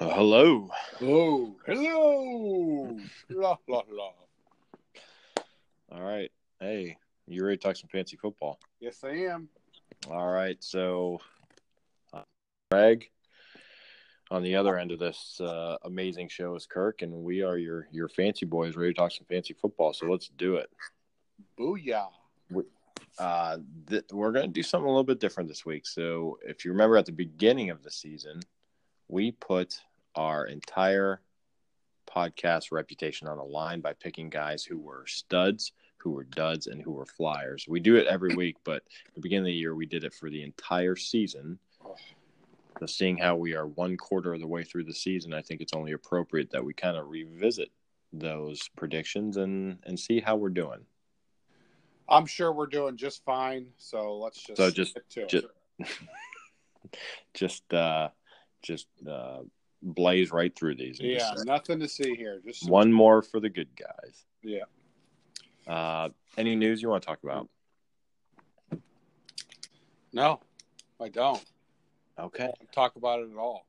Uh, 0.00 0.08
hello. 0.14 0.70
Oh, 1.02 1.54
hello. 1.66 2.96
la, 3.28 3.58
la, 3.68 3.82
la. 3.90 4.12
All 5.92 6.00
right. 6.00 6.32
Hey, 6.58 6.96
you 7.26 7.44
ready 7.44 7.58
to 7.58 7.62
talk 7.62 7.76
some 7.76 7.90
fancy 7.92 8.16
football? 8.16 8.58
Yes, 8.80 9.04
I 9.04 9.10
am. 9.10 9.50
All 10.10 10.32
right. 10.32 10.56
So, 10.60 11.20
uh, 12.14 12.22
Greg, 12.70 13.10
on 14.30 14.42
the 14.42 14.56
other 14.56 14.78
end 14.78 14.90
of 14.90 14.98
this 14.98 15.38
uh, 15.38 15.76
amazing 15.84 16.30
show 16.30 16.56
is 16.56 16.64
Kirk, 16.64 17.02
and 17.02 17.12
we 17.12 17.42
are 17.42 17.58
your 17.58 17.86
your 17.92 18.08
fancy 18.08 18.46
boys 18.46 18.76
ready 18.76 18.94
to 18.94 18.98
talk 18.98 19.12
some 19.12 19.26
fancy 19.28 19.52
football. 19.52 19.92
So 19.92 20.06
let's 20.06 20.30
do 20.38 20.56
it. 20.56 20.70
Booyah. 21.58 22.08
Uh, 23.18 23.58
th- 23.86 24.04
we're 24.12 24.32
going 24.32 24.46
to 24.46 24.52
do 24.52 24.62
something 24.62 24.86
a 24.86 24.90
little 24.90 25.04
bit 25.04 25.20
different 25.20 25.46
this 25.46 25.66
week. 25.66 25.86
So, 25.86 26.38
if 26.42 26.64
you 26.64 26.70
remember 26.70 26.96
at 26.96 27.04
the 27.04 27.12
beginning 27.12 27.68
of 27.68 27.82
the 27.82 27.90
season, 27.90 28.40
we 29.08 29.32
put 29.32 29.78
our 30.14 30.46
entire 30.46 31.20
podcast 32.08 32.72
reputation 32.72 33.28
on 33.28 33.38
the 33.38 33.44
line 33.44 33.80
by 33.80 33.92
picking 33.92 34.28
guys 34.28 34.64
who 34.64 34.78
were 34.78 35.04
studs, 35.06 35.72
who 35.98 36.10
were 36.10 36.24
duds, 36.24 36.66
and 36.66 36.82
who 36.82 36.90
were 36.92 37.06
flyers. 37.06 37.66
We 37.68 37.78
do 37.80 37.96
it 37.96 38.06
every 38.06 38.34
week, 38.34 38.56
but 38.64 38.82
at 39.08 39.14
the 39.14 39.20
beginning 39.20 39.44
of 39.44 39.46
the 39.46 39.52
year, 39.54 39.74
we 39.74 39.86
did 39.86 40.04
it 40.04 40.14
for 40.14 40.28
the 40.30 40.42
entire 40.42 40.96
season. 40.96 41.58
So, 42.78 42.86
seeing 42.86 43.18
how 43.18 43.36
we 43.36 43.54
are 43.54 43.66
one 43.66 43.96
quarter 43.96 44.32
of 44.32 44.40
the 44.40 44.46
way 44.46 44.64
through 44.64 44.84
the 44.84 44.94
season, 44.94 45.34
I 45.34 45.42
think 45.42 45.60
it's 45.60 45.74
only 45.74 45.92
appropriate 45.92 46.50
that 46.50 46.64
we 46.64 46.72
kind 46.72 46.96
of 46.96 47.08
revisit 47.08 47.70
those 48.12 48.68
predictions 48.76 49.36
and 49.36 49.78
and 49.84 49.98
see 49.98 50.20
how 50.20 50.34
we're 50.36 50.48
doing. 50.48 50.80
I'm 52.08 52.26
sure 52.26 52.50
we're 52.52 52.66
doing 52.66 52.96
just 52.96 53.22
fine. 53.24 53.66
So 53.76 54.16
let's 54.18 54.42
just 54.42 54.56
So 54.56 54.70
just- 54.70 54.98
just- 55.16 55.46
it. 55.78 55.86
just 57.34 57.72
uh 57.72 58.08
just 58.62 58.86
uh 59.08 59.40
blaze 59.82 60.30
right 60.30 60.54
through 60.54 60.74
these 60.74 61.00
Yeah, 61.00 61.18
just- 61.32 61.46
nothing 61.46 61.80
to 61.80 61.88
see 61.88 62.14
here. 62.14 62.40
Just 62.44 62.68
one 62.68 62.92
more 62.92 63.22
for 63.22 63.40
the 63.40 63.48
good 63.48 63.68
guys 63.76 64.26
Yeah. 64.42 64.64
uh 65.66 66.08
any 66.36 66.54
news 66.56 66.82
you 66.82 66.88
want 66.88 67.02
to 67.02 67.06
talk 67.06 67.22
about 67.22 67.48
No, 70.12 70.40
I 71.00 71.08
don't. 71.08 71.44
okay 72.18 72.52
Talk 72.72 72.96
about 72.96 73.20
it 73.20 73.30
at 73.30 73.36
all. 73.38 73.66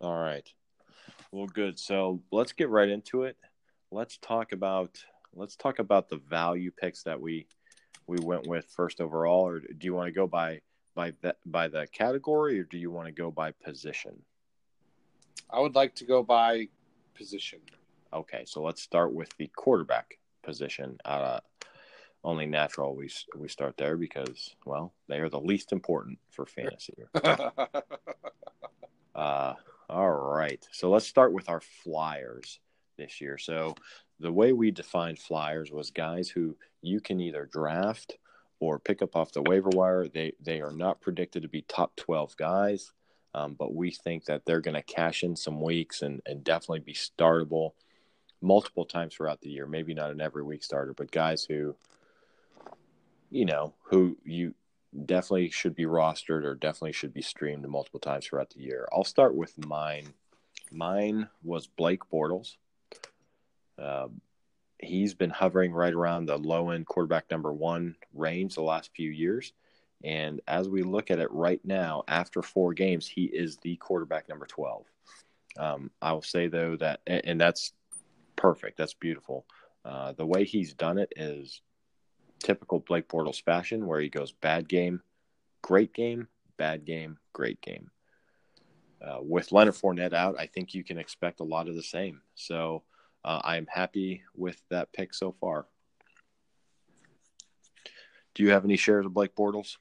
all 0.00 0.16
right 0.20 0.46
well 1.30 1.46
good 1.46 1.78
so 1.78 2.20
let's 2.30 2.52
get 2.52 2.68
right 2.68 2.88
into 2.90 3.22
it 3.22 3.36
let's 3.90 4.18
talk 4.18 4.52
about 4.52 5.02
let's 5.34 5.56
talk 5.56 5.78
about 5.78 6.08
the 6.10 6.16
value 6.18 6.70
picks 6.70 7.02
that 7.04 7.18
we 7.20 7.46
we 8.06 8.18
went 8.20 8.46
with 8.46 8.66
first 8.66 9.00
overall 9.00 9.46
or 9.48 9.60
do 9.60 9.84
you 9.86 9.94
want 9.94 10.06
to 10.08 10.12
go 10.12 10.26
by 10.26 10.60
by 10.94 11.12
the 11.22 11.34
by 11.46 11.68
the 11.68 11.86
category 11.92 12.58
or 12.60 12.64
do 12.64 12.76
you 12.76 12.90
want 12.90 13.06
to 13.06 13.12
go 13.12 13.30
by 13.30 13.50
position 13.64 14.20
I 15.52 15.60
would 15.60 15.74
like 15.74 15.94
to 15.96 16.04
go 16.04 16.22
by 16.22 16.68
position. 17.14 17.60
Okay, 18.12 18.44
so 18.46 18.62
let's 18.62 18.82
start 18.82 19.12
with 19.12 19.36
the 19.36 19.48
quarterback 19.54 20.18
position. 20.42 20.98
Uh, 21.04 21.40
only 22.24 22.46
natural 22.46 22.94
we 22.94 23.10
we 23.36 23.48
start 23.48 23.76
there 23.76 23.96
because 23.96 24.54
well 24.64 24.92
they 25.08 25.18
are 25.18 25.28
the 25.28 25.40
least 25.40 25.72
important 25.72 26.18
for 26.30 26.46
fantasy. 26.46 26.94
Uh, 29.14 29.54
all 29.90 30.10
right, 30.10 30.66
so 30.72 30.90
let's 30.90 31.06
start 31.06 31.32
with 31.32 31.48
our 31.48 31.60
flyers 31.60 32.60
this 32.96 33.20
year. 33.20 33.36
So 33.36 33.74
the 34.20 34.32
way 34.32 34.52
we 34.52 34.70
defined 34.70 35.18
flyers 35.18 35.70
was 35.70 35.90
guys 35.90 36.28
who 36.28 36.56
you 36.80 37.00
can 37.00 37.20
either 37.20 37.48
draft 37.52 38.16
or 38.60 38.78
pick 38.78 39.02
up 39.02 39.16
off 39.16 39.32
the 39.32 39.42
waiver 39.42 39.70
wire. 39.70 40.08
They 40.08 40.32
they 40.40 40.60
are 40.60 40.72
not 40.72 41.00
predicted 41.00 41.42
to 41.42 41.48
be 41.48 41.62
top 41.62 41.94
twelve 41.96 42.36
guys. 42.36 42.92
Um, 43.34 43.54
but 43.58 43.74
we 43.74 43.90
think 43.90 44.26
that 44.26 44.44
they're 44.44 44.60
going 44.60 44.74
to 44.74 44.82
cash 44.82 45.22
in 45.22 45.36
some 45.36 45.60
weeks 45.60 46.02
and, 46.02 46.20
and 46.26 46.44
definitely 46.44 46.80
be 46.80 46.92
startable 46.92 47.70
multiple 48.42 48.84
times 48.84 49.14
throughout 49.14 49.40
the 49.40 49.50
year. 49.50 49.66
Maybe 49.66 49.94
not 49.94 50.10
an 50.10 50.20
every 50.20 50.42
week 50.42 50.62
starter, 50.62 50.92
but 50.92 51.10
guys 51.10 51.44
who, 51.44 51.74
you 53.30 53.46
know, 53.46 53.72
who 53.84 54.18
you 54.24 54.54
definitely 55.06 55.48
should 55.48 55.74
be 55.74 55.84
rostered 55.84 56.44
or 56.44 56.54
definitely 56.54 56.92
should 56.92 57.14
be 57.14 57.22
streamed 57.22 57.66
multiple 57.66 58.00
times 58.00 58.26
throughout 58.26 58.50
the 58.50 58.60
year. 58.60 58.86
I'll 58.92 59.04
start 59.04 59.34
with 59.34 59.64
mine. 59.64 60.12
Mine 60.70 61.28
was 61.42 61.66
Blake 61.66 62.02
Bortles. 62.12 62.56
Uh, 63.78 64.08
he's 64.78 65.14
been 65.14 65.30
hovering 65.30 65.72
right 65.72 65.94
around 65.94 66.26
the 66.26 66.36
low 66.36 66.70
end 66.70 66.86
quarterback 66.86 67.30
number 67.30 67.52
one 67.52 67.96
range 68.12 68.54
the 68.54 68.62
last 68.62 68.90
few 68.94 69.10
years. 69.10 69.52
And 70.04 70.40
as 70.48 70.68
we 70.68 70.82
look 70.82 71.10
at 71.10 71.18
it 71.18 71.30
right 71.30 71.60
now, 71.64 72.02
after 72.08 72.42
four 72.42 72.74
games, 72.74 73.06
he 73.06 73.24
is 73.24 73.56
the 73.58 73.76
quarterback 73.76 74.28
number 74.28 74.46
12. 74.46 74.84
Um, 75.58 75.90
I 76.00 76.12
will 76.12 76.22
say, 76.22 76.48
though, 76.48 76.76
that, 76.76 77.00
and, 77.06 77.40
that's 77.40 77.72
perfect. 78.36 78.78
That's 78.78 78.94
beautiful. 78.94 79.46
Uh, 79.84 80.12
the 80.12 80.26
way 80.26 80.44
he's 80.44 80.74
done 80.74 80.98
it 80.98 81.12
is 81.16 81.60
typical 82.40 82.80
Blake 82.80 83.08
Bortles 83.08 83.42
fashion, 83.42 83.86
where 83.86 84.00
he 84.00 84.08
goes 84.08 84.32
bad 84.32 84.68
game, 84.68 85.02
great 85.60 85.92
game, 85.92 86.28
bad 86.56 86.84
game, 86.84 87.18
great 87.32 87.60
game. 87.60 87.90
Uh, 89.00 89.18
with 89.20 89.52
Leonard 89.52 89.74
Fournette 89.74 90.12
out, 90.12 90.36
I 90.38 90.46
think 90.46 90.74
you 90.74 90.84
can 90.84 90.98
expect 90.98 91.40
a 91.40 91.44
lot 91.44 91.68
of 91.68 91.74
the 91.74 91.82
same. 91.82 92.22
So 92.34 92.82
uh, 93.24 93.40
I'm 93.44 93.66
happy 93.66 94.22
with 94.34 94.60
that 94.70 94.92
pick 94.92 95.12
so 95.12 95.32
far. 95.32 95.66
Do 98.34 98.42
you 98.42 98.50
have 98.50 98.64
any 98.64 98.76
shares 98.76 99.04
of 99.04 99.12
Blake 99.12 99.34
Bortles? 99.34 99.76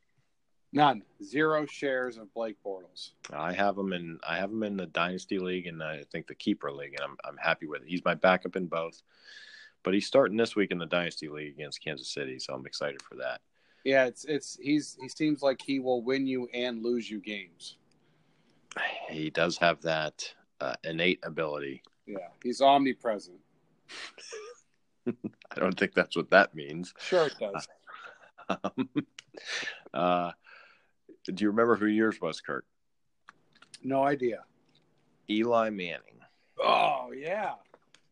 None. 0.73 1.03
Zero 1.23 1.65
shares 1.65 2.17
of 2.17 2.33
Blake 2.33 2.55
Bortles. 2.65 3.11
I 3.33 3.51
have 3.51 3.77
him 3.77 3.91
in 3.91 4.19
I 4.27 4.37
have 4.37 4.51
him 4.51 4.63
in 4.63 4.77
the 4.77 4.85
dynasty 4.85 5.37
league 5.37 5.67
and 5.67 5.83
I 5.83 6.03
think 6.11 6.27
the 6.27 6.35
keeper 6.35 6.71
league, 6.71 6.93
and 6.93 7.01
I'm 7.01 7.17
I'm 7.25 7.37
happy 7.37 7.67
with 7.67 7.81
it. 7.81 7.89
He's 7.89 8.05
my 8.05 8.13
backup 8.13 8.55
in 8.55 8.67
both, 8.67 9.01
but 9.83 9.93
he's 9.93 10.07
starting 10.07 10.37
this 10.37 10.55
week 10.55 10.71
in 10.71 10.77
the 10.77 10.85
dynasty 10.85 11.27
league 11.27 11.53
against 11.53 11.83
Kansas 11.83 12.13
City, 12.13 12.39
so 12.39 12.53
I'm 12.53 12.65
excited 12.65 13.01
for 13.01 13.15
that. 13.15 13.41
Yeah, 13.83 14.05
it's 14.05 14.23
it's 14.25 14.57
he's 14.61 14.97
he 15.01 15.09
seems 15.09 15.41
like 15.41 15.61
he 15.61 15.79
will 15.79 16.01
win 16.01 16.25
you 16.25 16.47
and 16.53 16.83
lose 16.83 17.09
you 17.09 17.19
games. 17.19 17.77
He 19.09 19.29
does 19.29 19.57
have 19.57 19.81
that 19.81 20.33
uh, 20.61 20.75
innate 20.85 21.19
ability. 21.23 21.83
Yeah, 22.05 22.29
he's 22.43 22.61
omnipresent. 22.61 23.39
I 25.07 25.59
don't 25.59 25.77
think 25.77 25.93
that's 25.93 26.15
what 26.15 26.29
that 26.29 26.55
means. 26.55 26.93
Sure, 26.99 27.27
it 27.27 27.35
does. 27.39 27.67
Um, 28.49 28.89
uh, 29.93 30.31
do 31.25 31.43
you 31.43 31.49
remember 31.49 31.75
who 31.75 31.85
yours 31.87 32.19
was, 32.21 32.41
Kurt? 32.41 32.65
No 33.83 34.03
idea. 34.03 34.43
Eli 35.29 35.69
Manning. 35.69 36.19
Oh 36.59 37.11
yeah, 37.15 37.53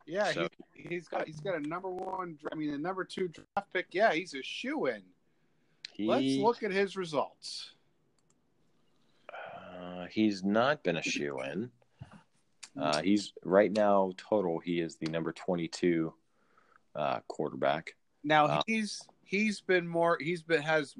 yeah. 0.07 0.31
So- 0.31 0.47
he, 0.73 0.87
he's 0.89 1.07
got 1.07 1.27
he's 1.27 1.39
got 1.39 1.55
a 1.55 1.59
number 1.67 1.89
one. 1.89 2.37
I 2.51 2.55
mean, 2.55 2.73
a 2.73 2.77
number 2.77 3.03
two 3.03 3.27
draft 3.27 3.71
pick. 3.73 3.87
Yeah, 3.91 4.13
he's 4.13 4.33
a 4.33 4.41
shoe 4.41 4.85
in. 4.87 5.01
He, 5.93 6.05
Let's 6.07 6.37
look 6.37 6.63
at 6.63 6.71
his 6.71 6.95
results. 6.95 7.71
Uh, 9.31 10.05
he's 10.09 10.43
not 10.43 10.83
been 10.83 10.97
a 10.97 11.01
shoe 11.01 11.39
in. 11.41 11.69
Uh, 12.79 13.01
he's 13.01 13.33
right 13.43 13.71
now 13.71 14.11
total. 14.17 14.59
He 14.59 14.79
is 14.79 14.95
the 14.95 15.07
number 15.07 15.31
twenty-two 15.33 16.13
uh, 16.95 17.19
quarterback. 17.27 17.95
Now 18.23 18.47
Wow. 18.47 18.61
he's 18.67 19.01
he's 19.23 19.59
been 19.61 19.87
more 19.87 20.17
he's 20.19 20.41
been 20.41 20.61
has 20.61 20.95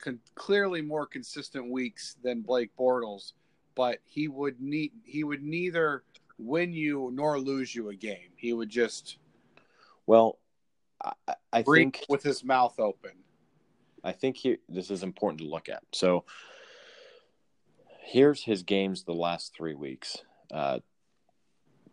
con- 0.00 0.20
clearly 0.34 0.82
more 0.82 1.06
consistent 1.06 1.70
weeks 1.70 2.16
than 2.22 2.40
Blake 2.42 2.70
Bortles, 2.78 3.32
but 3.74 3.98
he 4.04 4.28
would 4.28 4.60
need 4.60 4.92
he 5.04 5.24
would 5.24 5.42
neither 5.42 6.02
win 6.38 6.72
you 6.72 7.10
nor 7.12 7.38
lose 7.38 7.74
you 7.74 7.90
a 7.90 7.94
game. 7.94 8.30
He 8.36 8.52
would 8.52 8.68
just 8.70 9.18
Well, 10.06 10.38
I, 11.02 11.12
I- 11.28 11.34
I 11.52 11.62
think 11.62 12.04
with 12.08 12.22
his 12.22 12.44
mouth 12.44 12.78
open. 12.78 13.12
I 14.02 14.12
think 14.12 14.36
he, 14.38 14.56
this 14.68 14.90
is 14.90 15.02
important 15.02 15.40
to 15.40 15.46
look 15.46 15.68
at. 15.68 15.82
So 15.92 16.24
here's 18.02 18.42
his 18.42 18.62
games 18.62 19.04
the 19.04 19.12
last 19.12 19.54
three 19.54 19.74
weeks. 19.74 20.16
Uh, 20.50 20.78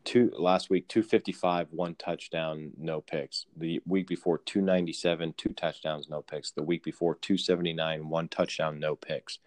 two 0.07 0.31
last 0.37 0.69
week, 0.69 0.87
two 0.87 1.03
fifty 1.03 1.33
five, 1.33 1.67
one 1.71 1.93
touchdown, 1.95 2.71
no 2.77 3.01
picks. 3.01 3.45
The 3.57 3.81
week 3.85 4.07
before, 4.07 4.37
two 4.37 4.61
ninety 4.61 4.93
seven, 4.93 5.33
two 5.35 5.49
touchdowns, 5.49 6.09
no 6.09 6.21
picks. 6.21 6.51
The 6.51 6.63
week 6.63 6.83
before, 6.83 7.15
two 7.15 7.37
seventy 7.37 7.73
nine, 7.73 8.07
one 8.07 8.29
touchdown, 8.29 8.79
no 8.79 8.95
picks. 8.95 9.39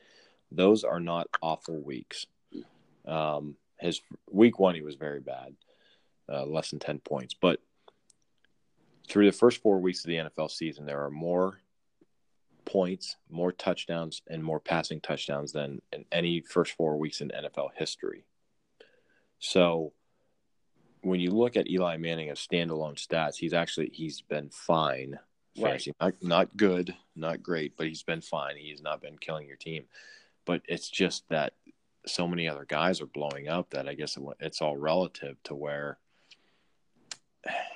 Those 0.53 0.85
are 0.85 1.01
not 1.01 1.29
awful 1.41 1.81
weeks. 1.83 2.27
Um, 3.07 3.57
his 3.79 4.03
week 4.31 4.59
one, 4.59 4.75
he 4.75 4.83
was 4.83 4.97
very 4.97 5.21
bad, 5.21 5.55
uh, 6.31 6.45
less 6.45 6.71
than 6.71 6.79
ten 6.79 6.99
points. 6.99 7.35
But 7.35 7.61
through 9.09 9.27
the 9.27 9.37
first 9.37 9.63
four 9.63 9.81
weeks 9.81 10.05
of 10.05 10.09
the 10.09 10.17
NFL 10.17 10.51
season, 10.51 10.85
there 10.85 11.03
are 11.05 11.11
more 11.11 11.59
points, 12.67 13.17
more 13.31 13.51
touchdowns, 13.51 14.21
and 14.29 14.45
more 14.45 14.61
passing 14.61 15.01
touchdowns 15.01 15.53
than 15.53 15.81
in 15.91 16.05
any 16.13 16.43
first 16.43 16.73
four 16.73 16.99
weeks 16.99 17.23
in 17.23 17.31
NFL 17.31 17.71
history. 17.77 18.25
So 19.39 19.95
when 21.03 21.21
you 21.21 21.31
look 21.31 21.57
at 21.57 21.69
Eli 21.69 21.97
Manning 21.97 22.31
as 22.31 22.39
standalone 22.39 22.97
stats, 22.97 23.37
he's 23.37 23.55
actually 23.55 23.91
he's 23.93 24.21
been 24.21 24.51
fine. 24.51 25.19
Right. 25.59 25.85
Not 26.01 26.15
not 26.23 26.57
good, 26.57 26.95
not 27.17 27.43
great, 27.43 27.77
but 27.77 27.87
he's 27.87 28.03
been 28.03 28.21
fine. 28.21 28.57
He's 28.57 28.83
not 28.83 29.03
been 29.03 29.19
killing 29.19 29.47
your 29.47 29.57
team. 29.57 29.85
But 30.47 30.63
it's 30.69 30.89
just 30.89 31.29
that 31.29 31.55
so 32.07 32.27
many 32.27 32.49
other 32.49 32.65
guys 32.65 33.01
are 33.01 33.07
blowing 33.07 33.49
up 33.49 33.71
that 33.71 33.89
I 33.89 33.95
guess 33.95 34.17
it's 34.41 34.63
all 34.63 34.77
relative 34.77 35.37
to 35.45 35.55
where, 35.55 35.99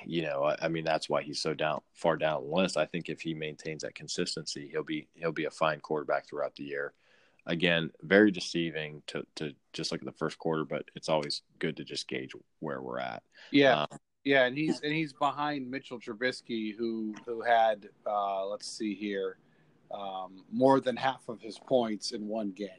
you 0.05 0.23
know, 0.23 0.43
I, 0.43 0.57
I, 0.63 0.67
mean 0.67 0.83
that's 0.83 1.07
why 1.07 1.21
he's 1.21 1.39
so 1.39 1.53
down 1.53 1.81
far 1.93 2.17
down 2.17 2.43
the 2.43 2.55
list. 2.55 2.77
I 2.77 2.85
think 2.85 3.09
if 3.09 3.21
he 3.21 3.33
maintains 3.33 3.83
that 3.83 3.95
consistency, 3.95 4.69
he'll 4.71 4.83
be 4.83 5.07
he'll 5.13 5.31
be 5.31 5.45
a 5.45 5.51
fine 5.51 5.79
quarterback 5.79 6.27
throughout 6.27 6.55
the 6.55 6.63
year. 6.63 6.93
Again, 7.47 7.91
very 8.01 8.31
deceiving 8.31 9.03
to 9.07 9.25
to 9.35 9.53
just 9.73 9.91
look 9.91 10.01
at 10.01 10.05
the 10.05 10.11
first 10.11 10.39
quarter, 10.39 10.65
but 10.65 10.85
it's 10.95 11.09
always 11.09 11.43
good 11.59 11.77
to 11.77 11.83
just 11.83 12.07
gauge 12.07 12.31
where 12.59 12.81
we're 12.81 12.99
at. 12.99 13.21
Yeah. 13.51 13.81
Um, 13.81 13.99
yeah, 14.25 14.45
and 14.45 14.57
he's 14.57 14.81
and 14.81 14.91
he's 14.91 15.13
behind 15.13 15.69
Mitchell 15.69 15.99
Trubisky, 15.99 16.75
who 16.75 17.13
who 17.27 17.43
had 17.43 17.87
uh, 18.07 18.45
let's 18.47 18.67
see 18.67 18.95
here, 18.95 19.37
um, 19.93 20.43
more 20.51 20.81
than 20.81 20.95
half 20.95 21.29
of 21.29 21.39
his 21.39 21.59
points 21.59 22.11
in 22.11 22.27
one 22.27 22.49
game. 22.49 22.69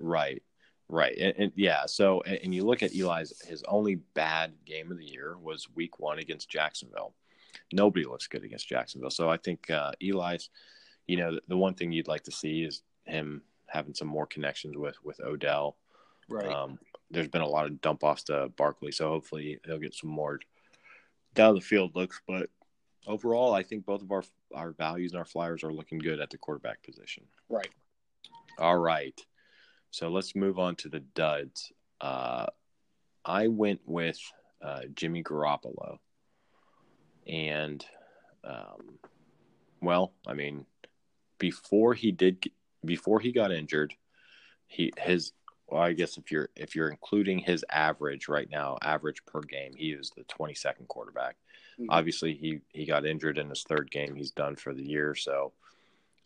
Right, 0.00 0.42
right, 0.88 1.14
and, 1.18 1.34
and 1.36 1.52
yeah. 1.56 1.84
So, 1.84 2.22
and, 2.22 2.38
and, 2.44 2.54
you 2.54 2.64
look 2.64 2.82
at 2.82 2.94
Eli's 2.96 3.34
his 3.46 3.62
only 3.68 3.96
bad 4.14 4.54
game 4.64 4.90
of 4.90 4.96
the 4.96 5.04
year 5.04 5.36
was 5.36 5.68
Week 5.74 6.00
One 6.00 6.18
against 6.18 6.48
Jacksonville. 6.48 7.14
Nobody 7.70 8.06
looks 8.06 8.26
good 8.26 8.42
against 8.42 8.66
Jacksonville. 8.66 9.10
So 9.10 9.28
I 9.28 9.36
think 9.36 9.70
uh, 9.70 9.92
Eli's, 10.02 10.48
you 11.06 11.18
know, 11.18 11.34
the, 11.34 11.40
the 11.48 11.56
one 11.56 11.74
thing 11.74 11.92
you'd 11.92 12.08
like 12.08 12.24
to 12.24 12.32
see 12.32 12.62
is 12.62 12.82
him 13.04 13.42
having 13.74 13.92
some 13.92 14.08
more 14.08 14.26
connections 14.26 14.76
with 14.76 14.96
with 15.02 15.20
Odell. 15.20 15.76
Right. 16.28 16.46
Um, 16.46 16.78
there's 17.10 17.28
been 17.28 17.42
a 17.42 17.46
lot 17.46 17.66
of 17.66 17.80
dump 17.80 18.02
offs 18.02 18.24
to 18.24 18.50
Barkley, 18.56 18.92
so 18.92 19.08
hopefully 19.10 19.58
he'll 19.66 19.78
get 19.78 19.94
some 19.94 20.10
more 20.10 20.38
down 21.34 21.54
the 21.54 21.60
field 21.60 21.94
looks. 21.94 22.20
But 22.26 22.48
overall, 23.06 23.52
I 23.52 23.62
think 23.62 23.84
both 23.84 24.00
of 24.00 24.12
our 24.12 24.22
our 24.54 24.70
values 24.72 25.12
and 25.12 25.18
our 25.18 25.26
flyers 25.26 25.64
are 25.64 25.72
looking 25.72 25.98
good 25.98 26.20
at 26.20 26.30
the 26.30 26.38
quarterback 26.38 26.82
position. 26.82 27.24
Right. 27.48 27.68
All 28.58 28.78
right. 28.78 29.20
So 29.90 30.08
let's 30.08 30.34
move 30.34 30.58
on 30.58 30.76
to 30.76 30.88
the 30.88 31.00
duds. 31.00 31.72
Uh, 32.00 32.46
I 33.24 33.48
went 33.48 33.80
with 33.84 34.18
uh, 34.62 34.82
Jimmy 34.94 35.22
Garoppolo, 35.22 35.98
and 37.26 37.84
um, 38.44 38.98
well, 39.80 40.12
I 40.26 40.34
mean, 40.34 40.66
before 41.38 41.94
he 41.94 42.12
did, 42.12 42.50
before 42.84 43.20
he 43.20 43.32
got 43.32 43.52
injured, 43.52 43.94
he 44.66 44.92
his 44.98 45.32
well, 45.68 45.82
I 45.82 45.92
guess 45.92 46.18
if 46.18 46.30
you're 46.30 46.48
if 46.56 46.74
you're 46.74 46.90
including 46.90 47.38
his 47.38 47.64
average 47.70 48.28
right 48.28 48.48
now, 48.50 48.78
average 48.82 49.24
per 49.26 49.40
game, 49.40 49.72
he 49.76 49.90
is 49.90 50.10
the 50.16 50.24
22nd 50.24 50.88
quarterback. 50.88 51.36
Mm-hmm. 51.80 51.90
Obviously, 51.90 52.34
he 52.34 52.60
he 52.68 52.84
got 52.84 53.06
injured 53.06 53.38
in 53.38 53.48
his 53.48 53.62
third 53.62 53.90
game. 53.90 54.14
He's 54.14 54.30
done 54.30 54.56
for 54.56 54.74
the 54.74 54.84
year. 54.84 55.14
So, 55.14 55.52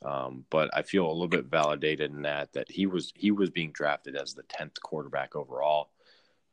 um, 0.05 0.45
but 0.51 0.71
I 0.75 0.83
feel 0.83 1.07
a 1.07 1.13
little 1.13 1.29
bit 1.29 1.47
validated 1.47 2.11
in 2.11 2.23
that 2.23 2.53
that 2.53 2.71
he 2.71 2.87
was 2.87 3.13
he 3.15 3.31
was 3.31 3.51
being 3.51 3.73
drafted 3.73 4.17
as 4.17 4.35
the 4.35 4.43
10th 4.45 4.81
quarterback 4.83 5.37
overall, 5.37 5.91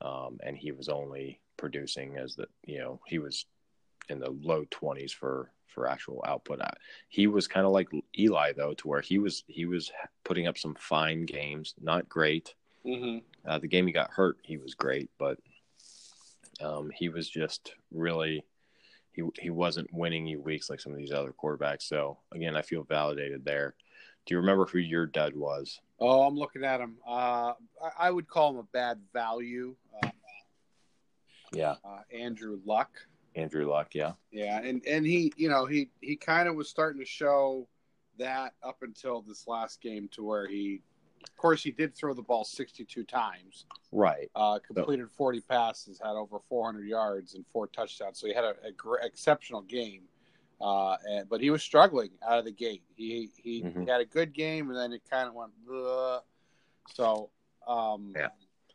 um, 0.02 0.40
and 0.44 0.56
he 0.56 0.72
was 0.72 0.90
only 0.90 1.40
producing 1.58 2.18
as 2.18 2.36
the 2.36 2.48
you 2.66 2.80
know 2.80 3.00
he 3.08 3.20
was 3.20 3.46
in 4.10 4.20
the 4.20 4.30
low 4.30 4.66
20s 4.66 5.12
for 5.12 5.52
for 5.68 5.88
actual 5.88 6.24
output. 6.28 6.62
He 7.10 7.28
was 7.28 7.48
kind 7.48 7.66
of 7.66 7.72
like 7.72 7.90
Eli 8.18 8.54
though, 8.54 8.74
to 8.74 8.88
where 8.88 9.02
he 9.02 9.20
was 9.20 9.44
he 9.48 9.66
was 9.66 9.92
putting 10.24 10.48
up 10.48 10.58
some 10.58 10.76
fine 10.76 11.26
games, 11.26 11.74
not 11.82 12.10
great 12.10 12.54
Mm-hmm. 12.86 13.50
Uh, 13.50 13.60
the 13.60 13.68
game 13.68 13.88
he 13.88 13.94
got 13.94 14.12
hurt, 14.12 14.38
he 14.44 14.58
was 14.58 14.76
great, 14.76 15.10
but 15.18 15.38
um, 16.62 16.92
he 16.94 17.10
was 17.10 17.30
just 17.30 17.74
really 17.92 18.46
he 19.12 19.24
he 19.40 19.50
wasn't 19.50 19.92
winning 19.94 20.26
you 20.26 20.42
weeks 20.42 20.70
like 20.70 20.80
some 20.80 20.92
of 20.92 20.98
these 20.98 21.12
other 21.12 21.34
quarterbacks. 21.34 21.84
So 21.84 22.20
again, 22.34 22.56
I 22.56 22.62
feel 22.62 22.84
validated 22.84 23.44
there. 23.44 23.76
Do 24.26 24.34
you 24.34 24.40
remember 24.40 24.66
who 24.66 24.80
your 24.80 25.06
dud 25.06 25.36
was? 25.36 25.80
Oh, 26.00 26.24
I'm 26.24 26.36
looking 26.36 26.64
at 26.64 26.80
him. 26.82 26.98
Uh, 27.08 27.54
I, 27.82 27.92
I, 28.00 28.12
would 28.12 28.28
call 28.28 28.52
him 28.52 28.58
a 28.58 28.64
bad 28.64 29.00
value. 29.14 29.76
Uh, 30.04 30.10
yeah, 31.54 31.76
uh, 31.86 32.02
Andrew 32.12 32.60
Luck. 32.66 32.90
Andrew 33.36 33.70
Luck, 33.70 33.94
yeah, 33.94 34.14
yeah, 34.32 34.62
and 34.62 34.82
and 34.88 35.06
he, 35.06 35.34
you 35.36 35.50
know, 35.50 35.66
he 35.66 35.90
he 36.02 36.16
kind 36.16 36.48
of 36.48 36.56
was 36.56 36.70
starting 36.70 37.00
to 37.00 37.06
show 37.06 37.68
that 38.18 38.54
up 38.64 38.78
until 38.82 39.22
this 39.22 39.48
last 39.48 39.82
game 39.82 40.08
to 40.14 40.24
where 40.24 40.48
he 40.48 40.82
of 41.28 41.36
course, 41.38 41.64
he 41.64 41.72
did 41.72 41.96
throw 41.96 42.14
the 42.14 42.22
ball 42.22 42.44
62 42.44 43.04
times. 43.04 43.66
Right. 43.92 44.30
Uh, 44.36 44.60
completed 44.66 45.10
40 45.12 45.42
passes, 45.42 46.00
had 46.02 46.12
over 46.12 46.40
400 46.48 46.88
yards 46.88 47.36
and 47.36 47.46
four 47.52 47.68
touchdowns. 47.68 48.20
So 48.20 48.28
he 48.28 48.34
had 48.34 48.44
an 48.44 48.56
exceptional 49.02 49.62
game. 49.62 50.04
Uh, 50.62 50.96
and, 51.10 51.30
but 51.30 51.42
he 51.42 51.50
was 51.50 51.62
struggling 51.62 52.12
out 52.26 52.40
of 52.40 52.46
the 52.46 52.52
gate. 52.52 52.84
He 52.96 53.30
he, 53.36 53.64
mm-hmm. 53.64 53.84
he 53.84 53.90
had 53.90 54.00
a 54.00 54.06
good 54.06 54.32
game, 54.32 54.70
and 54.70 54.78
then 54.78 54.94
it 54.94 55.02
kind 55.10 55.28
of 55.28 55.34
went. 55.34 55.52
Bleh. 55.68 56.22
So 56.94 57.30
um, 57.68 58.14
yeah, 58.16 58.30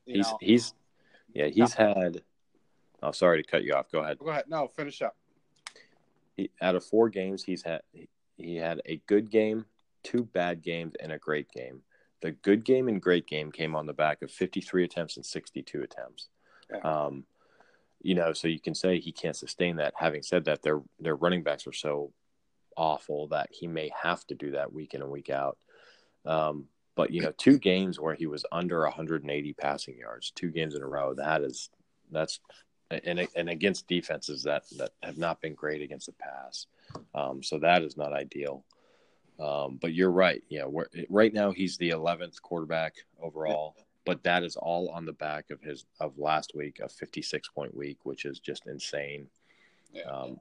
he's 0.05 0.27
know, 0.27 0.39
he's 0.43 0.75
yeah 1.33 1.47
he's 1.47 1.79
no. 1.79 1.95
had. 1.95 2.23
Oh, 3.03 3.13
sorry 3.13 3.43
to 3.43 3.49
cut 3.49 3.65
you 3.65 3.73
off. 3.75 3.91
Go 3.91 4.01
ahead. 4.01 4.19
Go 4.19 4.29
ahead. 4.29 4.45
No, 4.49 4.69
finish 4.69 5.03
up. 5.03 5.17
He, 6.37 6.51
out 6.61 6.77
of 6.77 6.85
four 6.85 7.09
games, 7.09 7.43
he's 7.43 7.63
had 7.63 7.81
he 8.37 8.57
had 8.57 8.81
a 8.87 9.01
good 9.07 9.31
game, 9.31 9.65
two 10.03 10.25
bad 10.25 10.63
games, 10.63 10.95
and 11.01 11.13
a 11.13 11.19
great 11.19 11.51
game 11.51 11.83
the 12.21 12.33
good 12.33 12.65
game 12.65 12.89
and 12.89 13.01
great 13.01 13.27
game 13.27 13.51
came 13.51 13.75
on 13.75 13.87
the 13.87 13.93
back 13.93 14.23
of 14.23 14.31
53 14.31 14.85
attempts 14.85 15.17
and 15.17 15.25
62 15.25 15.83
attempts. 15.83 16.29
Yeah. 16.71 16.79
Um, 16.81 17.25
you 18.03 18.15
know, 18.15 18.33
so 18.33 18.49
you 18.49 18.61
can 18.61 18.75
say 18.75 18.99
he 18.99 19.13
can't 19.13 19.37
sustain 19.37 19.77
that. 19.77 19.95
Having 19.97 20.23
said 20.23 20.45
that, 20.47 20.63
their 20.63 20.81
their 20.99 21.17
running 21.17 21.43
backs 21.43 21.67
are 21.67 21.73
so 21.73 22.13
awful 22.77 23.29
that 23.29 23.49
he 23.51 23.67
may 23.67 23.91
have 24.03 24.27
to 24.29 24.35
do 24.35 24.53
that 24.53 24.73
week 24.73 24.95
in 24.95 25.03
and 25.03 25.11
week 25.11 25.29
out. 25.29 25.59
Um, 26.25 26.67
but 26.97 27.11
you 27.11 27.21
know, 27.21 27.33
two 27.37 27.59
games 27.59 28.01
where 28.01 28.15
he 28.15 28.27
was 28.27 28.45
under 28.53 28.83
180 28.83 29.53
passing 29.55 29.99
yards, 29.99 30.31
two 30.31 30.51
games 30.51 30.75
in 30.75 30.83
a 30.83 30.87
row, 30.87 31.15
that 31.15 31.43
is 31.43 31.69
that's 32.11 32.41
and 32.91 33.29
and 33.37 33.49
against 33.49 33.87
defenses 33.87 34.43
that 34.43 34.65
that 34.77 34.91
have 35.03 35.19
not 35.19 35.41
been 35.41 35.55
great 35.55 35.83
against 35.83 36.07
the 36.07 36.13
pass. 36.13 36.67
Um, 37.15 37.43
so 37.43 37.59
that 37.59 37.83
is 37.83 37.97
not 37.97 38.13
ideal. 38.13 38.65
Um, 39.39 39.79
but 39.81 39.95
you're 39.95 40.11
right. 40.11 40.43
Yeah, 40.49 40.65
right 41.09 41.33
now 41.33 41.51
he's 41.51 41.79
the 41.79 41.91
11th 41.91 42.43
quarterback 42.43 42.97
overall, 43.23 43.75
but 44.05 44.23
that 44.25 44.43
is 44.43 44.57
all 44.57 44.91
on 44.91 45.07
the 45.07 45.15
back 45.15 45.51
of 45.51 45.63
his 45.63 45.87
of 45.99 46.19
last 46.19 46.53
week, 46.55 46.81
a 46.81 46.89
56 46.89 47.49
point 47.49 47.75
week, 47.75 47.99
which 48.03 48.27
is 48.27 48.39
just 48.39 48.67
insane. 48.67 49.29
Yeah. 49.93 50.03
Um, 50.03 50.41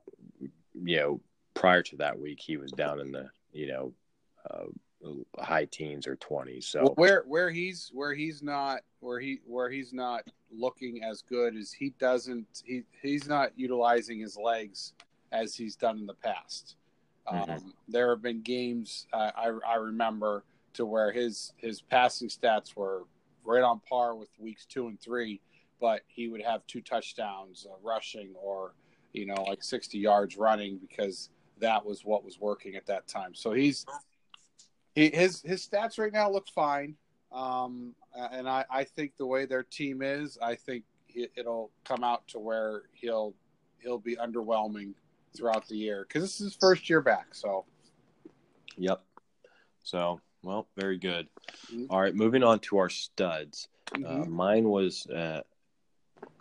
you 0.84 0.98
know, 0.98 1.22
prior 1.54 1.82
to 1.84 1.96
that 1.98 2.20
week, 2.20 2.40
he 2.42 2.58
was 2.58 2.72
down 2.72 3.00
in 3.00 3.12
the 3.12 3.30
you 3.54 3.68
know 3.68 3.94
uh, 4.50 4.66
high 5.40 5.66
teens 5.66 6.08
or 6.08 6.16
20s. 6.18 6.64
So 6.64 6.94
where 6.96 7.24
where 7.28 7.50
he's 7.50 7.90
where 7.94 8.14
he's 8.14 8.44
not 8.44 8.82
where 9.00 9.20
he 9.20 9.40
where 9.46 9.70
he's 9.70 9.94
not 9.94 10.24
looking 10.52 11.04
as 11.04 11.22
good 11.22 11.56
is 11.56 11.72
he 11.72 11.94
doesn't 12.00 12.64
he 12.66 12.84
he's 13.02 13.28
not 13.28 13.52
utilizing 13.56 14.20
his 14.20 14.38
legs 14.38 14.94
as 15.32 15.56
he's 15.56 15.76
done 15.76 15.98
in 15.98 16.06
the 16.06 16.16
past. 16.16 16.76
Mm-hmm. 17.32 17.52
Um, 17.52 17.74
there 17.88 18.10
have 18.10 18.22
been 18.22 18.42
games 18.42 19.08
uh, 19.14 19.32
I, 19.36 19.52
I 19.68 19.76
remember 19.76 20.44
to 20.74 20.86
where 20.86 21.12
his 21.12 21.54
his 21.58 21.82
passing 21.82 22.30
stats 22.30 22.76
were 22.76 23.04
right 23.44 23.64
on 23.64 23.80
par 23.88 24.16
with 24.16 24.30
weeks 24.38 24.66
two 24.66 24.88
and 24.88 25.00
three, 25.00 25.42
but 25.80 26.02
he 26.08 26.28
would 26.28 26.42
have 26.42 26.66
two 26.68 26.82
touchdowns 26.82 27.66
uh, 27.70 27.76
rushing 27.84 28.34
or 28.36 28.74
you 29.14 29.26
know 29.26 29.44
like 29.48 29.64
60 29.64 29.98
yards 29.98 30.38
running 30.38 30.78
because 30.78 31.30
that 31.60 31.86
was 31.86 32.06
what 32.06 32.24
was 32.24 32.40
working 32.40 32.76
at 32.76 32.86
that 32.88 33.08
time. 33.08 33.34
So 33.34 33.52
he's 33.52 33.86
he, 35.00 35.10
his 35.10 35.42
his 35.44 35.66
stats 35.66 35.98
right 35.98 36.12
now 36.12 36.30
look 36.30 36.48
fine, 36.50 36.96
um, 37.32 37.96
and 38.14 38.50
I, 38.50 38.66
I 38.70 38.84
think 38.84 39.14
the 39.18 39.26
way 39.26 39.46
their 39.46 39.64
team 39.64 40.02
is, 40.02 40.38
I 40.42 40.56
think 40.56 40.84
it'll 41.36 41.72
come 41.86 42.04
out 42.04 42.28
to 42.30 42.40
where 42.40 42.84
he'll 42.94 43.34
he'll 43.82 43.98
be 43.98 44.18
underwhelming 44.18 44.94
throughout 45.36 45.68
the 45.68 45.78
year 45.78 46.06
because 46.08 46.24
this 46.24 46.42
is 46.42 46.54
his 46.54 46.56
first 46.56 46.90
year 46.90 47.02
back. 47.02 47.28
So, 47.34 47.66
yep. 48.78 49.02
So, 49.84 50.20
well, 50.44 50.68
very 50.76 50.98
good. 50.98 51.28
Mm-hmm. 51.72 51.86
All 51.90 52.02
right, 52.02 52.14
moving 52.14 52.44
on 52.44 52.60
to 52.60 52.78
our 52.80 52.90
studs. 52.90 53.70
Uh, 53.94 53.98
mm-hmm. 53.98 54.22
Uh, 54.24 54.26
mine 54.26 54.68
was 54.68 55.08
uh, 55.08 55.42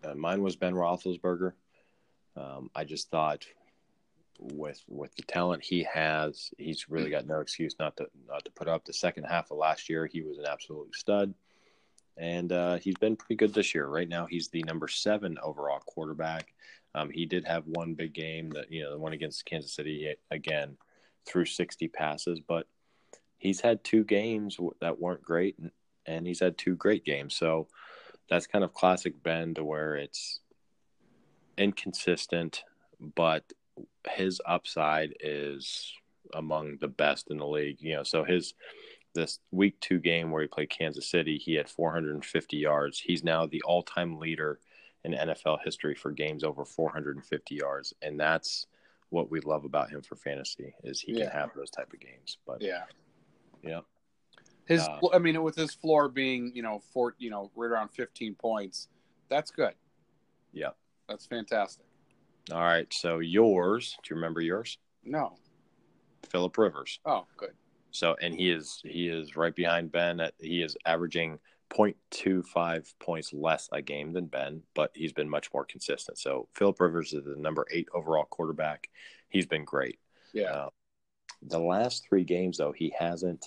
uh, 0.04 0.14
mine 0.14 0.42
was 0.42 0.56
Ben 0.56 0.74
Roethlisberger. 0.74 1.52
Um, 2.36 2.70
I 2.74 2.84
just 2.84 3.10
thought 3.10 3.46
with 4.38 4.83
with 4.88 5.14
the 5.16 5.23
talent 5.23 5.64
he 5.64 5.83
has, 5.92 6.50
he's 6.59 6.88
really 6.88 7.11
got 7.11 7.26
no 7.26 7.40
excuse 7.40 7.75
not 7.78 7.97
to 7.97 8.09
not 8.28 8.45
to 8.45 8.50
put 8.52 8.68
up. 8.68 8.85
The 8.85 8.92
second 8.92 9.25
half 9.25 9.50
of 9.50 9.59
last 9.59 9.88
year, 9.88 10.07
he 10.07 10.23
was 10.23 10.38
an 10.38 10.47
absolute 10.47 10.95
stud, 10.95 11.35
and 12.16 12.52
uh, 12.52 12.76
he's 12.76 12.97
been 12.97 13.16
pretty 13.16 13.37
good 13.37 13.54
this 13.54 13.75
year. 13.75 13.87
Right 13.87 14.09
now, 14.09 14.26
he's 14.26 14.49
the 14.49 14.62
number 14.62 14.88
seven 14.88 15.38
overall 15.42 15.80
quarterback. 15.80 16.52
Um, 16.95 17.11
he 17.11 17.26
did 17.26 17.45
have 17.45 17.64
one 17.66 17.95
big 17.95 18.14
game 18.14 18.50
that 18.50 18.71
you 18.71 18.83
know 18.83 18.92
the 18.92 18.99
one 18.99 19.12
against 19.12 19.45
Kansas 19.45 19.73
City 19.73 20.14
again 20.30 20.76
threw 21.26 21.45
60 21.45 21.88
passes, 21.88 22.40
but 22.40 22.66
he's 23.37 23.61
had 23.61 23.85
two 23.85 24.04
games 24.04 24.59
that 24.80 25.00
weren't 25.00 25.23
great, 25.23 25.59
and, 25.59 25.71
and 26.07 26.26
he's 26.26 26.40
had 26.40 26.57
two 26.57 26.75
great 26.75 27.04
games. 27.04 27.37
So 27.37 27.68
that's 28.28 28.47
kind 28.47 28.64
of 28.64 28.73
classic 28.73 29.23
Ben 29.23 29.54
to 29.54 29.64
where 29.64 29.97
it's 29.97 30.40
inconsistent, 31.57 32.62
but 33.14 33.45
his 34.10 34.40
upside 34.46 35.14
is 35.20 35.92
among 36.34 36.76
the 36.78 36.88
best 36.88 37.30
in 37.30 37.38
the 37.38 37.46
league. 37.46 37.78
You 37.80 37.96
know, 37.96 38.02
so 38.02 38.24
his 38.24 38.54
this 39.14 39.38
week 39.50 39.78
two 39.80 39.98
game 39.98 40.30
where 40.30 40.42
he 40.42 40.48
played 40.48 40.70
Kansas 40.70 41.10
City, 41.10 41.38
he 41.38 41.54
had 41.54 41.68
450 41.68 42.56
yards. 42.56 43.00
He's 43.00 43.24
now 43.24 43.46
the 43.46 43.62
all 43.62 43.82
time 43.82 44.18
leader 44.18 44.60
in 45.04 45.12
NFL 45.12 45.58
history 45.64 45.94
for 45.94 46.10
games 46.10 46.44
over 46.44 46.64
450 46.64 47.54
yards, 47.54 47.94
and 48.02 48.18
that's 48.18 48.66
what 49.10 49.30
we 49.30 49.40
love 49.40 49.64
about 49.64 49.88
him 49.90 50.02
for 50.02 50.16
fantasy 50.16 50.74
is 50.84 51.00
he 51.00 51.12
Yeah. 51.12 51.20
can 51.20 51.30
have 51.30 51.54
those 51.54 51.70
type 51.70 51.92
of 51.92 52.00
games. 52.00 52.36
But 52.46 52.60
Yeah. 52.60 52.84
yeah, 53.62 53.80
His, 54.66 54.82
Uh, 54.82 55.00
I 55.14 55.18
mean, 55.18 55.42
with 55.42 55.56
his 55.56 55.72
floor 55.72 56.10
being, 56.10 56.54
you 56.54 56.62
know, 56.62 56.80
four, 56.80 57.14
you 57.16 57.30
know, 57.30 57.50
right 57.54 57.70
around 57.70 57.88
15 57.88 58.34
points, 58.34 58.88
that's 59.28 59.50
good. 59.50 59.74
yeah. 60.52 60.72
That's 61.08 61.24
fantastic. 61.24 61.86
All 62.50 62.62
right, 62.62 62.93
so 62.93 63.19
yours, 63.19 63.97
do 64.02 64.14
you 64.14 64.17
remember 64.17 64.40
yours? 64.40 64.78
No. 65.05 65.37
Philip 66.28 66.57
Rivers. 66.57 67.00
Oh, 67.05 67.26
good. 67.37 67.52
So 67.90 68.17
and 68.21 68.35
he 68.35 68.50
is 68.50 68.81
he 68.85 69.09
is 69.09 69.37
right 69.37 69.55
behind 69.55 69.90
Ben. 69.90 70.21
At, 70.21 70.35
he 70.38 70.62
is 70.62 70.76
averaging 70.85 71.38
0.25 71.71 72.95
points 72.99 73.33
less 73.33 73.69
a 73.73 73.83
game 73.83 74.12
than 74.12 74.26
Ben, 74.26 74.62
but 74.75 74.90
he's 74.95 75.12
been 75.12 75.28
much 75.28 75.52
more 75.52 75.64
consistent. 75.64 76.19
So 76.19 76.49
Philip 76.55 76.81
Rivers 76.81 77.12
is 77.12 77.25
the 77.25 77.37
number 77.37 77.67
eight 77.71 77.88
overall 77.95 78.25
quarterback. 78.25 78.88
He's 79.28 79.47
been 79.47 79.64
great. 79.64 79.99
Yeah. 80.33 80.50
Uh, 80.52 80.69
the 81.43 81.59
last 81.59 82.07
three 82.09 82.25
games 82.25 82.59
though, 82.59 82.73
he 82.73 82.93
hasn't 82.99 83.47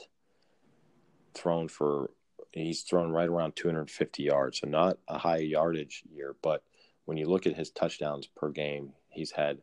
thrown 1.33 1.67
for. 1.67 2.11
He's 2.53 2.81
thrown 2.81 3.11
right 3.11 3.29
around 3.29 3.55
250 3.55 4.23
yards, 4.23 4.59
so 4.59 4.67
not 4.67 4.97
a 5.07 5.17
high 5.17 5.37
yardage 5.37 6.03
year. 6.13 6.35
But 6.41 6.63
when 7.05 7.17
you 7.17 7.27
look 7.27 7.47
at 7.47 7.55
his 7.55 7.71
touchdowns 7.71 8.27
per 8.27 8.49
game, 8.49 8.93
he's 9.09 9.31
had 9.31 9.59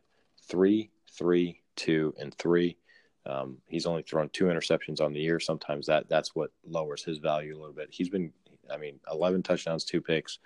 three, 0.47 0.91
three, 1.11 1.61
two, 1.75 2.13
and 2.19 2.33
three. 2.35 2.77
Um, 3.25 3.57
he's 3.67 3.85
only 3.85 4.01
thrown 4.01 4.29
two 4.29 4.45
interceptions 4.45 5.01
on 5.01 5.13
the 5.13 5.19
year. 5.19 5.39
Sometimes 5.39 5.85
that 5.87 6.09
that's 6.09 6.35
what 6.35 6.51
lowers 6.67 7.03
his 7.03 7.19
value 7.19 7.55
a 7.55 7.59
little 7.59 7.73
bit. 7.73 7.89
He's 7.91 8.09
been, 8.09 8.31
I 8.71 8.77
mean, 8.77 8.99
11 9.11 9.43
touchdowns, 9.43 9.83
two 9.83 10.01
picks. 10.01 10.39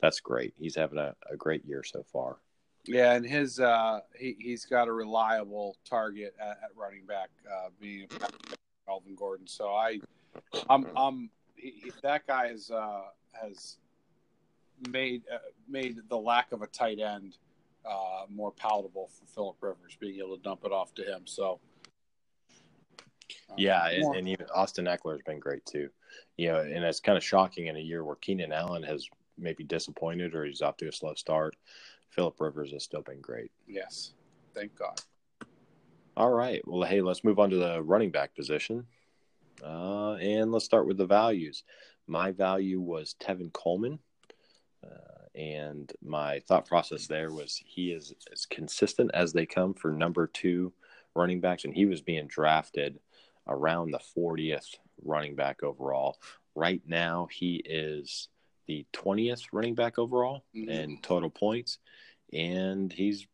That's 0.00 0.20
great. 0.20 0.54
He's 0.58 0.76
having 0.76 0.98
a, 0.98 1.14
a 1.30 1.36
great 1.36 1.64
year 1.64 1.82
so 1.82 2.04
far. 2.12 2.38
Yeah, 2.86 3.14
and 3.14 3.24
his 3.24 3.60
uh, 3.60 4.00
he 4.18 4.36
he's 4.38 4.66
got 4.66 4.88
a 4.88 4.92
reliable 4.92 5.76
target 5.88 6.34
at, 6.38 6.48
at 6.48 6.70
running 6.76 7.06
back, 7.06 7.30
uh, 7.50 7.70
being 7.80 8.06
Melvin 8.86 9.14
Gordon. 9.14 9.46
So 9.46 9.68
I, 9.68 10.00
I'm 10.68 10.86
I'm 10.94 11.30
he, 11.56 11.90
that 12.02 12.26
guy 12.26 12.48
has 12.48 12.70
uh, 12.70 13.04
has 13.32 13.78
made 14.90 15.22
uh, 15.32 15.38
made 15.68 15.98
the 16.08 16.18
lack 16.18 16.52
of 16.52 16.62
a 16.62 16.66
tight 16.66 16.98
end 16.98 17.36
uh, 17.84 18.24
more 18.28 18.52
palatable 18.52 19.08
for 19.08 19.26
Philip 19.26 19.56
Rivers, 19.60 19.96
being 19.98 20.18
able 20.18 20.36
to 20.36 20.42
dump 20.42 20.64
it 20.64 20.72
off 20.72 20.94
to 20.94 21.02
him. 21.02 21.22
So 21.26 21.60
uh, 23.50 23.54
Yeah, 23.56 23.88
and, 23.88 24.02
more- 24.02 24.16
and 24.16 24.28
even 24.28 24.46
Austin 24.54 24.86
Ekeler 24.86 25.12
has 25.12 25.22
been 25.22 25.38
great 25.38 25.64
too. 25.66 25.88
You 26.36 26.48
know, 26.48 26.60
and 26.60 26.84
it's 26.84 27.00
kind 27.00 27.18
of 27.18 27.24
shocking 27.24 27.66
in 27.66 27.76
a 27.76 27.80
year 27.80 28.04
where 28.04 28.16
Keenan 28.16 28.52
Allen 28.52 28.82
has 28.82 29.08
maybe 29.38 29.64
disappointed 29.64 30.34
or 30.34 30.44
he's 30.44 30.62
off 30.62 30.76
to 30.78 30.88
a 30.88 30.92
slow 30.92 31.14
start. 31.14 31.56
Philip 32.10 32.40
Rivers 32.40 32.72
has 32.72 32.84
still 32.84 33.02
been 33.02 33.20
great. 33.20 33.50
yes, 33.66 34.12
thank 34.54 34.76
God. 34.76 35.00
All 36.16 36.30
right. 36.30 36.62
Well, 36.64 36.88
hey, 36.88 37.00
let's 37.00 37.24
move 37.24 37.40
on 37.40 37.50
to 37.50 37.56
the 37.56 37.82
running 37.82 38.12
back 38.12 38.36
position. 38.36 38.86
Uh, 39.64 40.12
and 40.14 40.52
let's 40.52 40.64
start 40.64 40.86
with 40.86 40.96
the 40.96 41.06
values. 41.06 41.64
My 42.06 42.30
value 42.30 42.80
was 42.80 43.16
Tevin 43.20 43.52
Coleman. 43.52 43.98
Uh, 44.84 45.38
and 45.38 45.92
my 46.02 46.40
thought 46.40 46.66
process 46.66 47.06
there 47.06 47.32
was 47.32 47.60
he 47.64 47.90
is 47.92 48.12
as 48.32 48.46
consistent 48.46 49.10
as 49.14 49.32
they 49.32 49.46
come 49.46 49.74
for 49.74 49.90
number 49.90 50.26
two 50.26 50.72
running 51.14 51.40
backs. 51.40 51.64
And 51.64 51.74
he 51.74 51.86
was 51.86 52.00
being 52.02 52.26
drafted 52.26 53.00
around 53.48 53.90
the 53.90 54.00
40th 54.16 54.76
running 55.02 55.34
back 55.34 55.62
overall. 55.62 56.18
Right 56.54 56.82
now, 56.86 57.28
he 57.32 57.56
is 57.64 58.28
the 58.66 58.86
20th 58.92 59.42
running 59.52 59.74
back 59.74 59.98
overall 59.98 60.44
Mhm. 60.54 60.68
in 60.68 61.00
total 61.02 61.30
points. 61.30 61.78
And 62.32 62.92
he's 62.92 63.26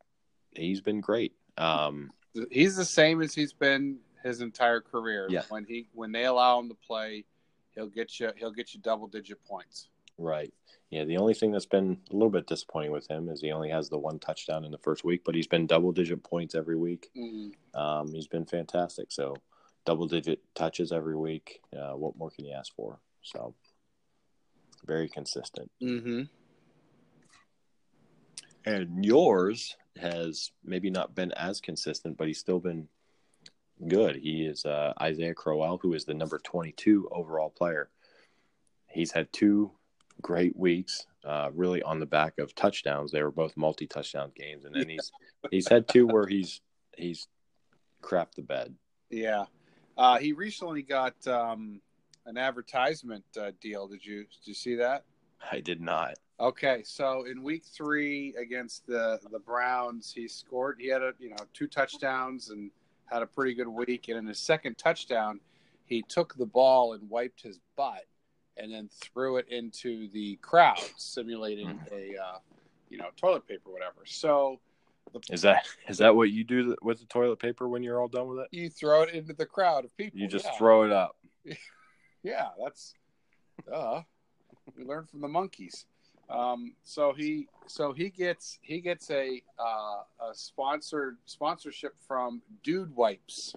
he's 0.57 0.81
been 0.81 1.01
great. 1.01 1.35
Um, 1.57 2.11
He's 2.51 2.77
the 2.77 2.85
same 2.85 3.21
as 3.23 3.35
he's 3.35 3.53
been 3.53 3.99
his 4.23 4.41
entire 4.41 4.81
career. 4.81 5.27
Yeah. 5.31 5.43
When 5.49 5.65
he 5.65 5.87
when 5.93 6.13
they 6.13 6.25
allow 6.25 6.59
him 6.61 6.69
to 6.69 6.75
play, 6.75 7.25
he'll 7.75 7.89
get 7.89 8.19
you 8.19 8.33
he'll 8.37 8.53
get 8.53 8.73
you 8.75 8.81
double 8.81 9.07
digit 9.07 9.43
points. 9.45 9.89
Right. 10.19 10.53
Yeah. 10.91 11.05
The 11.05 11.17
only 11.17 11.35
thing 11.35 11.53
that's 11.53 11.67
been 11.67 11.99
a 12.11 12.13
little 12.13 12.31
bit 12.31 12.47
disappointing 12.47 12.91
with 12.91 13.09
him 13.09 13.29
is 13.29 13.41
he 13.41 13.53
only 13.53 13.71
has 13.71 13.89
the 13.89 13.99
one 13.99 14.19
touchdown 14.19 14.65
in 14.65 14.71
the 14.71 14.79
first 14.79 15.05
week, 15.05 15.23
but 15.25 15.35
he's 15.35 15.47
been 15.47 15.67
double 15.67 15.93
digit 15.93 16.23
points 16.23 16.55
every 16.55 16.77
week. 16.77 17.11
Um, 17.75 18.13
he's 18.13 18.27
been 18.27 18.47
fantastic. 18.47 19.13
So 19.13 19.37
double 19.85 20.07
digit 20.07 20.41
touches 20.55 20.93
every 20.93 21.17
week. 21.17 21.61
Uh, 21.77 21.93
what 21.93 22.17
more 22.17 22.31
can 22.31 22.45
you 22.45 22.55
ask 22.55 22.75
for? 22.75 22.99
So 23.23 23.55
very 24.87 25.09
consistent. 25.09 25.71
Mm-hmm. 25.83 26.23
And 28.65 29.05
yours 29.05 29.77
has 30.01 30.53
maybe 30.65 30.91
not 30.91 31.15
been 31.15 31.33
as 31.33 31.61
consistent, 31.61 32.17
but 32.17 32.27
he's 32.27 32.39
still 32.39 32.61
been 32.61 32.89
good. 33.87 34.17
He 34.17 34.45
is 34.45 34.65
uh, 34.65 34.93
Isaiah 35.01 35.35
Crowell, 35.35 35.79
who 35.79 35.95
is 35.95 36.05
the 36.05 36.15
number 36.15 36.39
22 36.39 37.09
overall 37.11 37.51
player. 37.51 37.91
He's 38.89 39.13
had 39.13 39.33
two 39.33 39.73
great 40.21 40.57
weeks, 40.57 41.07
uh, 41.25 41.51
really 41.55 41.83
on 41.83 42.01
the 42.01 42.07
back 42.07 42.39
of 42.39 42.55
touchdowns. 42.55 43.11
They 43.11 43.23
were 43.23 43.31
both 43.31 43.57
multi-touchdown 43.57 44.33
games, 44.35 44.65
and 44.65 44.75
then 44.75 44.89
he's 44.89 45.13
he's 45.51 45.69
had 45.69 45.89
two 45.89 46.07
where 46.07 46.27
he's 46.27 46.61
he's 46.97 47.29
crapped 48.03 48.35
the 48.37 48.43
bed. 48.43 48.75
Yeah. 49.11 49.45
Uh, 49.97 50.19
he 50.19 50.33
recently 50.33 50.83
got 50.83 51.15
um, 51.27 51.81
an 52.27 52.39
advertisement 52.39 53.25
uh, 53.39 53.51
deal. 53.61 53.89
Did 53.89 54.05
you 54.05 54.21
did 54.21 54.47
you 54.47 54.55
see 54.55 54.77
that? 54.77 55.05
I 55.51 55.61
did 55.61 55.81
not. 55.81 56.15
Okay, 56.39 56.83
so 56.85 57.25
in 57.25 57.43
week 57.43 57.65
three 57.65 58.35
against 58.41 58.87
the 58.87 59.19
the 59.31 59.39
Browns, 59.39 60.13
he 60.15 60.27
scored. 60.29 60.77
He 60.81 60.89
had 60.89 61.03
a 61.03 61.13
you 61.19 61.31
know 61.31 61.37
two 61.53 61.67
touchdowns 61.67 62.51
and 62.51 62.71
had 63.11 63.23
a 63.23 63.27
pretty 63.27 63.55
good 63.55 63.69
week. 63.69 64.09
And 64.09 64.17
in 64.19 64.27
his 64.27 64.39
second 64.39 64.79
touchdown, 64.79 65.41
he 65.85 66.03
took 66.03 66.35
the 66.37 66.47
ball 66.47 66.95
and 66.95 67.11
wiped 67.11 67.43
his 67.43 67.59
butt, 67.77 68.05
and 68.61 68.73
then 68.73 68.89
threw 69.01 69.37
it 69.37 69.47
into 69.49 70.09
the 70.11 70.37
crowd, 70.37 70.79
simulating 70.97 71.81
a 71.91 72.17
uh, 72.17 72.39
you 72.89 72.99
know 72.99 73.07
toilet 73.17 73.47
paper, 73.47 73.71
whatever. 73.71 74.05
So 74.05 74.61
the, 75.13 75.21
Is 75.31 75.43
that 75.43 75.67
is 75.89 75.99
that 75.99 76.15
what 76.15 76.31
you 76.31 76.45
do 76.45 76.77
with 76.83 77.01
the 77.01 77.07
toilet 77.07 77.39
paper 77.39 77.69
when 77.69 77.83
you're 77.83 78.01
all 78.01 78.09
done 78.09 78.29
with 78.29 78.41
it? 78.41 78.49
you 78.51 78.71
throw 78.71 79.03
it 79.03 79.15
into 79.15 79.33
the 79.33 79.47
crowd 79.47 79.85
of 79.85 79.97
people. 79.97 80.19
You 80.19 80.29
just 80.29 80.45
yeah. 80.45 80.59
throw 80.59 80.85
it 80.85 80.93
up. 80.93 81.17
Yeah, 82.23 82.49
that's 82.63 82.93
uh 83.73 84.03
we 84.77 84.85
learned 84.85 85.09
from 85.09 85.23
the 85.23 85.29
monkeys. 85.29 85.87
Um, 86.29 86.75
so 86.85 87.13
he 87.17 87.49
so 87.67 87.93
he 87.93 88.11
gets 88.11 88.59
he 88.63 88.81
gets 88.81 89.11
a 89.11 89.43
uh, 89.59 90.03
a 90.29 90.35
sponsored 90.35 91.17
sponsorship 91.25 91.95
from 92.07 92.43
Dude 92.63 92.95
Wipes. 92.95 93.55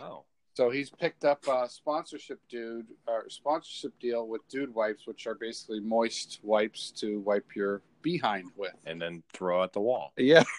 Oh, 0.00 0.24
So 0.58 0.70
he's 0.70 0.90
picked 0.90 1.24
up 1.24 1.46
a 1.46 1.68
sponsorship 1.68 2.40
dude 2.48 2.88
or 3.06 3.30
sponsorship 3.30 3.96
deal 4.00 4.26
with 4.26 4.40
Dude 4.48 4.74
Wipes, 4.74 5.06
which 5.06 5.28
are 5.28 5.36
basically 5.36 5.78
moist 5.78 6.40
wipes 6.42 6.90
to 6.96 7.20
wipe 7.20 7.54
your 7.54 7.80
behind 8.02 8.50
with. 8.56 8.72
and 8.84 9.00
then 9.00 9.22
throw 9.32 9.62
at 9.62 9.72
the 9.72 9.78
wall. 9.80 10.12
Yeah. 10.16 10.42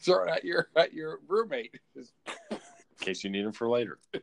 Throw 0.00 0.24
it 0.24 0.30
at 0.30 0.44
your 0.46 0.68
at 0.76 0.94
your 0.94 1.18
roommate. 1.28 1.78
in 1.94 2.56
case 3.00 3.22
you 3.22 3.28
need 3.28 3.44
them 3.44 3.52
for 3.52 3.68
later. 3.68 3.98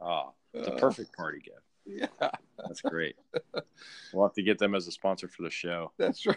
Ah, 0.00 0.30
a 0.54 0.58
Uh, 0.74 0.78
perfect 0.78 1.16
party 1.16 1.40
gift. 1.40 1.58
Yeah, 1.84 2.30
That's 2.58 2.80
great. 2.80 3.16
we'll 4.12 4.24
have 4.24 4.34
to 4.34 4.42
get 4.42 4.58
them 4.58 4.76
as 4.76 4.86
a 4.86 4.92
sponsor 4.92 5.26
for 5.26 5.42
the 5.42 5.50
show. 5.50 5.90
that's 5.98 6.26
right. 6.26 6.36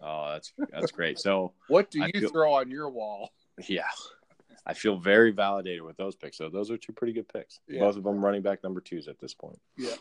Oh, 0.00 0.30
that's 0.34 0.52
that's 0.70 0.92
great. 0.92 1.18
So 1.18 1.52
What 1.66 1.90
do 1.90 2.02
I 2.04 2.10
you 2.14 2.20
feel- 2.20 2.30
throw 2.30 2.52
on 2.54 2.70
your 2.70 2.90
wall? 2.90 3.32
yeah, 3.66 3.84
I 4.66 4.74
feel 4.74 4.96
very 4.96 5.30
validated 5.30 5.82
with 5.82 5.96
those 5.96 6.16
picks. 6.16 6.36
So 6.36 6.48
those 6.48 6.70
are 6.70 6.76
two 6.76 6.92
pretty 6.92 7.12
good 7.12 7.28
picks. 7.28 7.60
Yeah. 7.68 7.80
Both 7.80 7.96
of 7.96 8.02
them 8.02 8.24
running 8.24 8.42
back 8.42 8.64
number 8.64 8.80
twos 8.80 9.06
at 9.06 9.20
this 9.20 9.32
point. 9.32 9.60
Yeah. 9.78 9.94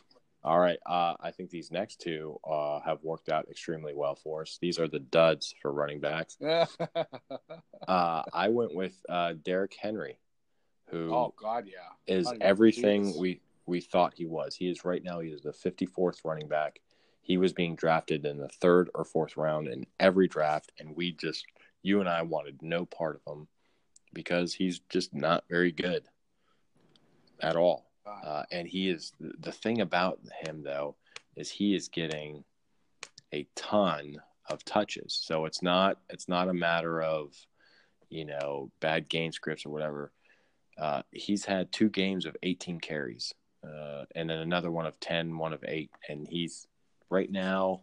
All 0.44 0.60
right. 0.60 0.80
Uh, 0.86 1.14
I 1.20 1.32
think 1.32 1.52
these 1.52 1.72
next 1.72 2.02
two 2.02 2.40
uh, 2.48 2.80
have 2.82 3.04
worked 3.04 3.30
out 3.30 3.48
extremely 3.50 3.94
well 3.94 4.16
for 4.16 4.42
us. 4.42 4.58
These 4.60 4.80
are 4.80 4.88
the 4.88 5.00
duds 5.00 5.54
for 5.62 5.72
running 5.72 6.00
backs. 6.00 6.38
Uh, 7.88 8.24
I 8.34 8.50
went 8.50 8.74
with 8.74 9.00
uh, 9.08 9.34
Derrick 9.44 9.76
Henry, 9.80 10.18
who 10.90 11.14
oh 11.14 11.36
God, 11.40 11.68
yeah. 11.68 12.16
is 12.16 12.34
everything 12.42 13.04
Jesus. 13.04 13.20
we 13.20 13.42
we 13.68 13.80
thought 13.80 14.16
he 14.16 14.26
was. 14.26 14.56
He 14.56 14.68
is 14.68 14.84
right 14.84 15.04
now. 15.04 15.20
He 15.20 15.30
is 15.30 15.42
the 15.42 15.52
54th 15.52 16.26
running 16.26 16.48
back. 16.48 16.80
He 17.22 17.38
was 17.38 17.54
being 17.54 17.76
drafted 17.76 18.26
in 18.26 18.40
the 18.40 18.48
third 18.48 18.90
or 18.96 19.06
fourth 19.06 19.38
round 19.38 19.68
in 19.68 19.86
every 20.00 20.28
draft, 20.28 20.72
and 20.80 20.96
we 20.96 21.12
just 21.12 21.46
you 21.84 22.00
and 22.00 22.10
I 22.10 22.24
wanted 22.24 22.64
no 22.64 22.86
part 22.86 23.22
of 23.24 23.32
him 23.32 23.48
because 24.16 24.56
he's 24.56 24.80
just 24.90 25.14
not 25.14 25.44
very 25.48 25.72
good 25.72 26.04
at 27.42 27.56
all. 27.56 27.92
Uh, 28.26 28.44
and 28.52 28.68
he 28.68 28.90
is 28.90 29.14
the 29.20 29.52
thing 29.52 29.82
about 29.82 30.20
him 30.46 30.64
though 30.64 30.96
is 31.36 31.52
he 31.52 31.76
is 31.76 31.90
getting 31.90 32.44
a 33.34 33.46
ton 33.56 34.16
of 34.50 34.66
touches. 34.66 35.20
So 35.22 35.46
it's 35.46 35.62
not 35.62 36.00
it's 36.10 36.28
not 36.28 36.50
a 36.50 36.54
matter 36.54 37.04
of 37.04 37.36
you 38.10 38.26
know 38.26 38.72
bad 38.80 39.10
game 39.10 39.32
scripts 39.32 39.66
or 39.66 39.70
whatever. 39.70 40.12
Uh, 40.78 41.04
he's 41.12 41.46
had 41.46 41.72
two 41.72 41.90
games 41.90 42.26
of 42.26 42.36
18 42.44 42.80
carries, 42.80 43.34
uh, 43.64 44.06
and 44.14 44.30
then 44.30 44.40
another 44.40 44.70
one 44.72 44.86
of 44.86 45.00
10, 45.00 45.38
one 45.38 45.54
of 45.54 45.64
eight, 45.68 45.90
and 46.10 46.28
he's 46.28 46.68
right 47.10 47.32
now 47.32 47.82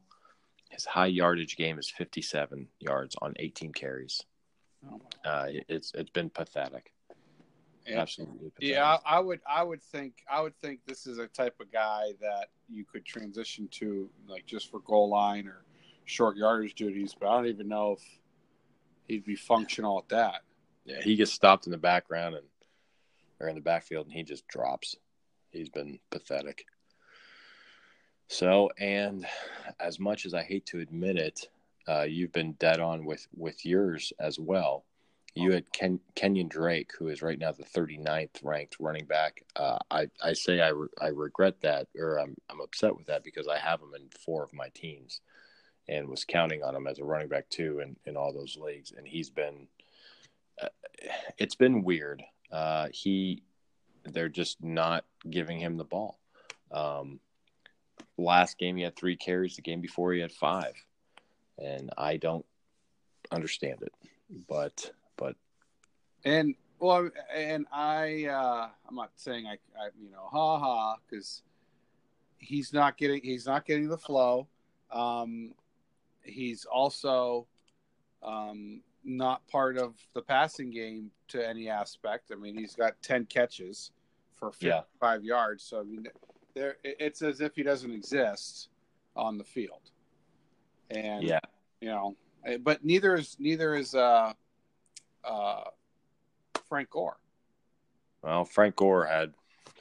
his 0.73 0.85
high 0.87 1.07
yardage 1.07 1.57
game 1.57 1.79
is 1.79 1.91
57 1.91 2.67
yards 2.81 3.15
on 3.21 3.35
18 3.39 3.73
carries. 3.73 4.23
Uh, 5.25 5.47
it's 5.69 5.93
it's 5.95 6.11
been 6.11 6.31
pathetic. 6.31 6.93
Yeah. 7.87 8.01
Absolutely. 8.01 8.51
Pathetic. 8.51 8.75
Yeah, 8.75 8.99
I 9.05 9.19
would. 9.19 9.41
I 9.49 9.63
would 9.63 9.83
think. 9.83 10.23
I 10.31 10.41
would 10.41 10.57
think 10.61 10.81
this 10.87 11.07
is 11.07 11.19
a 11.19 11.27
type 11.27 11.57
of 11.61 11.73
guy 11.73 12.13
that 12.21 12.49
you 12.69 12.85
could 12.85 13.05
transition 13.05 13.69
to, 13.73 14.09
like 14.29 14.47
just 14.47 14.71
for 14.71 14.81
goal 14.81 15.09
line 15.09 15.47
or 15.47 15.65
short 16.05 16.37
yardage 16.37 16.75
duties. 16.75 17.15
But 17.19 17.29
I 17.29 17.37
don't 17.37 17.47
even 17.47 17.69
know 17.69 17.93
if 17.93 18.05
he'd 19.09 19.25
be 19.25 19.37
functional 19.37 19.99
at 19.99 20.09
that. 20.11 20.43
Yeah, 20.85 21.01
he 21.01 21.17
gets 21.17 21.33
stopped 21.33 21.67
in 21.67 21.73
the 21.73 21.79
background 21.79 22.37
and 22.37 22.47
or 23.41 23.49
in 23.49 23.55
the 23.55 23.61
backfield, 23.61 24.07
and 24.07 24.15
he 24.15 24.23
just 24.23 24.47
drops. 24.49 24.97
He's 25.51 25.69
been 25.69 25.99
pathetic. 26.11 26.65
So, 28.29 28.71
and 28.79 29.27
as 29.79 30.01
much 30.01 30.25
as 30.25 30.33
I 30.33 30.43
hate 30.43 30.65
to 30.67 30.81
admit 30.81 31.17
it, 31.17 31.49
uh, 31.89 32.03
you've 32.03 32.33
been 32.33 32.53
dead 32.53 32.81
on 32.81 33.05
with 33.05 33.27
with 33.35 33.65
yours 33.65 34.13
as 34.19 34.39
well. 34.39 34.85
You 35.35 35.53
had 35.53 35.73
Ken, 35.73 35.99
Kenyan 36.15 36.49
Drake, 36.49 36.91
who 36.99 37.09
is 37.09 37.23
right 37.23 37.39
now 37.39 37.53
the 37.53 37.65
39th 37.65 38.41
ranked 38.43 38.77
running 38.79 39.07
back. 39.07 39.43
Uh, 39.57 39.79
I, 39.91 40.09
I 40.23 40.35
say 40.35 40.61
I, 40.61 40.69
re- 40.69 40.89
I 41.01 41.07
regret 41.07 41.63
that, 41.63 41.89
or 41.97 42.19
I'm, 42.19 42.37
I'm 42.51 42.61
upset 42.61 42.95
with 42.95 43.07
that 43.07 43.25
because 43.25 43.49
I 43.49 43.57
have 43.57 43.81
him 43.81 43.95
in 43.97 44.11
four 44.27 44.45
of 44.45 44.53
my 44.53 44.69
teams 44.75 45.23
and 45.89 46.07
was 46.07 46.27
counting 46.27 46.63
on 46.63 46.77
him 46.77 46.87
as 46.87 46.99
a 46.99 47.05
running 47.05 47.29
back 47.29 47.49
too 47.49 47.81
in, 47.81 47.97
in 48.05 48.15
all 48.15 48.35
those 48.35 48.59
leagues. 48.61 48.93
And 48.95 49.09
he's 49.09 49.31
been, 49.31 49.69
uh, 50.63 50.69
it's 51.39 51.55
been 51.55 51.83
weird. 51.83 52.23
Uh, 52.51 52.89
he, 52.93 53.43
they're 54.05 54.29
just 54.29 54.63
not 54.63 55.07
giving 55.31 55.59
him 55.59 55.79
the 55.79 55.85
ball. 55.85 56.19
Um, 56.71 57.21
last 58.19 58.59
game 58.59 58.77
he 58.77 58.83
had 58.83 58.97
three 58.97 59.17
carries. 59.17 59.57
The 59.57 59.63
game 59.63 59.81
before 59.81 60.13
he 60.13 60.21
had 60.21 60.33
five, 60.33 60.75
and 61.59 61.91
I 61.97 62.17
don't 62.17 62.47
understand 63.31 63.83
it. 63.83 63.93
But 64.49 64.91
but 65.17 65.37
And 66.25 66.55
well, 66.79 67.11
and 67.35 67.67
I, 67.73 68.27
uh, 68.27 68.69
I'm 68.89 68.95
not 68.97 69.11
saying 69.17 69.47
I, 69.47 69.53
I 69.81 69.89
you 70.01 70.11
know, 70.11 70.27
ha 70.31 70.59
ha, 70.59 70.97
because 71.09 71.43
he's 72.39 72.73
not 72.73 72.97
getting 72.97 73.21
he's 73.23 73.47
not 73.47 73.65
getting 73.65 73.89
the 73.89 73.99
flow. 73.99 74.49
Um, 74.91 75.55
he's 76.23 76.65
also 76.65 77.47
um, 78.23 78.81
not 79.05 79.47
part 79.49 79.79
of 79.79 79.95
the 80.15 80.23
passing 80.23 80.71
game 80.71 81.11
to 81.29 81.47
any 81.47 81.69
aspect. 81.69 82.31
I 82.33 82.37
mean, 82.37 82.57
he's 82.57 82.75
got 82.75 83.01
ten 83.03 83.27
catches 83.27 83.93
for 84.37 84.53
Yeah. 84.61 84.81
55 84.81 85.25
yards. 85.25 85.63
So 85.63 85.81
I 85.81 85.85
mean, 85.85 86.09
there 86.55 86.77
it's 86.83 87.23
as 87.23 87.41
if 87.41 87.55
he 87.55 87.63
doesn't 87.63 87.93
exist 87.93 88.71
on 89.15 89.39
the 89.39 89.45
field. 89.45 89.92
And 90.91 91.23
yeah, 91.23 91.41
you 91.81 91.89
know, 91.89 92.17
eh, 92.45 92.59
but 92.59 92.85
neither 92.85 93.15
is 93.15 93.37
neither 93.39 93.75
is 93.75 93.95
uh, 93.95 94.33
uh, 95.25 95.65
Frank 96.69 96.91
Gore. 96.91 97.19
well 98.23 98.45
Frank 98.45 98.77
Gore 98.77 99.07
had 99.07 99.33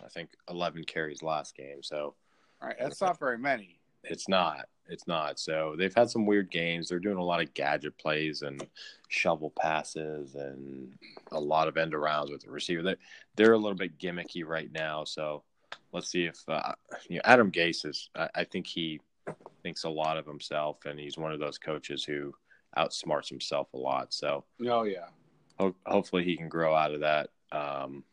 I 0.04 0.08
think 0.08 0.30
11 0.50 0.84
carries 0.86 1.22
last 1.22 1.56
game, 1.56 1.84
so 1.84 2.16
All 2.62 2.68
right, 2.68 2.78
that's 2.80 3.02
not 3.02 3.20
very 3.20 3.38
many. 3.38 3.80
it's 4.04 4.28
not 4.28 4.68
it's 4.92 5.08
not. 5.08 5.40
So 5.40 5.76
they've 5.78 5.96
had 5.96 6.10
some 6.10 6.26
weird 6.26 6.52
games. 6.52 6.90
They're 6.90 7.00
doing 7.00 7.18
a 7.18 7.24
lot 7.24 7.42
of 7.42 7.54
gadget 7.54 7.98
plays 7.98 8.42
and 8.42 8.68
shovel 9.08 9.54
passes 9.58 10.36
and 10.36 10.94
a 11.32 11.40
lot 11.40 11.70
of 11.70 11.78
end 11.78 11.94
arounds 11.94 12.30
with 12.30 12.42
the 12.42 12.52
receiver. 12.52 12.84
They 12.84 12.96
they're 13.36 13.54
a 13.54 13.58
little 13.58 13.78
bit 13.78 13.98
gimmicky 13.98 14.46
right 14.46 14.72
now. 14.72 15.06
So 15.06 15.44
let's 15.94 16.10
see 16.10 16.26
if 16.26 16.38
uh, 16.48 16.74
you 17.08 17.16
know 17.16 17.22
Adam 17.24 17.52
Gase 17.52 17.86
is. 17.86 18.10
I, 18.16 18.30
I 18.36 18.44
think 18.44 18.68
he 18.68 19.00
thinks 19.64 19.84
a 19.84 19.90
lot 19.90 20.18
of 20.18 20.26
himself, 20.26 20.86
and 20.86 21.00
he's 21.00 21.18
one 21.18 21.32
of 21.32 21.40
those 21.40 21.58
coaches 21.58 22.04
who 22.04 22.34
outsmarts 22.78 23.30
himself 23.30 23.74
a 23.74 23.78
lot. 23.78 24.14
So 24.14 24.46
Oh 24.68 24.84
yeah, 24.84 25.08
ho- 25.60 25.76
hopefully 25.86 26.24
he 26.24 26.38
can 26.38 26.50
grow 26.50 26.74
out 26.76 26.94
of 26.94 27.02
that. 27.02 27.30
Um, 27.52 28.04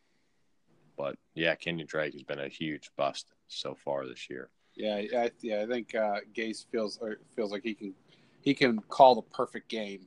but 0.96 1.16
yeah, 1.34 1.54
Kenyan 1.54 1.86
Drake 1.86 2.12
has 2.14 2.22
been 2.22 2.40
a 2.40 2.48
huge 2.48 2.90
bust 2.96 3.32
so 3.46 3.74
far 3.74 4.06
this 4.06 4.28
year. 4.28 4.50
yeah, 4.74 4.98
yeah. 4.98 5.20
I, 5.22 5.30
yeah, 5.40 5.62
I 5.62 5.66
think 5.66 5.94
uh, 5.94 6.20
Gase 6.34 6.66
feels 6.70 6.98
or 7.00 7.18
feels 7.36 7.52
like 7.52 7.62
he 7.62 7.74
can 7.74 7.94
he 8.40 8.54
can 8.54 8.80
call 8.88 9.14
the 9.14 9.22
perfect 9.22 9.68
game 9.68 10.06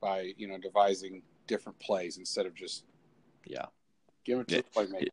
by 0.00 0.32
you 0.36 0.48
know 0.48 0.58
devising 0.58 1.22
different 1.46 1.78
plays 1.80 2.16
instead 2.16 2.46
of 2.46 2.54
just 2.54 2.84
Yeah. 3.46 3.66
giving 4.24 4.42
it 4.42 4.48
to 4.48 4.56
the 4.56 4.62
playmaker. 4.62 5.08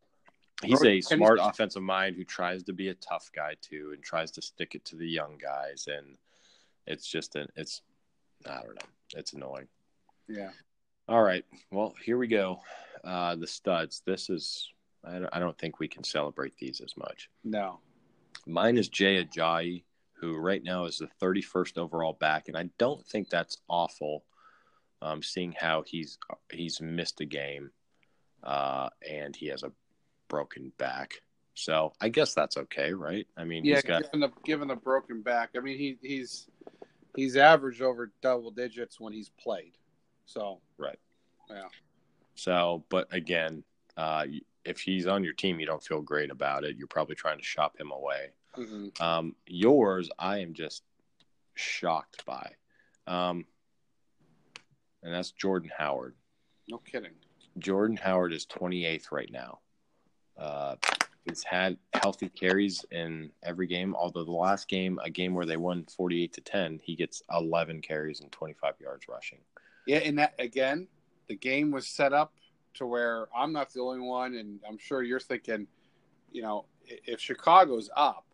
He's 0.63 0.83
a 0.83 1.01
smart 1.01 1.39
offensive 1.41 1.81
mind 1.81 2.15
who 2.15 2.23
tries 2.23 2.63
to 2.63 2.73
be 2.73 2.89
a 2.89 2.93
tough 2.95 3.31
guy 3.33 3.55
too, 3.61 3.91
and 3.93 4.03
tries 4.03 4.31
to 4.31 4.41
stick 4.41 4.75
it 4.75 4.83
to 4.85 4.95
the 4.95 5.07
young 5.07 5.37
guys, 5.37 5.87
and 5.87 6.17
it's 6.85 7.07
just 7.07 7.35
an 7.35 7.47
it's 7.55 7.81
I 8.45 8.61
don't 8.61 8.75
know, 8.75 8.89
it's 9.15 9.33
annoying. 9.33 9.67
Yeah, 10.27 10.51
All 11.07 11.23
right, 11.23 11.45
well 11.71 11.95
here 12.03 12.17
we 12.17 12.27
go. 12.27 12.59
Uh, 13.03 13.35
the 13.35 13.47
studs. 13.47 14.01
This 14.05 14.29
is 14.29 14.71
I 15.05 15.13
don't, 15.13 15.29
I 15.31 15.39
don't 15.39 15.57
think 15.57 15.79
we 15.79 15.87
can 15.87 16.03
celebrate 16.03 16.57
these 16.57 16.81
as 16.81 16.97
much. 16.97 17.29
no, 17.43 17.79
Mine 18.45 18.77
is 18.77 18.89
Jay 18.89 19.23
Ajayi, 19.23 19.83
who 20.13 20.37
right 20.37 20.63
now 20.63 20.85
is 20.85 20.97
the 20.97 21.09
31st 21.21 21.77
overall 21.77 22.13
back, 22.13 22.47
and 22.47 22.57
I 22.57 22.69
don't 22.77 23.05
think 23.05 23.29
that's 23.29 23.57
awful. 23.69 24.25
Um, 25.01 25.23
seeing 25.23 25.53
how 25.53 25.83
he's 25.87 26.17
he's 26.51 26.81
missed 26.81 27.21
a 27.21 27.25
game, 27.25 27.71
uh, 28.43 28.89
and 29.09 29.33
he 29.33 29.47
has 29.47 29.63
a 29.63 29.71
broken 30.29 30.71
back, 30.77 31.21
so 31.59 31.91
I 31.99 32.07
guess 32.07 32.33
that's 32.33 32.55
okay, 32.55 32.93
right? 32.93 33.27
I 33.35 33.43
mean, 33.43 33.65
yeah. 33.65 33.75
he's 33.75 33.83
got 33.83 34.03
given 34.03 34.21
the 34.21 34.31
given 34.45 34.67
the 34.69 34.75
broken 34.75 35.21
back, 35.21 35.49
I 35.57 35.59
mean 35.59 35.77
he 35.77 35.97
he's 36.01 36.47
he's 37.15 37.35
averaged 37.35 37.81
over 37.81 38.13
double 38.21 38.51
digits 38.51 38.99
when 38.99 39.11
he's 39.11 39.29
played. 39.29 39.73
So 40.25 40.61
right. 40.77 40.99
Yeah. 41.49 41.67
So, 42.35 42.85
but 42.89 43.07
again, 43.11 43.63
uh, 43.97 44.25
if 44.63 44.79
he's 44.79 45.07
on 45.07 45.23
your 45.23 45.33
team, 45.33 45.59
you 45.59 45.65
don't 45.65 45.83
feel 45.83 46.01
great 46.01 46.31
about 46.31 46.63
it. 46.63 46.77
You're 46.77 46.87
probably 46.87 47.15
trying 47.15 47.37
to 47.37 47.43
shop 47.43 47.77
him 47.77 47.91
away. 47.91 48.29
mhm. 48.55 49.01
Um, 49.01 49.35
yours, 49.45 50.09
I 50.17 50.37
am 50.37 50.53
just 50.53 50.83
shocked 51.55 52.25
by, 52.25 52.51
um, 53.07 53.45
and 55.03 55.13
that's 55.13 55.31
Jordan 55.31 55.71
Howard. 55.77 56.15
no 56.69 56.77
kidding. 56.77 57.11
Jordan 57.57 57.97
Howard 57.97 58.31
is 58.31 58.45
28th 58.45 59.11
right 59.11 59.29
now. 59.31 59.59
Uh, 60.39 60.75
he's 61.25 61.43
had 61.43 61.77
healthy 61.93 62.29
carries 62.29 62.85
in 62.91 63.31
every 63.43 63.67
game. 63.67 63.95
Although 63.95 64.23
the 64.23 64.31
last 64.31 64.67
game, 64.67 64.99
a 65.03 65.09
game 65.09 65.33
where 65.33 65.45
they 65.45 65.57
won 65.57 65.85
48 65.85 66.33
to 66.33 66.41
10, 66.41 66.79
he 66.83 66.95
gets 66.95 67.23
11 67.31 67.81
carries 67.81 68.21
and 68.21 68.31
25 68.31 68.75
yards 68.79 69.07
rushing. 69.07 69.39
Yeah, 69.85 69.97
and 69.97 70.19
that 70.19 70.33
again, 70.39 70.87
the 71.27 71.35
game 71.35 71.71
was 71.71 71.87
set 71.87 72.13
up 72.13 72.33
to 72.75 72.85
where 72.85 73.27
I'm 73.35 73.51
not 73.51 73.73
the 73.73 73.81
only 73.81 73.99
one, 73.99 74.35
and 74.35 74.59
I'm 74.67 74.77
sure 74.77 75.03
you're 75.03 75.19
thinking, 75.19 75.67
you 76.31 76.41
know, 76.41 76.65
if 76.85 77.19
Chicago's 77.19 77.89
up, 77.95 78.25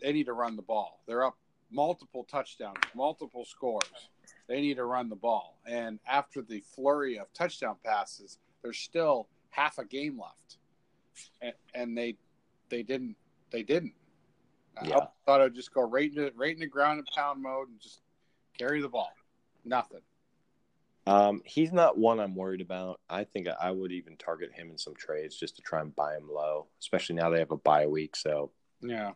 they 0.00 0.12
need 0.12 0.26
to 0.26 0.32
run 0.32 0.56
the 0.56 0.62
ball. 0.62 1.02
They're 1.06 1.24
up 1.24 1.36
multiple 1.70 2.24
touchdowns, 2.24 2.78
multiple 2.94 3.44
scores. 3.44 4.08
They 4.48 4.60
need 4.60 4.76
to 4.76 4.84
run 4.84 5.08
the 5.08 5.16
ball. 5.16 5.58
And 5.66 5.98
after 6.06 6.42
the 6.42 6.60
flurry 6.74 7.18
of 7.18 7.32
touchdown 7.32 7.76
passes, 7.84 8.38
there's 8.62 8.78
still 8.78 9.28
half 9.50 9.78
a 9.78 9.84
game 9.84 10.20
left, 10.20 10.58
and, 11.40 11.52
and 11.74 11.96
they 11.96 12.16
they 12.68 12.82
didn't 12.82 13.16
they 13.50 13.62
didn't. 13.62 13.94
Yeah. 14.82 14.98
I 14.98 15.06
thought 15.26 15.40
I'd 15.42 15.54
just 15.54 15.74
go 15.74 15.82
right 15.82 16.08
into 16.08 16.32
right 16.34 16.54
in 16.54 16.60
the 16.60 16.66
ground 16.66 16.98
and 16.98 17.08
pound 17.14 17.42
mode 17.42 17.68
and 17.68 17.80
just 17.80 18.00
carry 18.58 18.80
the 18.80 18.88
ball. 18.88 19.12
Nothing. 19.64 20.00
Um, 21.06 21.42
he's 21.44 21.72
not 21.72 21.98
one 21.98 22.20
I'm 22.20 22.36
worried 22.36 22.60
about. 22.60 23.00
I 23.10 23.24
think 23.24 23.48
I 23.48 23.70
would 23.70 23.90
even 23.92 24.16
target 24.16 24.52
him 24.52 24.70
in 24.70 24.78
some 24.78 24.94
trades 24.94 25.36
just 25.36 25.56
to 25.56 25.62
try 25.62 25.80
and 25.80 25.94
buy 25.96 26.14
him 26.16 26.28
low, 26.32 26.68
especially 26.80 27.16
now 27.16 27.28
they 27.28 27.40
have 27.40 27.50
a 27.50 27.56
bye 27.56 27.86
week. 27.86 28.14
So, 28.14 28.52
Yeah. 28.80 29.12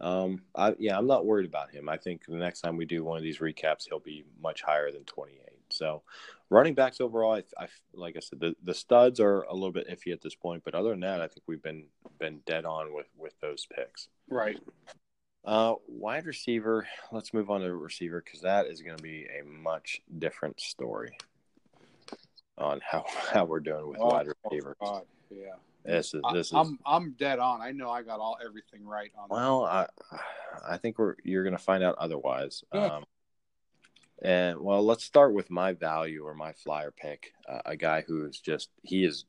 um, 0.00 0.42
I, 0.54 0.74
yeah, 0.78 0.96
I'm 0.96 1.06
not 1.06 1.26
worried 1.26 1.46
about 1.46 1.70
him. 1.70 1.90
I 1.90 1.98
think 1.98 2.24
the 2.26 2.36
next 2.36 2.62
time 2.62 2.78
we 2.78 2.86
do 2.86 3.04
one 3.04 3.18
of 3.18 3.22
these 3.22 3.40
recaps, 3.40 3.86
he'll 3.86 4.00
be 4.00 4.24
much 4.40 4.62
higher 4.62 4.90
than 4.90 5.04
28. 5.04 5.38
So, 5.68 6.02
running 6.50 6.74
backs 6.74 7.00
overall, 7.00 7.34
I, 7.34 7.42
I 7.62 7.68
like 7.94 8.16
I 8.16 8.20
said, 8.20 8.40
the, 8.40 8.54
the 8.62 8.74
studs 8.74 9.20
are 9.20 9.42
a 9.42 9.54
little 9.54 9.72
bit 9.72 9.88
iffy 9.88 10.12
at 10.12 10.22
this 10.22 10.34
point, 10.34 10.62
but 10.64 10.74
other 10.74 10.90
than 10.90 11.00
that, 11.00 11.20
I 11.20 11.28
think 11.28 11.42
we've 11.46 11.62
been 11.62 11.86
been 12.18 12.40
dead 12.46 12.64
on 12.64 12.94
with 12.94 13.06
with 13.16 13.38
those 13.40 13.66
picks. 13.74 14.08
Right. 14.28 14.58
Uh, 15.44 15.74
wide 15.86 16.26
receiver. 16.26 16.86
Let's 17.12 17.32
move 17.32 17.50
on 17.50 17.60
to 17.60 17.74
receiver 17.74 18.20
because 18.24 18.40
that 18.40 18.66
is 18.66 18.82
going 18.82 18.96
to 18.96 19.02
be 19.02 19.26
a 19.26 19.44
much 19.44 20.02
different 20.18 20.60
story 20.60 21.16
on 22.58 22.80
how 22.84 23.04
how 23.32 23.44
we're 23.44 23.60
doing 23.60 23.88
with 23.88 23.98
wide 23.98 24.26
receivers. 24.44 24.76
Oh, 24.80 25.02
Yeah. 25.30 25.54
This 25.84 26.14
is 26.14 26.22
this 26.32 26.48
is 26.48 26.52
I, 26.52 26.60
am 26.60 26.78
I'm 26.84 27.12
dead 27.12 27.38
on. 27.38 27.60
I 27.62 27.70
know 27.70 27.90
I 27.90 28.02
got 28.02 28.18
all 28.18 28.36
everything 28.44 28.84
right 28.84 29.12
on. 29.16 29.28
well. 29.30 29.64
I 29.64 29.86
I 30.68 30.78
think 30.78 30.98
we're 30.98 31.14
you're 31.22 31.44
going 31.44 31.56
to 31.56 31.62
find 31.62 31.84
out 31.84 31.96
otherwise. 31.98 32.64
Um, 32.72 33.04
and 34.22 34.58
well, 34.60 34.84
let's 34.84 35.04
start 35.04 35.34
with 35.34 35.50
my 35.50 35.72
value 35.72 36.24
or 36.24 36.34
my 36.34 36.52
flyer 36.52 36.90
pick. 36.90 37.32
Uh, 37.48 37.60
a 37.66 37.76
guy 37.76 38.02
who 38.06 38.24
is 38.26 38.40
just 38.40 38.70
he 38.82 39.04
is 39.04 39.24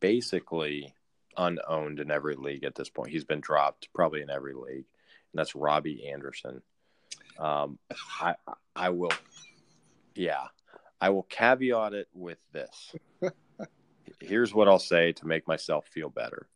basically 0.00 0.94
unowned 1.36 1.98
in 1.98 2.10
every 2.10 2.36
league 2.36 2.64
at 2.64 2.74
this 2.74 2.88
point. 2.88 3.10
He's 3.10 3.24
been 3.24 3.40
dropped 3.40 3.88
probably 3.92 4.22
in 4.22 4.30
every 4.30 4.54
league, 4.54 4.84
and 5.32 5.34
that's 5.34 5.56
Robbie 5.56 6.08
Anderson. 6.08 6.62
Um, 7.38 7.78
I 8.20 8.34
I 8.76 8.90
will, 8.90 9.12
yeah, 10.14 10.46
I 11.00 11.10
will 11.10 11.24
caveat 11.24 11.94
it 11.94 12.08
with 12.14 12.38
this. 12.52 12.94
Here's 14.20 14.54
what 14.54 14.68
I'll 14.68 14.78
say 14.78 15.12
to 15.12 15.26
make 15.26 15.48
myself 15.48 15.86
feel 15.88 16.08
better. 16.08 16.48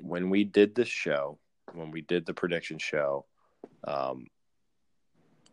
When 0.00 0.30
we 0.30 0.42
did 0.42 0.74
this 0.74 0.88
show, 0.88 1.38
when 1.72 1.92
we 1.92 2.00
did 2.00 2.26
the 2.26 2.34
prediction 2.34 2.78
show, 2.78 3.26
um, 3.84 4.26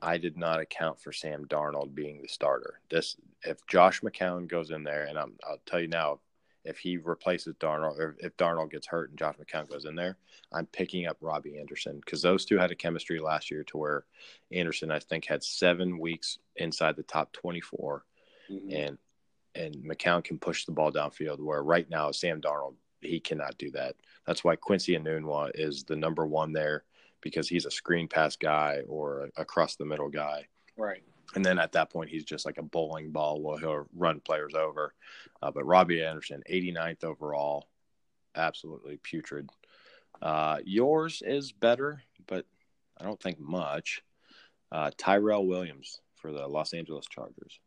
I 0.02 0.18
did 0.18 0.38
not 0.38 0.60
account 0.60 1.00
for 1.00 1.12
Sam 1.12 1.46
Darnold 1.46 1.94
being 1.94 2.22
the 2.22 2.28
starter. 2.28 2.80
This 2.90 3.16
if 3.44 3.66
Josh 3.68 4.02
McCown 4.02 4.48
goes 4.48 4.72
in 4.72 4.84
there, 4.84 5.06
and 5.06 5.18
I'm, 5.18 5.34
I'll 5.48 5.62
tell 5.66 5.80
you 5.80 5.88
now, 5.88 6.20
if 6.64 6.78
he 6.78 6.98
replaces 6.98 7.56
Darnold, 7.56 7.98
or 7.98 8.16
if 8.20 8.36
Darnold 8.38 8.72
gets 8.72 8.88
hurt 8.88 9.10
and 9.10 9.18
Josh 9.18 9.36
McCown 9.36 9.70
goes 9.70 9.86
in 9.86 9.96
there, 9.96 10.18
I'm 10.54 10.68
picking 10.68 11.08
up 11.08 11.18
Robbie 11.22 11.60
Anderson 11.60 12.00
because 12.04 12.22
those 12.22 12.46
two 12.46 12.58
had 12.58 12.72
a 12.72 12.76
chemistry 12.76 13.20
last 13.20 13.50
year 13.50 13.64
to 13.66 13.78
where 13.78 14.06
Anderson, 14.52 14.92
I 14.92 15.00
think, 15.00 15.26
had 15.26 15.44
seven 15.44 15.98
weeks 16.00 16.38
inside 16.56 16.96
the 16.96 17.04
top 17.04 17.32
24, 17.34 18.06
mm-hmm. 18.52 18.72
and 18.72 18.98
and 19.54 19.76
McCown 19.76 20.24
can 20.24 20.40
push 20.40 20.66
the 20.66 20.72
ball 20.72 20.92
downfield. 20.92 21.40
Where 21.40 21.64
right 21.64 21.90
now 21.90 22.12
Sam 22.12 22.42
Darnold 22.42 22.76
he 23.02 23.20
cannot 23.20 23.58
do 23.58 23.72
that. 23.72 23.96
That's 24.26 24.44
why 24.44 24.56
Quincy 24.56 24.98
Enunwa 24.98 25.52
is 25.56 25.84
the 25.84 25.96
number 25.96 26.26
one 26.26 26.54
there 26.54 26.84
because 27.22 27.48
he's 27.48 27.66
a 27.66 27.72
screen 27.72 28.08
pass 28.08 28.36
guy 28.36 28.82
or 28.88 29.30
a 29.38 29.42
across 29.42 29.76
the 29.76 29.86
middle 29.86 30.10
guy. 30.10 30.48
Right. 30.78 31.04
And 31.36 31.46
then 31.46 31.60
at 31.60 31.72
that 31.74 31.92
point, 31.92 32.10
he's 32.10 32.26
just 32.26 32.46
like 32.46 32.58
a 32.58 32.64
bowling 32.64 33.12
ball 33.12 33.42
where 33.42 33.60
he'll 33.60 33.88
run 33.96 34.20
players 34.20 34.54
over. 34.54 34.94
Uh, 35.42 35.52
but 35.52 35.66
Robbie 35.66 36.04
Anderson, 36.04 36.44
89th 36.50 37.04
overall, 37.06 37.68
absolutely 38.36 38.98
putrid. 38.98 39.50
Uh, 40.22 40.58
yours 40.66 41.24
is 41.26 41.52
better, 41.52 42.04
but 42.28 42.46
I 43.00 43.06
don't 43.06 43.22
think 43.22 43.40
much. 43.40 44.04
Uh, 44.72 44.92
Tyrell 44.98 45.46
Williams 45.46 46.02
for 46.16 46.32
the 46.32 46.48
Los 46.48 46.74
Angeles 46.74 47.06
Chargers. 47.08 47.60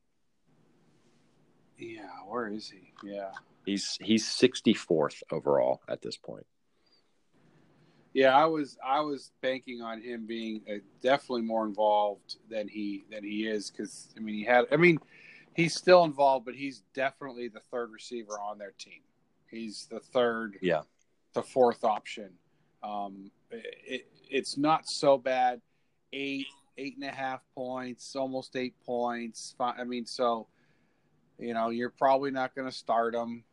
Yeah, 1.76 2.08
where 2.26 2.48
is 2.48 2.70
he? 2.70 2.92
Yeah, 3.02 3.32
he's 3.66 3.98
he's 4.00 4.24
64th 4.24 5.22
overall 5.32 5.80
at 5.88 6.00
this 6.02 6.16
point. 6.16 6.46
Yeah, 8.14 8.34
I 8.34 8.46
was 8.46 8.78
I 8.82 9.00
was 9.00 9.32
banking 9.42 9.82
on 9.82 10.00
him 10.00 10.24
being 10.24 10.62
uh, 10.70 10.74
definitely 11.02 11.42
more 11.42 11.66
involved 11.66 12.36
than 12.48 12.68
he 12.68 13.04
than 13.10 13.24
he 13.24 13.46
is 13.46 13.70
because 13.70 14.08
I 14.16 14.20
mean 14.20 14.36
he 14.36 14.44
had 14.44 14.66
I 14.70 14.76
mean 14.76 14.98
he's 15.54 15.74
still 15.74 16.04
involved, 16.04 16.46
but 16.46 16.54
he's 16.54 16.82
definitely 16.94 17.48
the 17.48 17.60
third 17.72 17.90
receiver 17.90 18.38
on 18.40 18.56
their 18.56 18.72
team. 18.78 19.00
He's 19.50 19.86
the 19.90 20.00
third, 20.00 20.58
yeah, 20.62 20.82
the 21.32 21.42
fourth 21.42 21.84
option. 21.84 22.30
Um, 22.82 23.30
it, 23.50 24.06
it's 24.30 24.56
not 24.56 24.88
so 24.88 25.18
bad. 25.18 25.60
Eight 26.12 26.46
eight 26.76 26.96
and 26.96 27.04
a 27.04 27.14
half 27.14 27.40
points, 27.54 28.14
almost 28.16 28.56
eight 28.56 28.74
points. 28.84 29.54
I 29.58 29.84
mean, 29.84 30.06
so 30.06 30.46
you 31.38 31.54
know 31.54 31.70
you're 31.70 31.90
probably 31.90 32.30
not 32.30 32.54
going 32.54 32.68
to 32.68 32.76
start 32.76 33.14
him. 33.14 33.44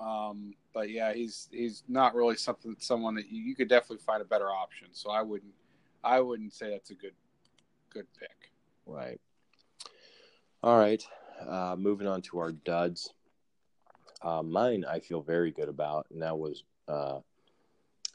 Um, 0.00 0.54
but 0.72 0.90
yeah, 0.90 1.12
he's 1.12 1.48
he's 1.52 1.82
not 1.88 2.14
really 2.14 2.36
something 2.36 2.74
someone 2.78 3.14
that 3.16 3.30
you, 3.30 3.42
you, 3.42 3.54
could 3.54 3.68
definitely 3.68 4.02
find 4.04 4.22
a 4.22 4.24
better 4.24 4.50
option. 4.50 4.88
So 4.92 5.10
I 5.10 5.22
wouldn't 5.22 5.52
I 6.02 6.20
wouldn't 6.20 6.54
say 6.54 6.70
that's 6.70 6.90
a 6.90 6.94
good 6.94 7.12
good 7.90 8.06
pick. 8.18 8.50
Right. 8.86 9.20
All 10.62 10.78
right. 10.78 11.04
Uh, 11.46 11.76
moving 11.78 12.06
on 12.06 12.22
to 12.22 12.38
our 12.38 12.52
duds. 12.52 13.12
Uh, 14.22 14.42
mine 14.42 14.84
I 14.88 15.00
feel 15.00 15.22
very 15.22 15.50
good 15.50 15.68
about, 15.68 16.06
and 16.10 16.22
that 16.22 16.38
was 16.38 16.64
uh, 16.88 17.18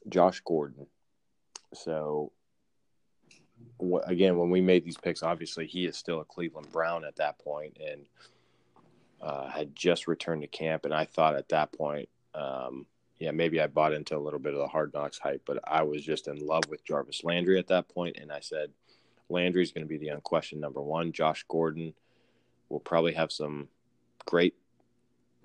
Josh 0.09 0.41
Gordon. 0.45 0.87
So 1.73 2.31
again, 4.07 4.37
when 4.37 4.49
we 4.49 4.61
made 4.61 4.85
these 4.85 4.97
picks, 4.97 5.23
obviously 5.23 5.67
he 5.67 5.85
is 5.85 5.97
still 5.97 6.21
a 6.21 6.25
Cleveland 6.25 6.71
Brown 6.71 7.05
at 7.05 7.15
that 7.17 7.37
point, 7.39 7.77
and 7.79 8.05
uh, 9.21 9.49
had 9.49 9.75
just 9.75 10.07
returned 10.07 10.41
to 10.41 10.47
camp, 10.47 10.85
and 10.85 10.93
I 10.93 11.05
thought 11.05 11.35
at 11.35 11.49
that 11.49 11.71
point, 11.71 12.09
um, 12.33 12.85
yeah, 13.19 13.31
maybe 13.31 13.61
I 13.61 13.67
bought 13.67 13.93
into 13.93 14.17
a 14.17 14.19
little 14.19 14.39
bit 14.39 14.53
of 14.53 14.59
the 14.59 14.67
hard 14.67 14.93
knocks 14.93 15.17
hype, 15.17 15.43
but 15.45 15.59
I 15.65 15.83
was 15.83 16.03
just 16.03 16.27
in 16.27 16.37
love 16.45 16.63
with 16.69 16.83
Jarvis 16.83 17.23
Landry 17.23 17.57
at 17.57 17.67
that 17.67 17.87
point, 17.87 18.17
and 18.19 18.31
I 18.31 18.41
said 18.41 18.71
Landry's 19.29 19.71
going 19.71 19.85
to 19.85 19.89
be 19.89 19.97
the 19.97 20.09
unquestioned 20.09 20.61
number 20.61 20.81
one. 20.81 21.11
Josh 21.11 21.45
Gordon 21.47 21.93
will 22.69 22.79
probably 22.79 23.13
have 23.13 23.31
some 23.31 23.69
great 24.25 24.55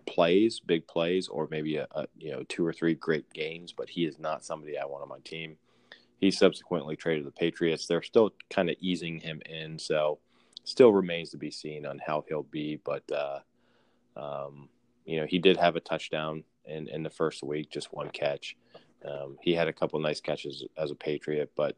plays, 0.06 0.60
big 0.60 0.86
plays, 0.86 1.28
or 1.28 1.48
maybe 1.50 1.76
a, 1.76 1.86
a, 1.92 2.06
you 2.18 2.32
know 2.32 2.42
two 2.48 2.66
or 2.66 2.72
three 2.72 2.94
great 2.94 3.32
games, 3.32 3.72
but 3.72 3.88
he 3.88 4.04
is 4.04 4.18
not 4.18 4.44
somebody 4.44 4.76
I 4.76 4.84
want 4.84 5.02
on 5.02 5.08
my 5.08 5.20
team. 5.20 5.56
He 6.18 6.30
subsequently 6.30 6.96
traded 6.96 7.24
the 7.24 7.30
Patriots. 7.30 7.86
They're 7.86 8.02
still 8.02 8.30
kind 8.50 8.68
of 8.68 8.76
easing 8.80 9.20
him 9.20 9.40
in, 9.46 9.78
so 9.78 10.18
still 10.64 10.92
remains 10.92 11.30
to 11.30 11.38
be 11.38 11.50
seen 11.50 11.86
on 11.86 12.00
how 12.04 12.24
he'll 12.28 12.42
be. 12.42 12.80
But 12.84 13.10
uh, 13.10 13.40
um, 14.16 14.68
you 15.04 15.20
know, 15.20 15.26
he 15.26 15.38
did 15.38 15.56
have 15.56 15.76
a 15.76 15.80
touchdown 15.80 16.44
in, 16.64 16.88
in 16.88 17.02
the 17.02 17.10
first 17.10 17.42
week, 17.42 17.70
just 17.70 17.92
one 17.92 18.10
catch. 18.10 18.56
Um, 19.04 19.38
he 19.40 19.54
had 19.54 19.68
a 19.68 19.72
couple 19.72 19.98
nice 20.00 20.20
catches 20.20 20.64
as 20.76 20.90
a 20.90 20.94
Patriot, 20.94 21.50
but 21.56 21.76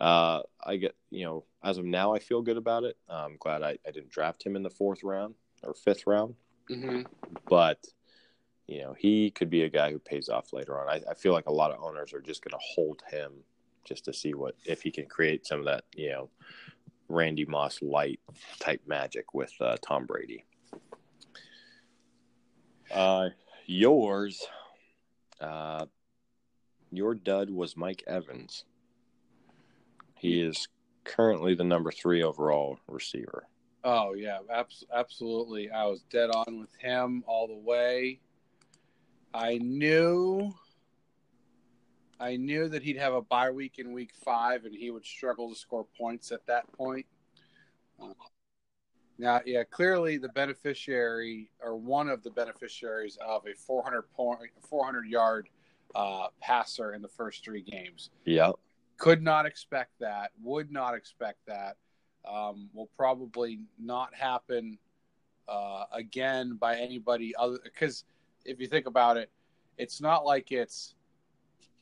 uh, 0.00 0.42
I 0.64 0.76
get, 0.76 0.94
you 1.10 1.24
know, 1.24 1.44
as 1.64 1.78
of 1.78 1.84
now, 1.84 2.14
I 2.14 2.18
feel 2.18 2.42
good 2.42 2.56
about 2.56 2.84
it. 2.84 2.96
I'm 3.08 3.36
glad 3.38 3.62
I, 3.62 3.78
I 3.86 3.90
didn't 3.90 4.10
draft 4.10 4.44
him 4.44 4.54
in 4.54 4.62
the 4.62 4.70
fourth 4.70 5.02
round 5.02 5.34
or 5.62 5.74
fifth 5.74 6.06
round. 6.06 6.34
Mm-hmm. 6.70 7.02
But, 7.48 7.84
you 8.66 8.82
know, 8.82 8.94
he 8.96 9.30
could 9.30 9.50
be 9.50 9.62
a 9.62 9.68
guy 9.68 9.90
who 9.90 9.98
pays 9.98 10.28
off 10.28 10.52
later 10.52 10.78
on. 10.78 10.88
I, 10.88 11.00
I 11.10 11.14
feel 11.14 11.32
like 11.32 11.46
a 11.46 11.52
lot 11.52 11.72
of 11.72 11.82
owners 11.82 12.12
are 12.12 12.20
just 12.20 12.44
going 12.44 12.52
to 12.52 12.64
hold 12.74 13.02
him 13.10 13.32
just 13.84 14.04
to 14.04 14.12
see 14.12 14.34
what, 14.34 14.54
if 14.66 14.82
he 14.82 14.90
can 14.90 15.06
create 15.06 15.46
some 15.46 15.60
of 15.60 15.64
that, 15.64 15.84
you 15.96 16.10
know, 16.10 16.30
Randy 17.08 17.46
Moss 17.46 17.80
light 17.80 18.20
type 18.60 18.82
magic 18.86 19.32
with 19.32 19.52
uh, 19.60 19.78
Tom 19.82 20.04
Brady. 20.04 20.44
Uh, 22.90 23.28
yours, 23.66 24.46
uh, 25.40 25.86
your 26.90 27.14
dud 27.14 27.50
was 27.50 27.76
Mike 27.76 28.02
Evans. 28.06 28.64
He 30.14 30.40
is 30.40 30.68
currently 31.04 31.54
the 31.54 31.64
number 31.64 31.90
three 31.90 32.22
overall 32.22 32.78
receiver. 32.88 33.46
Oh 33.84 34.14
yeah, 34.14 34.38
abs- 34.52 34.84
absolutely. 34.92 35.70
I 35.70 35.86
was 35.86 36.02
dead 36.10 36.30
on 36.30 36.60
with 36.60 36.74
him 36.76 37.22
all 37.26 37.46
the 37.46 37.54
way. 37.54 38.20
I 39.32 39.58
knew, 39.58 40.52
I 42.18 42.36
knew 42.36 42.68
that 42.68 42.82
he'd 42.82 42.96
have 42.96 43.14
a 43.14 43.22
bye 43.22 43.50
week 43.50 43.74
in 43.78 43.92
week 43.92 44.10
five, 44.24 44.64
and 44.64 44.74
he 44.74 44.90
would 44.90 45.04
struggle 45.04 45.50
to 45.50 45.54
score 45.54 45.86
points 45.96 46.32
at 46.32 46.44
that 46.46 46.70
point. 46.72 47.06
Now, 49.18 49.40
yeah, 49.44 49.64
clearly 49.64 50.16
the 50.16 50.28
beneficiary 50.28 51.50
or 51.60 51.76
one 51.76 52.08
of 52.08 52.22
the 52.22 52.30
beneficiaries 52.30 53.18
of 53.26 53.46
a 53.46 53.54
400 53.54 54.02
point, 54.12 54.40
400 54.68 55.06
yard 55.06 55.48
uh, 55.94 56.28
passer 56.40 56.94
in 56.94 57.02
the 57.02 57.08
first 57.08 57.44
three 57.44 57.62
games. 57.62 58.10
Yeah, 58.24 58.52
could 58.96 59.22
not 59.22 59.44
expect 59.46 59.98
that. 60.00 60.30
Would 60.42 60.70
not 60.70 60.94
expect 60.94 61.38
that. 61.46 61.76
Um, 62.28 62.68
will 62.74 62.90
probably 62.96 63.60
not 63.78 64.14
happen 64.14 64.78
uh, 65.48 65.84
again 65.92 66.56
by 66.60 66.76
anybody 66.76 67.34
other. 67.36 67.58
Because 67.62 68.04
if 68.44 68.60
you 68.60 68.68
think 68.68 68.86
about 68.86 69.16
it, 69.16 69.30
it's 69.78 70.00
not 70.00 70.24
like 70.24 70.52
it's 70.52 70.94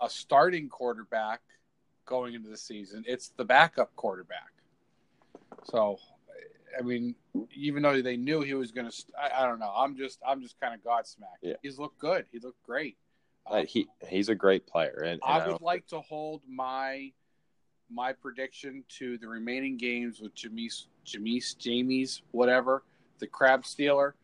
a 0.00 0.08
starting 0.08 0.68
quarterback 0.68 1.40
going 2.06 2.34
into 2.34 2.48
the 2.48 2.56
season. 2.56 3.04
It's 3.06 3.30
the 3.36 3.44
backup 3.44 3.94
quarterback. 3.96 4.52
So 5.64 5.98
I 6.78 6.82
mean, 6.82 7.14
even 7.54 7.82
though 7.82 8.00
they 8.02 8.16
knew 8.16 8.42
he 8.42 8.54
was 8.54 8.72
going 8.72 8.90
to, 8.90 9.04
I, 9.20 9.42
I, 9.42 9.46
don't 9.46 9.58
know. 9.58 9.72
I'm 9.74 9.96
just, 9.96 10.18
I'm 10.26 10.40
just 10.40 10.58
kind 10.60 10.74
of 10.74 10.82
godsmacked. 10.82 11.42
Yeah. 11.42 11.54
He's 11.62 11.78
looked 11.78 11.98
good. 11.98 12.26
He 12.32 12.38
looked 12.38 12.62
great. 12.62 12.96
Uh, 13.48 13.64
he 13.64 13.86
he's 14.08 14.28
a 14.28 14.34
great 14.34 14.66
player, 14.66 15.02
and, 15.04 15.20
and 15.24 15.42
I 15.42 15.46
would 15.46 15.60
like 15.60 15.86
to 15.88 16.00
hold 16.00 16.42
my 16.48 17.12
my 17.88 18.12
prediction 18.12 18.82
to 18.98 19.18
the 19.18 19.28
remaining 19.28 19.76
games 19.76 20.20
with 20.20 20.34
Jameis, 20.34 20.86
Jameis, 21.06 21.56
Jamie's, 21.56 22.22
whatever, 22.32 22.82
the 23.20 23.26
crab 23.28 23.64
stealer, 23.64 24.16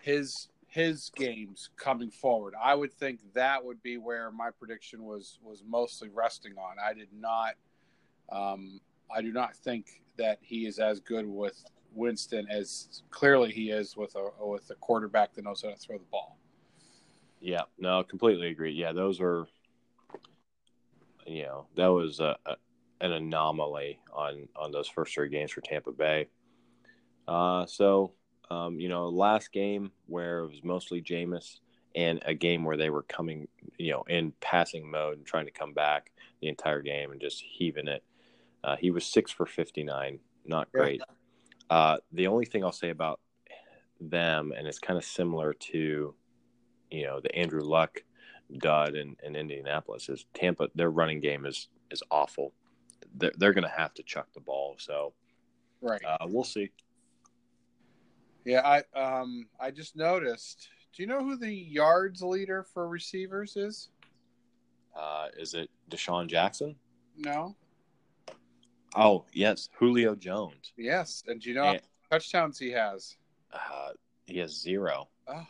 his 0.00 0.48
his 0.68 1.10
games 1.16 1.70
coming 1.76 2.10
forward. 2.10 2.54
I 2.62 2.74
would 2.74 2.92
think 2.92 3.20
that 3.34 3.64
would 3.64 3.82
be 3.82 3.98
where 3.98 4.30
my 4.30 4.50
prediction 4.50 5.04
was 5.04 5.38
was 5.42 5.62
mostly 5.66 6.08
resting 6.08 6.54
on. 6.56 6.76
I 6.82 6.94
did 6.94 7.08
not, 7.12 7.54
um, 8.30 8.80
I 9.14 9.20
do 9.20 9.32
not 9.32 9.54
think 9.54 10.02
that 10.16 10.38
he 10.40 10.66
is 10.66 10.78
as 10.78 11.00
good 11.00 11.26
with 11.26 11.62
Winston 11.96 12.46
as 12.50 13.02
clearly 13.10 13.52
he 13.52 13.70
is 13.70 13.96
with 13.96 14.14
a 14.16 14.44
with 14.44 14.70
a 14.70 14.74
quarterback 14.76 15.34
that 15.34 15.44
knows 15.44 15.62
how 15.62 15.70
to 15.70 15.76
throw 15.76 15.98
the 15.98 16.04
ball. 16.10 16.38
Yeah, 17.40 17.62
no, 17.78 18.02
completely 18.02 18.48
agree. 18.48 18.72
Yeah, 18.72 18.92
those 18.92 19.20
are, 19.20 19.46
you 21.26 21.42
know, 21.42 21.66
that 21.76 21.88
was 21.88 22.20
a, 22.20 22.36
a, 22.46 22.56
an 23.00 23.12
anomaly 23.12 23.98
on 24.12 24.48
on 24.56 24.72
those 24.72 24.88
first 24.88 25.14
three 25.14 25.28
games 25.28 25.50
for 25.50 25.60
Tampa 25.60 25.92
Bay. 25.92 26.28
Uh, 27.28 27.66
so, 27.66 28.12
um, 28.50 28.78
you 28.78 28.88
know, 28.88 29.08
last 29.08 29.52
game 29.52 29.90
where 30.06 30.40
it 30.40 30.48
was 30.48 30.64
mostly 30.64 31.02
Jameis 31.02 31.58
and 31.94 32.22
a 32.24 32.34
game 32.34 32.64
where 32.64 32.76
they 32.76 32.90
were 32.90 33.02
coming, 33.02 33.48
you 33.78 33.92
know, 33.92 34.04
in 34.08 34.32
passing 34.40 34.88
mode 34.90 35.16
and 35.16 35.26
trying 35.26 35.46
to 35.46 35.50
come 35.50 35.72
back 35.72 36.12
the 36.40 36.48
entire 36.48 36.82
game 36.82 37.10
and 37.10 37.20
just 37.20 37.42
heaving 37.42 37.88
it. 37.88 38.04
Uh, 38.62 38.76
he 38.76 38.90
was 38.90 39.04
six 39.04 39.30
for 39.30 39.46
59, 39.46 40.18
not 40.44 40.70
great. 40.72 41.00
Yeah. 41.00 41.15
Uh, 41.70 41.98
the 42.12 42.26
only 42.26 42.44
thing 42.44 42.64
I'll 42.64 42.72
say 42.72 42.90
about 42.90 43.20
them, 44.00 44.52
and 44.56 44.66
it's 44.66 44.78
kind 44.78 44.96
of 44.96 45.04
similar 45.04 45.52
to, 45.54 46.14
you 46.90 47.04
know, 47.04 47.20
the 47.20 47.34
Andrew 47.34 47.62
Luck 47.62 48.02
dud 48.58 48.94
in, 48.94 49.16
in 49.24 49.34
Indianapolis, 49.34 50.08
is 50.08 50.26
Tampa. 50.34 50.68
Their 50.74 50.90
running 50.90 51.20
game 51.20 51.46
is 51.46 51.68
is 51.90 52.02
awful. 52.10 52.52
They're, 53.16 53.32
they're 53.36 53.52
going 53.52 53.64
to 53.64 53.70
have 53.76 53.94
to 53.94 54.02
chuck 54.02 54.28
the 54.34 54.40
ball. 54.40 54.76
So, 54.78 55.12
right, 55.80 56.02
uh, 56.04 56.26
we'll 56.28 56.44
see. 56.44 56.70
Yeah, 58.44 58.62
I 58.64 58.98
um 58.98 59.48
I 59.58 59.70
just 59.70 59.96
noticed. 59.96 60.68
Do 60.94 61.02
you 61.02 61.08
know 61.08 61.22
who 61.22 61.36
the 61.36 61.52
yards 61.52 62.22
leader 62.22 62.64
for 62.72 62.88
receivers 62.88 63.56
is? 63.56 63.90
Uh, 64.96 65.26
is 65.36 65.52
it 65.52 65.68
DeSean 65.90 66.26
Jackson? 66.26 66.74
No. 67.18 67.54
Oh 68.96 69.26
yes, 69.32 69.68
Julio 69.78 70.14
Jones. 70.14 70.72
Yes, 70.76 71.22
and 71.28 71.40
do 71.40 71.50
you 71.50 71.54
know 71.54 71.64
and, 71.64 71.80
how 72.10 72.16
touchdowns 72.16 72.58
he 72.58 72.70
has? 72.70 73.16
Uh, 73.52 73.90
he 74.24 74.38
has 74.38 74.58
zero. 74.58 75.08
Oh. 75.28 75.46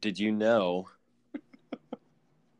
Did 0.00 0.18
you 0.18 0.30
know? 0.30 0.88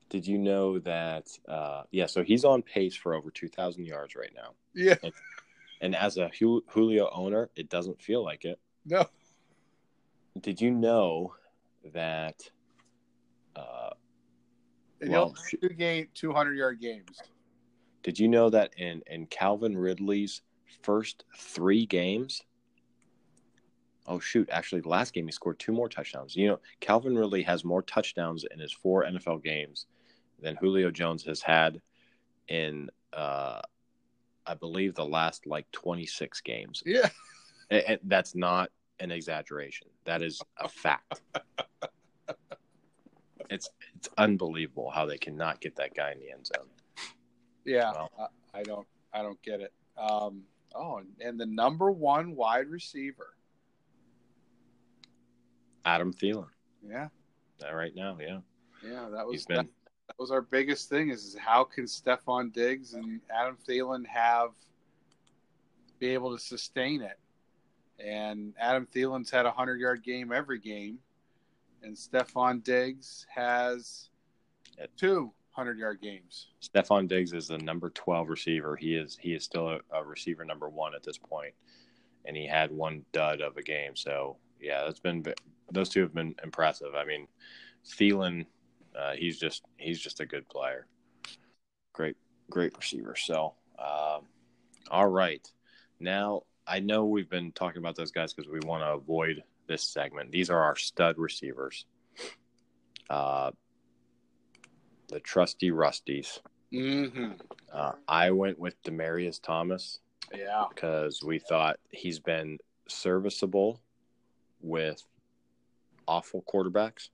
did 0.08 0.26
you 0.26 0.38
know 0.38 0.78
that? 0.80 1.28
Uh, 1.46 1.82
yeah, 1.90 2.06
so 2.06 2.24
he's 2.24 2.44
on 2.44 2.62
pace 2.62 2.96
for 2.96 3.14
over 3.14 3.30
two 3.30 3.48
thousand 3.48 3.84
yards 3.84 4.16
right 4.16 4.32
now. 4.34 4.54
Yeah. 4.74 4.96
And, 5.02 5.12
and 5.82 5.96
as 5.96 6.16
a 6.16 6.30
Julio 6.30 7.10
owner, 7.12 7.50
it 7.54 7.68
doesn't 7.68 8.00
feel 8.00 8.24
like 8.24 8.44
it. 8.44 8.58
No. 8.86 9.06
Did 10.40 10.60
you 10.60 10.70
know 10.70 11.34
that? 11.92 12.40
Uh, 13.54 13.90
and 15.00 15.10
well, 15.10 15.34
two 15.48 15.68
game, 15.70 16.08
two 16.14 16.32
hundred 16.32 16.56
yard 16.56 16.80
games. 16.80 17.20
Did 18.02 18.18
you 18.18 18.28
know 18.28 18.50
that 18.50 18.72
in 18.76 19.02
in 19.06 19.26
Calvin 19.26 19.76
Ridley's 19.76 20.42
first 20.82 21.24
three 21.36 21.86
games? 21.86 22.42
Oh 24.06 24.18
shoot! 24.18 24.48
Actually, 24.50 24.80
the 24.80 24.88
last 24.88 25.12
game 25.12 25.26
he 25.26 25.32
scored 25.32 25.58
two 25.58 25.72
more 25.72 25.88
touchdowns. 25.88 26.34
You 26.34 26.48
know, 26.48 26.60
Calvin 26.80 27.16
Ridley 27.16 27.42
has 27.42 27.64
more 27.64 27.82
touchdowns 27.82 28.44
in 28.50 28.58
his 28.58 28.72
four 28.72 29.04
NFL 29.04 29.44
games 29.44 29.86
than 30.40 30.56
Julio 30.56 30.90
Jones 30.90 31.24
has 31.24 31.42
had 31.42 31.80
in, 32.48 32.88
uh, 33.12 33.60
I 34.46 34.54
believe, 34.54 34.94
the 34.94 35.04
last 35.04 35.46
like 35.46 35.70
twenty 35.70 36.06
six 36.06 36.40
games. 36.40 36.82
Yeah, 36.86 37.10
and, 37.70 37.84
and 37.86 38.00
that's 38.04 38.34
not 38.34 38.70
an 38.98 39.10
exaggeration. 39.10 39.88
That 40.06 40.22
is 40.22 40.40
a 40.58 40.68
fact. 40.68 41.20
it's 43.50 43.68
it's 43.96 44.08
unbelievable 44.16 44.90
how 44.90 45.04
they 45.04 45.18
cannot 45.18 45.60
get 45.60 45.76
that 45.76 45.94
guy 45.94 46.12
in 46.12 46.20
the 46.20 46.30
end 46.30 46.46
zone. 46.46 46.68
Yeah, 47.64 47.92
well, 47.92 48.10
I, 48.54 48.60
I, 48.60 48.62
don't 48.62 48.86
I 49.12 49.22
don't 49.22 49.40
get 49.42 49.60
it. 49.60 49.72
Um, 49.98 50.42
oh, 50.74 50.98
and, 50.98 51.08
and 51.20 51.38
the 51.38 51.46
number 51.46 51.90
one 51.90 52.34
wide 52.34 52.68
receiver, 52.68 53.34
Adam 55.84 56.12
Thielen. 56.12 56.48
Yeah, 56.86 57.08
that 57.58 57.70
right 57.70 57.94
now, 57.94 58.16
yeah, 58.20 58.38
yeah, 58.84 59.08
that 59.12 59.26
was 59.26 59.44
been... 59.44 59.56
that, 59.56 59.66
that 60.08 60.18
was 60.18 60.30
our 60.30 60.42
biggest 60.42 60.88
thing 60.88 61.10
is, 61.10 61.24
is 61.24 61.36
how 61.36 61.64
can 61.64 61.84
Stefon 61.84 62.52
Diggs 62.52 62.94
and 62.94 63.20
Adam 63.30 63.56
Thielen 63.68 64.06
have 64.06 64.50
be 65.98 66.08
able 66.08 66.34
to 66.36 66.42
sustain 66.42 67.02
it? 67.02 67.18
And 68.02 68.54
Adam 68.58 68.88
Thielen's 68.94 69.30
had 69.30 69.44
a 69.44 69.50
hundred 69.50 69.78
yard 69.80 70.02
game 70.02 70.32
every 70.32 70.58
game, 70.58 70.98
and 71.82 71.94
Stefon 71.94 72.64
Diggs 72.64 73.26
has 73.34 74.08
two 74.96 75.30
hundred 75.60 75.78
yard 75.78 76.00
games. 76.00 76.48
Stefon 76.62 77.06
Diggs 77.06 77.34
is 77.34 77.48
the 77.48 77.58
number 77.58 77.90
twelve 77.90 78.30
receiver. 78.30 78.76
He 78.76 78.94
is 78.94 79.18
he 79.20 79.34
is 79.34 79.44
still 79.44 79.68
a, 79.68 79.80
a, 79.92 80.02
receiver 80.02 80.42
number 80.42 80.70
one 80.70 80.94
at 80.94 81.02
this 81.02 81.18
point, 81.18 81.52
and 82.24 82.34
he 82.34 82.46
had 82.46 82.70
one 82.70 83.04
dud 83.12 83.42
of 83.42 83.58
a 83.58 83.62
game. 83.62 83.94
So 83.94 84.38
yeah, 84.58 84.84
that's 84.84 85.00
been 85.00 85.22
those 85.70 85.90
two 85.90 86.00
have 86.00 86.14
been 86.14 86.34
impressive. 86.42 86.94
I 86.96 87.04
mean, 87.04 87.26
Thielen, 87.86 88.46
uh, 88.98 89.12
he's 89.12 89.38
just 89.38 89.62
he's 89.76 90.00
just 90.00 90.20
a 90.20 90.26
good 90.26 90.48
player. 90.48 90.86
Great 91.92 92.16
great 92.48 92.74
receiver. 92.74 93.14
So 93.14 93.52
um, 93.78 94.22
all 94.90 95.08
right, 95.08 95.46
now 95.98 96.44
I 96.66 96.80
know 96.80 97.04
we've 97.04 97.28
been 97.28 97.52
talking 97.52 97.80
about 97.80 97.96
those 97.96 98.12
guys 98.12 98.32
because 98.32 98.50
we 98.50 98.60
want 98.66 98.82
to 98.82 98.92
avoid 98.92 99.42
this 99.66 99.82
segment. 99.82 100.32
These 100.32 100.48
are 100.48 100.62
our 100.62 100.76
stud 100.76 101.18
receivers. 101.18 101.84
Uh, 103.10 103.50
the 105.10 105.20
trusty 105.20 105.70
Rusties. 105.70 106.40
Mm-hmm. 106.72 107.32
Uh, 107.72 107.92
I 108.08 108.30
went 108.30 108.58
with 108.58 108.82
Demaryius 108.82 109.42
Thomas. 109.42 110.00
Yeah. 110.34 110.64
Because 110.68 111.22
we 111.24 111.38
thought 111.38 111.78
he's 111.90 112.20
been 112.20 112.58
serviceable 112.88 113.80
with 114.60 115.02
awful 116.06 116.44
quarterbacks 116.52 117.08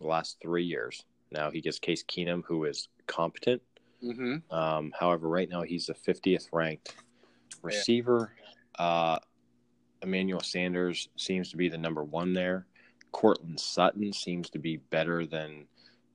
the 0.00 0.06
last 0.06 0.38
three 0.42 0.64
years. 0.64 1.04
Now 1.30 1.50
he 1.50 1.60
gets 1.60 1.78
Case 1.78 2.02
Keenum, 2.02 2.42
who 2.44 2.64
is 2.64 2.88
competent. 3.06 3.62
Mm-hmm. 4.02 4.52
Um, 4.54 4.92
however, 4.98 5.28
right 5.28 5.48
now 5.48 5.62
he's 5.62 5.86
the 5.86 5.94
50th 5.94 6.48
ranked 6.52 6.94
Receiver, 7.62 8.32
uh, 8.78 9.18
Emmanuel 10.02 10.40
Sanders 10.40 11.08
seems 11.16 11.50
to 11.50 11.56
be 11.56 11.68
the 11.68 11.78
number 11.78 12.04
one 12.04 12.32
there. 12.32 12.66
Courtland 13.12 13.58
Sutton 13.58 14.12
seems 14.12 14.50
to 14.50 14.58
be 14.58 14.76
better 14.76 15.26
than 15.26 15.66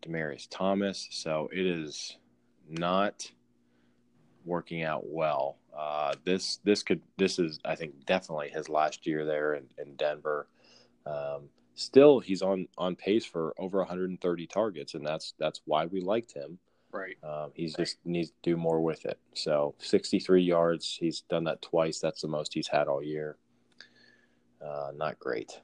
Demaryius 0.04 0.48
Thomas, 0.50 1.08
so 1.12 1.50
it 1.52 1.66
is 1.66 2.18
not 2.70 3.30
working 4.46 4.84
out 4.84 5.04
well. 5.06 5.58
Uh, 5.76 6.14
this 6.24 6.58
this 6.64 6.84
could 6.84 7.02
this 7.18 7.40
is 7.40 7.60
I 7.66 7.76
think 7.76 8.06
definitely 8.06 8.50
his 8.50 8.70
last 8.70 9.08
year 9.08 9.26
there 9.26 9.56
in, 9.56 9.66
in 9.78 9.96
Denver. 9.96 10.48
Um, 11.06 11.50
still, 11.76 12.20
he's 12.20 12.42
on 12.42 12.68
on 12.78 12.96
pace 12.96 13.26
for 13.26 13.54
over 13.58 13.80
130 13.80 14.48
targets, 14.48 14.94
and 14.94 15.06
that's 15.06 15.34
that's 15.40 15.62
why 15.66 15.86
we 15.86 16.02
liked 16.02 16.34
him. 16.34 16.60
Right. 16.92 17.18
Um, 17.24 17.52
he's 17.56 17.74
just 17.74 17.98
needs 18.06 18.30
to 18.30 18.36
do 18.44 18.56
more 18.56 18.80
with 18.80 19.06
it. 19.06 19.20
So 19.34 19.74
63 19.80 20.44
yards. 20.44 20.96
He's 21.00 21.22
done 21.22 21.44
that 21.46 21.64
twice. 21.64 22.00
That's 22.00 22.22
the 22.22 22.28
most 22.28 22.54
he's 22.54 22.68
had 22.68 22.88
all 22.88 23.02
year. 23.02 23.38
Uh, 24.64 24.92
not 24.96 25.18
great. 25.18 25.60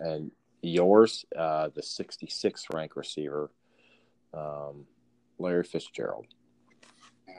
And 0.00 0.30
yours, 0.68 1.24
uh, 1.36 1.68
the 1.74 1.82
66th 1.82 2.72
rank 2.72 2.96
receiver, 2.96 3.50
um, 4.32 4.86
Larry 5.38 5.64
Fitzgerald. 5.64 6.26
Yeah. 7.28 7.34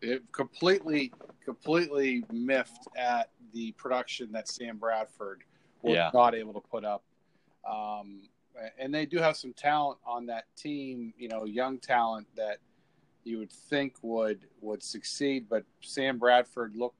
It 0.00 0.22
completely, 0.32 1.12
completely 1.44 2.24
miffed 2.30 2.88
at 2.96 3.30
the 3.52 3.72
production 3.72 4.32
that 4.32 4.48
Sam 4.48 4.76
Bradford 4.76 5.42
was 5.82 5.96
yeah. 5.96 6.10
not 6.14 6.34
able 6.34 6.52
to 6.54 6.60
put 6.60 6.84
up. 6.84 7.04
Um, 7.68 8.22
and 8.78 8.94
they 8.94 9.06
do 9.06 9.18
have 9.18 9.36
some 9.36 9.52
talent 9.52 9.98
on 10.06 10.26
that 10.26 10.44
team. 10.56 11.12
You 11.16 11.28
know, 11.28 11.44
young 11.44 11.78
talent 11.78 12.26
that 12.36 12.58
you 13.24 13.38
would 13.38 13.52
think 13.52 13.94
would 14.02 14.46
would 14.60 14.82
succeed. 14.82 15.46
But 15.48 15.64
Sam 15.80 16.18
Bradford 16.18 16.74
looked 16.76 16.98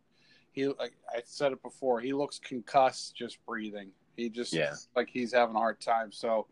he 0.53 0.67
like 0.67 0.93
I 1.09 1.23
said 1.25 1.53
it 1.53 1.63
before. 1.63 2.01
He 2.01 2.13
looks 2.13 2.39
concussed 2.39 3.17
just 3.17 3.39
breathing. 3.47 3.91
He 4.19 4.29
just 4.29 4.53
yeah. 4.53 4.75
like 4.95 5.09
he's 5.09 5.33
having 5.33 5.57
a 5.57 5.59
hard 5.59 5.81
time. 5.81 6.13
So. 6.13 6.47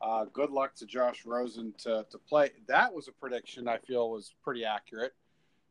Uh, 0.00 0.26
good 0.32 0.50
luck 0.50 0.76
to 0.76 0.86
Josh 0.86 1.26
Rosen 1.26 1.74
to, 1.78 2.06
to 2.08 2.18
play. 2.18 2.50
That 2.68 2.94
was 2.94 3.08
a 3.08 3.12
prediction 3.12 3.66
I 3.66 3.78
feel 3.78 4.12
was 4.12 4.32
pretty 4.44 4.64
accurate. 4.64 5.12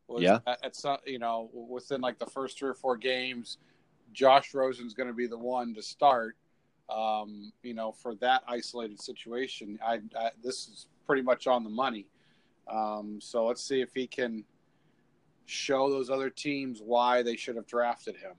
Was 0.10 0.21
yeah. 0.21 0.39
At, 0.45 0.65
at 0.65 0.75
some, 0.75 0.97
you 1.05 1.17
know, 1.17 1.49
within 1.53 2.01
like 2.01 2.19
the 2.19 2.25
first 2.25 2.60
three 2.60 2.67
or 2.67 2.73
four 2.73 2.97
games, 2.97 3.57
Josh 4.12 4.53
Rosen's 4.53 4.93
going 4.93 5.07
to 5.07 5.13
be 5.13 5.27
the 5.27 5.38
one 5.38 5.73
to 5.75 5.81
start 5.81 6.36
um, 6.89 7.51
you 7.63 7.73
know, 7.73 7.91
for 7.91 8.15
that 8.15 8.43
isolated 8.47 9.01
situation. 9.01 9.79
I, 9.86 9.99
I, 10.17 10.31
this 10.43 10.67
is 10.67 10.88
pretty 11.05 11.21
much 11.21 11.47
on 11.47 11.63
the 11.63 11.69
money. 11.69 12.07
Um, 12.71 13.19
so 13.21 13.45
let's 13.45 13.63
see 13.63 13.81
if 13.81 13.93
he 13.93 14.07
can 14.07 14.43
show 15.45 15.89
those 15.89 16.10
other 16.10 16.29
teams 16.29 16.81
why 16.83 17.23
they 17.23 17.36
should 17.36 17.55
have 17.55 17.67
drafted 17.67 18.15
him, 18.15 18.33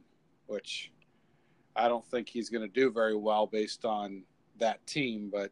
which 0.47 0.93
I 1.77 1.89
don't 1.89 2.05
think 2.07 2.29
he's 2.29 2.51
going 2.51 2.63
to 2.63 2.73
do 2.73 2.91
very 2.91 3.17
well 3.17 3.47
based 3.47 3.85
on 3.85 4.23
that 4.59 4.85
team. 4.87 5.31
But 5.33 5.51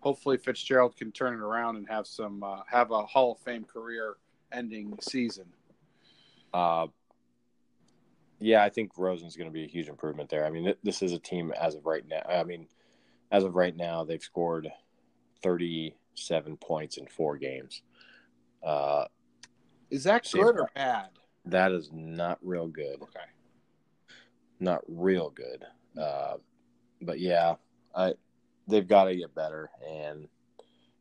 hopefully 0.00 0.36
Fitzgerald 0.36 0.96
can 0.96 1.12
turn 1.12 1.34
it 1.34 1.40
around 1.40 1.76
and 1.76 1.88
have 1.88 2.06
some 2.06 2.42
uh, 2.42 2.60
have 2.66 2.90
a 2.90 3.02
Hall 3.02 3.32
of 3.32 3.38
Fame 3.38 3.64
career 3.64 4.16
ending 4.52 4.98
season. 5.00 5.46
Uh, 6.52 6.88
yeah, 8.38 8.64
I 8.64 8.68
think 8.68 8.92
Rosen's 8.98 9.36
going 9.36 9.48
to 9.48 9.52
be 9.52 9.64
a 9.64 9.68
huge 9.68 9.88
improvement 9.88 10.28
there. 10.28 10.44
I 10.44 10.50
mean, 10.50 10.74
this 10.82 11.00
is 11.00 11.12
a 11.12 11.18
team 11.18 11.52
as 11.58 11.76
of 11.76 11.86
right 11.86 12.04
now. 12.06 12.22
I 12.28 12.42
mean, 12.42 12.66
as 13.30 13.44
of 13.44 13.54
right 13.54 13.74
now, 13.74 14.04
they've 14.04 14.22
scored 14.22 14.68
37 15.42 16.56
points 16.56 16.96
in 16.96 17.06
four 17.06 17.36
games. 17.36 17.82
Uh, 18.62 19.04
is 19.90 20.04
that 20.04 20.28
good 20.30 20.58
or 20.58 20.70
bad? 20.74 21.10
That 21.44 21.72
is 21.72 21.90
not 21.92 22.38
real 22.42 22.66
good. 22.66 23.00
Okay. 23.02 23.20
Not 24.62 24.82
real 24.86 25.30
good. 25.30 25.64
Uh, 26.00 26.36
but 27.00 27.18
yeah, 27.18 27.56
I 27.94 28.14
they've 28.68 28.86
got 28.86 29.04
to 29.04 29.16
get 29.16 29.34
better, 29.34 29.70
and 29.86 30.28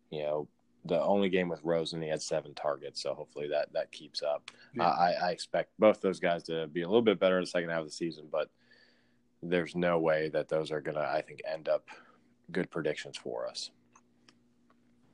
you 0.10 0.24
know 0.24 0.48
the 0.86 1.00
only 1.00 1.30
game 1.30 1.48
with 1.48 1.64
Rosen, 1.64 2.02
he 2.02 2.10
had 2.10 2.24
seven 2.24 2.56
targets, 2.56 3.04
so 3.04 3.14
hopefully 3.14 3.48
that 3.50 3.72
that 3.74 3.92
keeps 3.92 4.24
up. 4.24 4.50
Yeah. 4.74 4.86
I, 4.90 5.12
I 5.12 5.30
expect 5.30 5.74
both 5.78 6.02
those 6.02 6.20
guys 6.20 6.42
to 6.44 6.66
be 6.68 6.82
a 6.82 6.88
little 6.88 7.04
bit 7.04 7.20
better 7.20 7.38
in 7.38 7.44
the 7.44 7.48
second 7.48 7.70
half 7.70 7.82
of 7.82 7.86
the 7.86 7.92
season, 7.92 8.28
but 8.32 8.50
there's 9.44 9.76
no 9.76 10.00
way 10.00 10.30
that 10.30 10.50
those 10.50 10.72
are 10.72 10.82
gonna, 10.82 11.00
I 11.02 11.22
think, 11.22 11.42
end 11.46 11.70
up 11.70 11.88
good 12.52 12.72
predictions 12.72 13.16
for 13.16 13.48
us. 13.48 13.70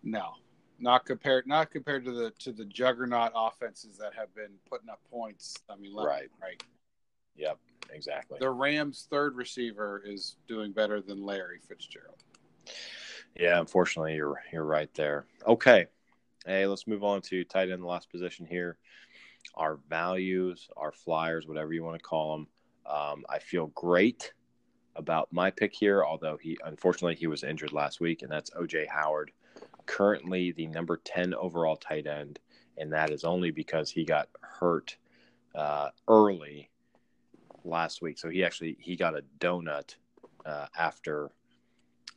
No, 0.03 0.36
not 0.79 1.05
compared. 1.05 1.47
Not 1.47 1.69
compared 1.69 2.05
to 2.05 2.12
the 2.13 2.31
to 2.39 2.53
the 2.53 2.63
juggernaut 2.63 3.33
offenses 3.36 3.97
that 3.97 4.13
have 4.13 4.33
been 4.33 4.53
putting 4.69 4.89
up 4.89 5.01
points. 5.12 5.57
I 5.69 5.75
mean, 5.75 5.93
Right. 5.93 6.29
right. 6.41 6.63
Yep, 7.38 7.58
exactly. 7.91 8.38
The 8.39 8.50
Rams' 8.50 9.08
third 9.10 9.36
receiver 9.36 10.02
is 10.06 10.38
doing 10.47 10.71
better 10.71 11.02
than 11.02 11.23
Larry 11.23 11.60
Fitzgerald. 11.67 12.23
Yeah, 13.36 13.60
unfortunately, 13.60 14.15
you're 14.15 14.41
you're 14.52 14.63
right 14.63 14.93
there. 14.95 15.26
Okay, 15.45 15.86
hey, 16.45 16.65
let's 16.65 16.88
move 16.88 17.04
on 17.04 17.21
to 17.23 17.43
tight 17.43 17.69
end, 17.69 17.84
the 17.84 17.88
last 17.88 18.12
position 18.12 18.45
here. 18.45 18.78
Our 19.56 19.80
values, 19.88 20.69
our 20.76 20.91
flyers, 20.91 21.47
whatever 21.47 21.73
you 21.73 21.84
want 21.84 21.97
to 21.97 22.04
call 22.04 22.38
them. 22.38 22.47
Um, 22.86 23.26
I 23.30 23.39
feel 23.39 23.67
great 23.67 24.34
about 24.95 25.32
my 25.32 25.52
pick 25.52 25.73
here, 25.73 26.04
although 26.04 26.38
he 26.38 26.58
unfortunately 26.65 27.15
he 27.15 27.28
was 27.28 27.43
injured 27.43 27.73
last 27.73 28.00
week, 28.00 28.23
and 28.23 28.32
that's 28.32 28.50
OJ 28.52 28.88
Howard, 28.88 29.32
currently 29.86 30.52
the 30.52 30.67
number 30.67 30.97
ten 30.97 31.34
overall 31.36 31.76
tight 31.76 32.08
end, 32.08 32.39
and 32.78 32.91
that 32.91 33.12
is 33.12 33.23
only 33.23 33.52
because 33.52 33.91
he 33.91 34.04
got 34.04 34.30
hurt 34.41 34.97
uh, 35.54 35.89
early 36.08 36.69
last 37.67 38.01
week. 38.01 38.17
So 38.17 38.30
he 38.30 38.43
actually 38.43 38.77
he 38.80 38.95
got 38.95 39.17
a 39.17 39.23
donut 39.39 39.95
uh, 40.45 40.67
after 40.77 41.32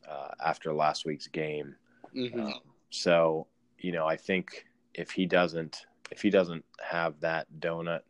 uh, 0.09 0.29
after 0.43 0.73
last 0.73 1.05
week's 1.05 1.27
game. 1.27 1.75
Mm-hmm. 2.15 2.39
Um, 2.39 2.53
so 2.89 3.47
you 3.79 3.91
know, 3.91 4.07
I 4.07 4.17
think 4.17 4.65
if 4.93 5.11
he 5.11 5.25
doesn't 5.25 5.85
if 6.11 6.21
he 6.21 6.29
doesn't 6.29 6.65
have 6.81 7.19
that 7.21 7.47
donut, 7.59 8.01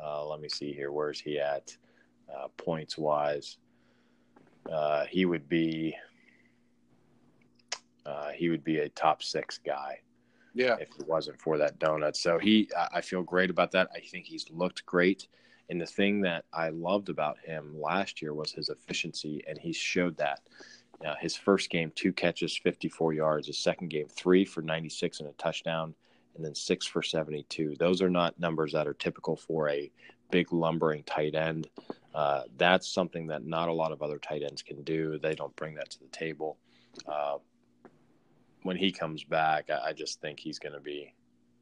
uh, 0.00 0.26
let 0.26 0.40
me 0.40 0.48
see 0.48 0.72
here. 0.72 0.92
Where's 0.92 1.20
he 1.20 1.38
at 1.38 1.76
uh, 2.34 2.48
points 2.56 2.98
wise? 2.98 3.58
Uh, 4.70 5.04
he 5.06 5.24
would 5.24 5.48
be 5.48 5.94
uh, 8.04 8.30
he 8.30 8.48
would 8.48 8.64
be 8.64 8.78
a 8.78 8.88
top 8.90 9.22
six 9.22 9.58
guy 9.58 10.00
yeah, 10.58 10.74
if 10.80 10.88
it 10.98 11.06
wasn't 11.06 11.40
for 11.40 11.56
that 11.58 11.78
donut. 11.78 12.16
So 12.16 12.38
he, 12.38 12.68
I- 12.92 13.00
feel 13.00 13.22
great 13.22 13.48
about 13.50 13.70
that. 13.72 13.88
I 13.94 14.00
think 14.00 14.26
he's 14.26 14.46
looked 14.50 14.84
great. 14.84 15.28
And 15.70 15.80
the 15.80 15.86
thing 15.86 16.22
that 16.22 16.46
I 16.52 16.70
loved 16.70 17.10
about 17.10 17.38
him 17.38 17.78
last 17.80 18.20
year 18.22 18.34
was 18.34 18.50
his 18.52 18.68
efficiency, 18.70 19.42
and 19.46 19.58
he 19.58 19.72
showed 19.72 20.16
that. 20.16 20.40
Uh, 21.06 21.14
his 21.20 21.36
first 21.36 21.70
game, 21.70 21.92
two 21.94 22.12
catches, 22.12 22.56
54 22.56 23.12
yards. 23.12 23.46
His 23.46 23.58
second 23.58 23.88
game, 23.88 24.08
three 24.08 24.44
for 24.44 24.62
96 24.62 25.20
and 25.20 25.28
a 25.28 25.32
touchdown, 25.32 25.94
and 26.34 26.44
then 26.44 26.54
six 26.54 26.86
for 26.86 27.02
72. 27.02 27.76
Those 27.78 28.02
are 28.02 28.10
not 28.10 28.40
numbers 28.40 28.72
that 28.72 28.88
are 28.88 28.94
typical 28.94 29.36
for 29.36 29.68
a 29.68 29.92
big 30.30 30.52
lumbering 30.52 31.02
tight 31.04 31.34
end. 31.34 31.68
Uh, 32.14 32.42
that's 32.56 32.88
something 32.88 33.26
that 33.28 33.44
not 33.44 33.68
a 33.68 33.72
lot 33.72 33.92
of 33.92 34.02
other 34.02 34.18
tight 34.18 34.42
ends 34.42 34.62
can 34.62 34.82
do. 34.82 35.18
They 35.18 35.34
don't 35.34 35.54
bring 35.54 35.74
that 35.76 35.90
to 35.90 36.00
the 36.00 36.08
table. 36.08 36.56
Uh, 37.06 37.36
when 38.62 38.76
he 38.76 38.92
comes 38.92 39.24
back, 39.24 39.70
I, 39.70 39.88
I 39.90 39.92
just 39.92 40.20
think 40.20 40.40
he's 40.40 40.58
going 40.58 40.74
to 40.74 40.80
be, 40.80 41.14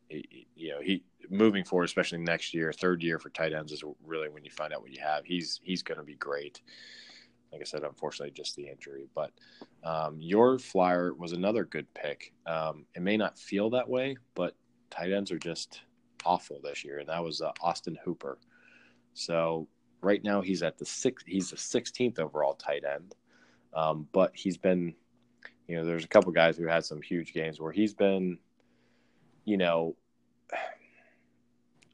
he- 0.09 0.47
you 0.55 0.71
know, 0.71 0.81
he 0.81 1.05
moving 1.31 1.65
forward, 1.65 1.85
especially 1.85 2.19
next 2.19 2.55
year, 2.55 2.73
third 2.73 3.03
year 3.03 3.19
for 3.19 3.31
tight 3.31 3.53
ends 3.53 3.73
is 3.73 3.83
really 4.05 4.29
when 4.29 4.45
you 4.45 4.51
find 4.51 4.73
out 4.73 4.83
what 4.83 4.93
you 4.93 5.01
have. 5.03 5.25
He's 5.25 5.61
he's 5.63 5.83
going 5.83 5.99
to 5.99 6.05
be 6.05 6.15
great. 6.15 6.61
Like 7.53 7.61
I 7.61 7.65
said, 7.65 7.85
unfortunately, 7.85 8.33
just 8.33 8.57
the 8.57 8.69
injury. 8.69 9.07
But 9.15 9.33
um, 9.85 10.17
your 10.21 10.59
flyer 10.59 11.15
was 11.15 11.33
another 11.33 11.65
good 11.65 11.93
pick. 11.95 12.33
Um, 12.47 12.87
it 12.95 13.03
may 13.03 13.17
not 13.17 13.39
feel 13.39 13.71
that 13.71 13.89
way, 13.89 14.17
but 14.35 14.55
tight 14.91 15.13
ends 15.13 15.31
are 15.31 15.39
just 15.39 15.83
awful 16.25 16.61
this 16.63 16.85
year, 16.85 16.99
and 16.99 17.09
that 17.09 17.23
was 17.23 17.41
uh, 17.41 17.53
Austin 17.61 17.97
Hooper. 18.05 18.39
So 19.15 19.69
right 20.03 20.23
now 20.23 20.41
he's 20.41 20.63
at 20.63 20.77
the 20.79 20.85
six. 20.85 21.23
He's 21.27 21.51
the 21.51 21.57
16th 21.57 22.19
overall 22.19 22.55
tight 22.55 22.85
end, 22.85 23.15
um, 23.75 24.09
but 24.13 24.33
he's 24.35 24.57
been 24.59 24.95
you 25.69 25.77
know, 25.77 25.85
there's 25.85 26.05
a 26.05 26.09
couple 26.09 26.31
guys 26.33 26.57
who 26.57 26.67
had 26.67 26.85
some 26.85 27.03
huge 27.03 27.33
games 27.33 27.61
where 27.61 27.73
he's 27.73 27.95
been, 27.95 28.39
you 29.45 29.57
know, 29.57 29.97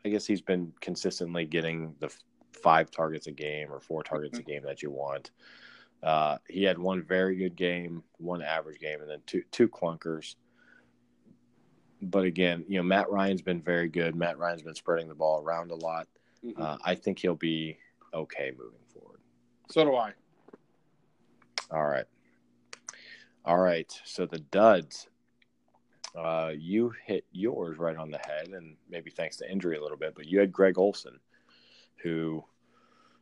I 0.05 0.09
guess 0.09 0.27
he's 0.27 0.43
been 0.43 0.73
consistently 0.81 1.45
getting 1.45 1.95
the 2.01 2.13
five 2.53 2.91
targets 2.91 3.29
a 3.29 3.33
game 3.33 3.73
or 3.73 3.81
four 3.81 4.03
targets 4.03 4.39
a 4.39 4.43
game 4.43 4.63
that 4.65 4.83
you 4.83 4.91
want. 4.91 5.31
Uh, 6.03 6.39
he 6.49 6.65
had 6.65 6.77
one 6.79 7.03
very 7.03 7.37
good 7.37 7.55
game, 7.55 8.03
one 8.19 8.43
average 8.43 8.81
game, 8.81 9.01
and 9.01 9.09
then 9.09 9.21
two 9.27 9.43
two 9.53 9.69
clunkers. 9.69 10.35
But 12.03 12.25
again, 12.25 12.65
you 12.69 12.79
know, 12.79 12.83
Matt 12.83 13.09
Ryan's 13.11 13.43
been 13.43 13.63
very 13.63 13.89
good. 13.89 14.17
Matt 14.17 14.37
Ryan's 14.37 14.63
been 14.63 14.75
spreading 14.75 15.09
the 15.09 15.15
ball 15.15 15.41
around 15.41 15.71
a 15.71 15.77
lot. 15.77 16.09
Mhm. 16.45 16.59
Uh, 16.61 16.77
I 16.85 16.97
think 16.97 17.21
he'll 17.21 17.37
be 17.37 17.79
okay 18.13 18.53
moving 18.59 18.81
forward. 18.93 19.21
so 19.71 19.85
do 19.85 19.95
I. 19.95 20.13
All 21.71 21.87
right. 21.87 22.05
All 23.45 23.59
right. 23.59 23.93
So 24.05 24.27
the 24.27 24.39
duds, 24.39 25.09
uh, 26.17 26.53
you 26.57 26.93
hit 27.05 27.25
yours 27.33 27.79
right 27.79 27.97
on 27.97 28.11
the 28.11 28.19
head, 28.19 28.49
and 28.49 28.77
maybe 28.89 29.11
thanks 29.11 29.37
to 29.39 29.51
injury 29.51 29.77
a 29.77 29.83
little 29.83 29.97
bit, 29.97 30.15
but 30.15 30.27
you 30.27 30.39
had 30.39 30.53
Greg 30.53 30.79
Olsen, 30.79 31.19
who 32.03 32.45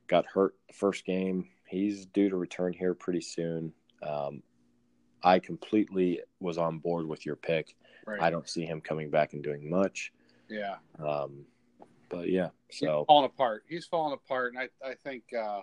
got 0.06 0.26
hurt 0.26 0.54
the 0.68 0.74
first 0.74 1.04
game. 1.04 1.48
He's 1.66 2.06
due 2.06 2.28
to 2.28 2.36
return 2.36 2.72
here 2.72 2.94
pretty 2.94 3.20
soon. 3.20 3.72
Um, 4.02 4.42
I 5.22 5.38
completely 5.38 6.20
was 6.40 6.58
on 6.58 6.78
board 6.78 7.06
with 7.06 7.24
your 7.24 7.36
pick. 7.36 7.76
Right. 8.06 8.20
I 8.20 8.30
don't 8.30 8.48
see 8.48 8.64
him 8.64 8.80
coming 8.80 9.10
back 9.10 9.34
and 9.34 9.42
doing 9.42 9.68
much. 9.70 10.12
Yeah. 10.48 10.76
Um, 10.98 11.44
but 12.08 12.28
yeah, 12.28 12.48
so 12.70 12.98
He's 12.98 13.06
falling 13.06 13.26
apart. 13.26 13.64
He's 13.68 13.86
falling 13.86 14.14
apart, 14.14 14.52
and 14.52 14.58
I 14.62 14.86
I 14.86 14.94
think 14.94 15.22
uh, 15.32 15.60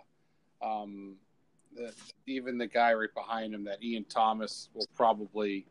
um, 0.65 1.17
the, 1.77 1.93
even 2.25 2.57
the 2.57 2.67
guy 2.67 2.93
right 2.93 3.13
behind 3.13 3.53
him, 3.53 3.63
that 3.65 3.81
Ian 3.83 4.05
Thomas, 4.05 4.69
will 4.73 4.87
probably 4.95 5.65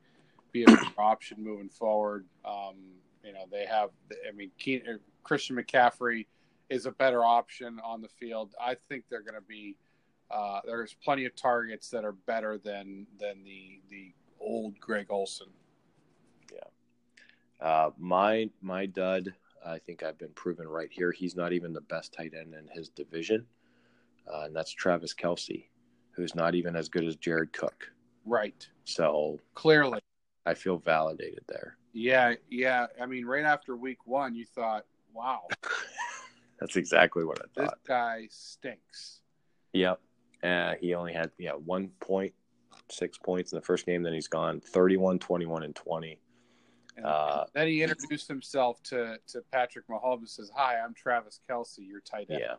be 0.53 0.63
a 0.63 0.67
better 0.67 0.87
option 0.99 1.43
moving 1.43 1.69
forward. 1.69 2.27
Um, 2.45 2.77
you 3.25 3.33
know, 3.33 3.45
they 3.51 3.67
have. 3.67 3.91
I 4.27 4.33
mean, 4.33 4.51
Keen, 4.59 4.83
uh, 4.89 4.97
Christian 5.23 5.57
McCaffrey 5.57 6.27
is 6.71 6.87
a 6.87 6.93
better 6.93 7.25
option 7.25 7.79
on 7.85 8.01
the 8.01 8.09
field. 8.09 8.55
I 8.61 8.75
think 8.75 9.05
they're 9.11 9.23
going 9.23 9.35
to 9.35 9.41
be. 9.41 9.77
Uh, 10.31 10.61
there's 10.65 10.97
plenty 11.05 11.25
of 11.25 11.37
targets 11.37 11.91
that 11.91 12.05
are 12.05 12.13
better 12.13 12.59
than 12.59 13.07
than 13.19 13.45
the 13.45 13.81
the 13.91 14.13
old 14.41 14.79
Greg 14.81 15.07
Olsen. 15.11 15.49
Uh, 17.61 17.91
my 17.99 18.51
my 18.61 18.87
dud, 18.87 19.33
I 19.65 19.79
think 19.79 20.03
I've 20.03 20.19
been 20.19 20.33
proven 20.35 20.69
right 20.69 20.91
here. 20.91 21.11
He's 21.11 21.37
not 21.37 21.53
even 21.53 21.73
the 21.73 21.81
best 21.81 22.13
tight 22.13 22.35
end 22.39 22.55
in 22.55 22.69
his 22.69 22.89
division, 22.91 23.47
uh, 24.33 24.43
and 24.43 24.55
that's 24.55 24.73
Travis 24.73 25.15
Kelce, 25.15 25.69
who's 26.17 26.35
not 26.35 26.55
even 26.55 26.75
as 26.77 26.89
good 26.89 27.05
as 27.05 27.17
Jared 27.17 27.53
Cook. 27.53 27.91
Right. 28.25 28.67
So 28.85 29.39
Clearly. 29.55 30.01
I 30.47 30.55
feel 30.55 30.79
validated 30.79 31.45
there. 31.49 31.77
Yeah. 31.93 32.35
Yeah. 32.51 32.87
I 33.01 33.07
mean, 33.07 33.27
right 33.27 33.45
after 33.45 33.77
week 33.77 34.07
one, 34.07 34.35
you 34.35 34.45
thought, 34.47 34.85
"Wow, 35.13 35.47
That's 36.61 36.77
exactly 36.77 37.25
what 37.25 37.39
I 37.41 37.45
thought." 37.55 37.71
this 37.73 37.81
guy 37.87 38.27
stinks." 38.31 39.21
Yep. 39.73 40.01
Uh, 40.43 40.75
he 40.81 40.95
only 40.95 41.13
had 41.13 41.31
yeah 41.39 41.53
one 41.53 41.89
point 42.01 42.33
six 42.91 43.19
points 43.19 43.53
in 43.53 43.57
the 43.57 43.65
first 43.65 43.87
game. 43.87 44.03
Then 44.03 44.13
he's 44.13 44.29
gone 44.29 44.61
31, 44.61 45.19
21, 45.19 45.63
and 45.65 45.75
twenty. 45.75 46.19
And 46.97 47.05
Uh, 47.05 47.45
then 47.55 47.67
he 47.69 47.83
introduced 47.83 48.29
himself 48.29 48.83
to, 48.85 49.19
to 49.29 49.43
Patrick 49.53 49.87
Mahomes 49.89 50.19
and 50.19 50.29
says, 50.29 50.51
Hi, 50.55 50.79
I'm 50.79 50.95
Travis 50.95 51.41
Kelce, 51.51 51.79
your 51.87 52.01
tight 52.01 52.27
end. 52.31 52.41
Yeah, 52.41 52.55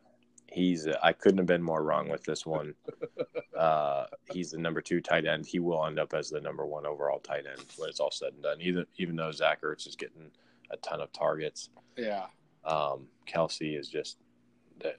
he's. 0.51 0.87
Uh, 0.87 0.97
I 1.03 1.13
couldn't 1.13 1.37
have 1.37 1.47
been 1.47 1.63
more 1.63 1.83
wrong 1.83 2.09
with 2.09 2.23
this 2.23 2.45
one. 2.45 2.73
Uh, 3.57 4.05
he's 4.31 4.51
the 4.51 4.57
number 4.59 4.81
two 4.81 5.01
tight 5.01 5.25
end. 5.25 5.43
He 5.43 5.57
will 5.57 5.83
end 5.87 5.97
up 5.97 6.13
as 6.13 6.29
the 6.29 6.39
number 6.39 6.67
one 6.67 6.85
overall 6.85 7.17
tight 7.17 7.45
end 7.51 7.65
when 7.77 7.89
it's 7.89 7.99
all 7.99 8.11
said 8.11 8.31
and 8.33 8.43
done. 8.43 8.61
Even 8.61 8.85
even 8.97 9.15
though 9.15 9.31
Zach 9.31 9.63
Ertz 9.63 9.87
is 9.87 9.95
getting 9.95 10.29
a 10.69 10.77
ton 10.77 11.01
of 11.01 11.11
targets, 11.11 11.69
Yeah. 11.97 12.27
um, 12.65 13.07
Kelce 13.27 13.75
is 13.79 13.89
just. 13.89 14.17
Uh, 14.85 14.89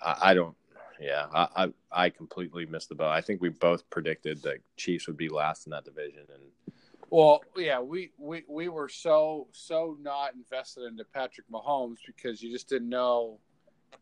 I, 0.00 0.30
I 0.30 0.34
don't. 0.34 0.56
Yeah, 0.98 1.26
I, 1.34 1.48
I 1.64 1.68
I 1.92 2.08
completely 2.08 2.64
missed 2.64 2.88
the 2.88 2.94
boat. 2.94 3.10
I 3.10 3.20
think 3.20 3.42
we 3.42 3.50
both 3.50 3.88
predicted 3.90 4.40
that 4.44 4.60
Chiefs 4.78 5.06
would 5.06 5.18
be 5.18 5.28
last 5.28 5.66
in 5.66 5.70
that 5.72 5.84
division, 5.84 6.22
and 6.32 6.74
Well, 7.10 7.42
yeah, 7.54 7.80
we, 7.80 8.12
we, 8.16 8.44
we 8.48 8.68
were 8.70 8.88
so 8.88 9.48
so 9.52 9.98
not 10.00 10.32
invested 10.34 10.84
into 10.84 11.04
Patrick 11.04 11.50
Mahomes 11.52 11.98
because 12.06 12.42
you 12.42 12.50
just 12.50 12.70
didn't 12.70 12.88
know, 12.88 13.40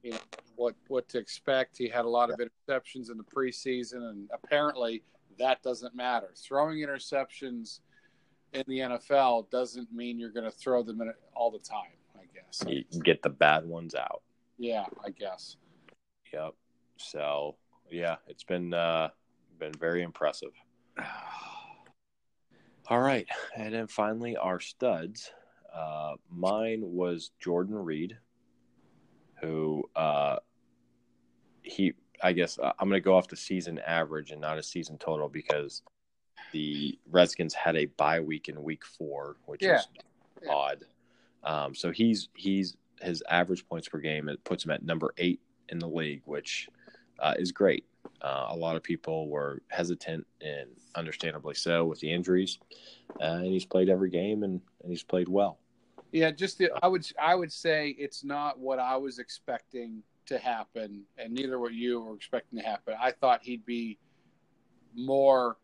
you 0.03 0.13
know 0.13 0.19
what 0.57 0.75
what 0.89 1.09
to 1.11 1.19
expect. 1.19 1.79
He 1.79 1.89
had 1.89 2.05
a 2.05 2.09
lot 2.09 2.31
of 2.31 2.39
interceptions 2.39 3.11
in 3.11 3.17
the 3.17 3.25
preseason, 3.25 4.11
and 4.11 4.31
apparently 4.33 5.03
that 5.39 5.63
doesn't 5.63 5.95
matter. 5.95 6.31
Throwing 6.37 6.79
interceptions 6.79 7.81
in 8.53 8.65
the 8.67 8.79
NFL 8.79 9.51
doesn't 9.51 9.93
mean 9.93 10.19
you're 10.19 10.31
going 10.31 10.51
to 10.51 10.57
throw 10.57 10.83
them 10.83 11.01
in 11.01 11.13
all 11.35 11.51
the 11.51 11.59
time. 11.59 11.97
I 12.17 12.25
guess. 12.35 12.63
you 12.67 13.01
get 13.03 13.23
the 13.23 13.31
bad 13.31 13.67
ones 13.67 13.95
out. 13.95 14.23
Yeah, 14.59 14.85
I 15.05 15.11
guess. 15.11 15.57
Yep. 16.33 16.55
So 16.97 17.57
yeah, 17.91 18.17
it's 18.29 18.45
been 18.45 18.73
uh, 18.73 19.09
been 19.59 19.73
very 19.75 20.03
impressive. 20.03 20.53
All 22.89 23.01
right, 23.01 23.27
and 23.57 23.73
then 23.73 23.87
finally 23.87 24.37
our 24.37 24.61
studs. 24.61 25.31
Uh, 25.75 26.15
mine 26.31 26.83
was 26.83 27.31
Jordan 27.41 27.77
Reed, 27.77 28.19
who 29.43 29.89
uh, 29.97 30.37
he. 31.63 31.95
I 32.25 32.33
guess 32.33 32.57
uh, 32.59 32.73
I'm 32.79 32.89
going 32.89 33.01
to 33.01 33.05
go 33.05 33.17
off 33.17 33.27
the 33.27 33.37
season 33.37 33.81
average 33.81 34.31
and 34.31 34.41
not 34.41 34.57
a 34.57 34.63
season 34.63 34.97
total 34.97 35.29
because 35.29 35.83
the 36.53 36.97
Redskins 37.11 37.53
had 37.53 37.77
a 37.77 37.87
bye 37.87 38.21
week 38.21 38.49
in 38.49 38.63
week 38.63 38.85
four, 38.85 39.37
which 39.47 39.63
Yeah. 39.63 39.79
is 39.81 39.89
odd. 40.49 40.85
Um, 41.43 41.75
so 41.75 41.91
he's 41.91 42.29
he's 42.35 42.77
his 43.01 43.23
average 43.29 43.67
points 43.67 43.89
per 43.89 43.99
game 43.99 44.29
it 44.29 44.45
puts 44.45 44.65
him 44.65 44.71
at 44.71 44.85
number 44.85 45.13
eight 45.19 45.41
in 45.71 45.81
the 45.81 45.89
league, 45.89 46.23
which 46.25 46.69
uh, 47.19 47.35
is 47.37 47.51
great. 47.51 47.85
Uh, 48.21 48.47
a 48.51 48.57
lot 48.57 48.77
of 48.77 48.83
people 48.85 49.29
were 49.29 49.61
hesitant 49.69 50.25
and 50.41 50.69
understandably 50.95 51.55
so 51.55 51.85
with 51.85 51.99
the 51.99 52.13
injuries, 52.13 52.61
uh, 53.21 53.25
and 53.25 53.47
he's 53.47 53.65
played 53.65 53.89
every 53.89 54.11
game 54.11 54.45
and, 54.45 54.61
and 54.83 54.93
he's 54.93 55.03
played 55.03 55.29
well. 55.29 55.59
Yeah, 56.13 56.31
just 56.31 56.59
the, 56.59 56.71
I 56.83 56.89
would 56.89 57.07
I 57.21 57.35
would 57.35 57.53
say 57.53 57.97
it's 57.99 58.23
not 58.23 58.59
what 58.59 58.79
I 58.79 58.97
was 58.97 59.19
expecting 59.19 60.03
to 60.27 60.39
happen, 60.39 61.03
and 61.19 61.33
neither 61.33 61.59
what 61.59 61.73
you 61.73 62.01
were 62.01 62.15
expecting 62.15 62.59
to 62.59 62.65
happen. 62.65 62.95
I 63.01 63.11
thought 63.13 63.41
he'd 63.43 63.65
be 63.65 63.99
more 64.95 65.57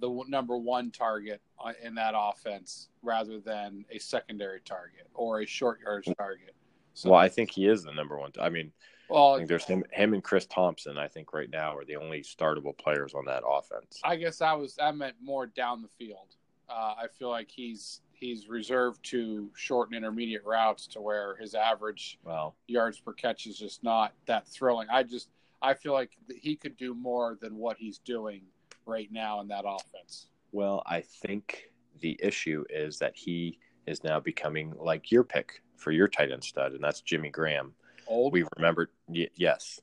the 0.00 0.24
number 0.28 0.56
one 0.56 0.90
target 0.90 1.42
in 1.82 1.94
that 1.94 2.14
offense 2.16 2.88
rather 3.02 3.38
than 3.38 3.84
a 3.90 3.98
secondary 3.98 4.60
target 4.60 5.06
or 5.14 5.42
a 5.42 5.46
short 5.46 5.80
yardage 5.84 6.14
target. 6.16 6.54
So, 6.94 7.10
Well, 7.10 7.20
I 7.20 7.28
think 7.28 7.50
he 7.50 7.68
is 7.68 7.84
the 7.84 7.92
number 7.92 8.18
one. 8.18 8.32
I 8.40 8.48
mean, 8.48 8.72
I 9.10 9.12
well, 9.12 9.36
think 9.36 9.48
there's 9.48 9.64
him, 9.64 9.84
him 9.92 10.14
and 10.14 10.24
Chris 10.24 10.46
Thompson. 10.46 10.96
I 10.96 11.06
think 11.06 11.32
right 11.34 11.50
now 11.50 11.76
are 11.76 11.84
the 11.84 11.96
only 11.96 12.22
startable 12.22 12.76
players 12.76 13.12
on 13.14 13.26
that 13.26 13.42
offense. 13.46 14.00
I 14.04 14.16
guess 14.16 14.40
I 14.40 14.54
was 14.54 14.78
I 14.80 14.90
meant 14.92 15.16
more 15.22 15.46
down 15.46 15.82
the 15.82 15.88
field. 15.98 16.36
Uh, 16.68 16.94
I 16.96 17.06
feel 17.18 17.28
like 17.28 17.50
he's 17.50 18.00
he's 18.20 18.48
reserved 18.48 19.02
to 19.02 19.50
short 19.56 19.88
and 19.88 19.96
intermediate 19.96 20.44
routes 20.44 20.86
to 20.88 21.00
where 21.00 21.36
his 21.36 21.54
average 21.54 22.18
Well, 22.22 22.54
yards 22.68 23.00
per 23.00 23.12
catch 23.12 23.46
is 23.46 23.58
just 23.58 23.82
not 23.82 24.12
that 24.26 24.46
thrilling. 24.46 24.88
I 24.90 25.02
just 25.02 25.30
I 25.62 25.74
feel 25.74 25.92
like 25.92 26.12
he 26.40 26.56
could 26.56 26.76
do 26.76 26.94
more 26.94 27.36
than 27.40 27.56
what 27.56 27.76
he's 27.78 27.98
doing 27.98 28.42
right 28.86 29.10
now 29.10 29.40
in 29.40 29.48
that 29.48 29.64
offense. 29.66 30.28
Well, 30.52 30.82
I 30.86 31.00
think 31.00 31.70
the 32.00 32.18
issue 32.22 32.64
is 32.70 32.98
that 32.98 33.16
he 33.16 33.58
is 33.86 34.04
now 34.04 34.20
becoming 34.20 34.72
like 34.78 35.10
your 35.10 35.24
pick 35.24 35.62
for 35.76 35.90
your 35.90 36.08
tight 36.08 36.30
end 36.30 36.44
stud, 36.44 36.72
and 36.72 36.82
that's 36.82 37.00
Jimmy 37.00 37.30
Graham. 37.30 37.74
Old, 38.06 38.32
We 38.32 38.44
remember, 38.56 38.90
y- 39.06 39.28
yes, 39.36 39.80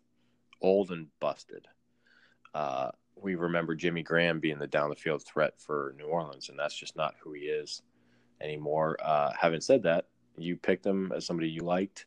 old 0.61 0.91
and 0.91 1.07
busted. 1.19 1.67
Uh, 2.53 2.89
we 3.15 3.35
remember 3.35 3.75
Jimmy 3.75 4.03
Graham 4.03 4.39
being 4.39 4.59
the 4.59 4.67
down 4.67 4.89
the 4.89 4.95
field 4.95 5.23
threat 5.23 5.53
for 5.59 5.95
New 5.97 6.05
Orleans, 6.05 6.49
and 6.49 6.57
that's 6.57 6.75
just 6.75 6.95
not 6.95 7.15
who 7.19 7.33
he 7.33 7.41
is 7.41 7.81
anymore. 8.41 8.97
Uh, 9.03 9.31
having 9.39 9.61
said 9.61 9.83
that, 9.83 10.05
you 10.38 10.55
picked 10.55 10.85
him 10.85 11.11
as 11.15 11.25
somebody 11.25 11.49
you 11.49 11.61
liked. 11.61 12.05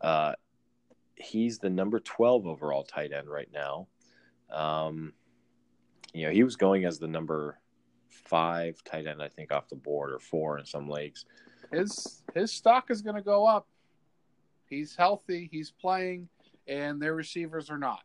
Uh, 0.00 0.34
he's 1.16 1.58
the 1.58 1.70
number 1.70 2.00
12 2.00 2.46
overall 2.46 2.84
tight 2.84 3.12
end 3.12 3.28
right 3.28 3.48
now. 3.52 3.88
Um, 4.50 5.12
you 6.12 6.26
know, 6.26 6.32
he 6.32 6.44
was 6.44 6.56
going 6.56 6.84
as 6.84 6.98
the 6.98 7.08
number 7.08 7.58
five 8.08 8.82
tight 8.84 9.06
end, 9.06 9.22
I 9.22 9.28
think, 9.28 9.52
off 9.52 9.68
the 9.68 9.76
board 9.76 10.12
or 10.12 10.18
four 10.18 10.58
in 10.58 10.64
some 10.64 10.88
leagues. 10.88 11.24
his 11.72 12.22
his 12.34 12.52
stock 12.52 12.90
is 12.90 13.02
going 13.02 13.16
to 13.16 13.22
go 13.22 13.46
up. 13.46 13.66
He's 14.68 14.94
healthy. 14.94 15.48
He's 15.50 15.70
playing, 15.70 16.28
and 16.66 17.00
their 17.00 17.14
receivers 17.14 17.70
are 17.70 17.78
not. 17.78 18.02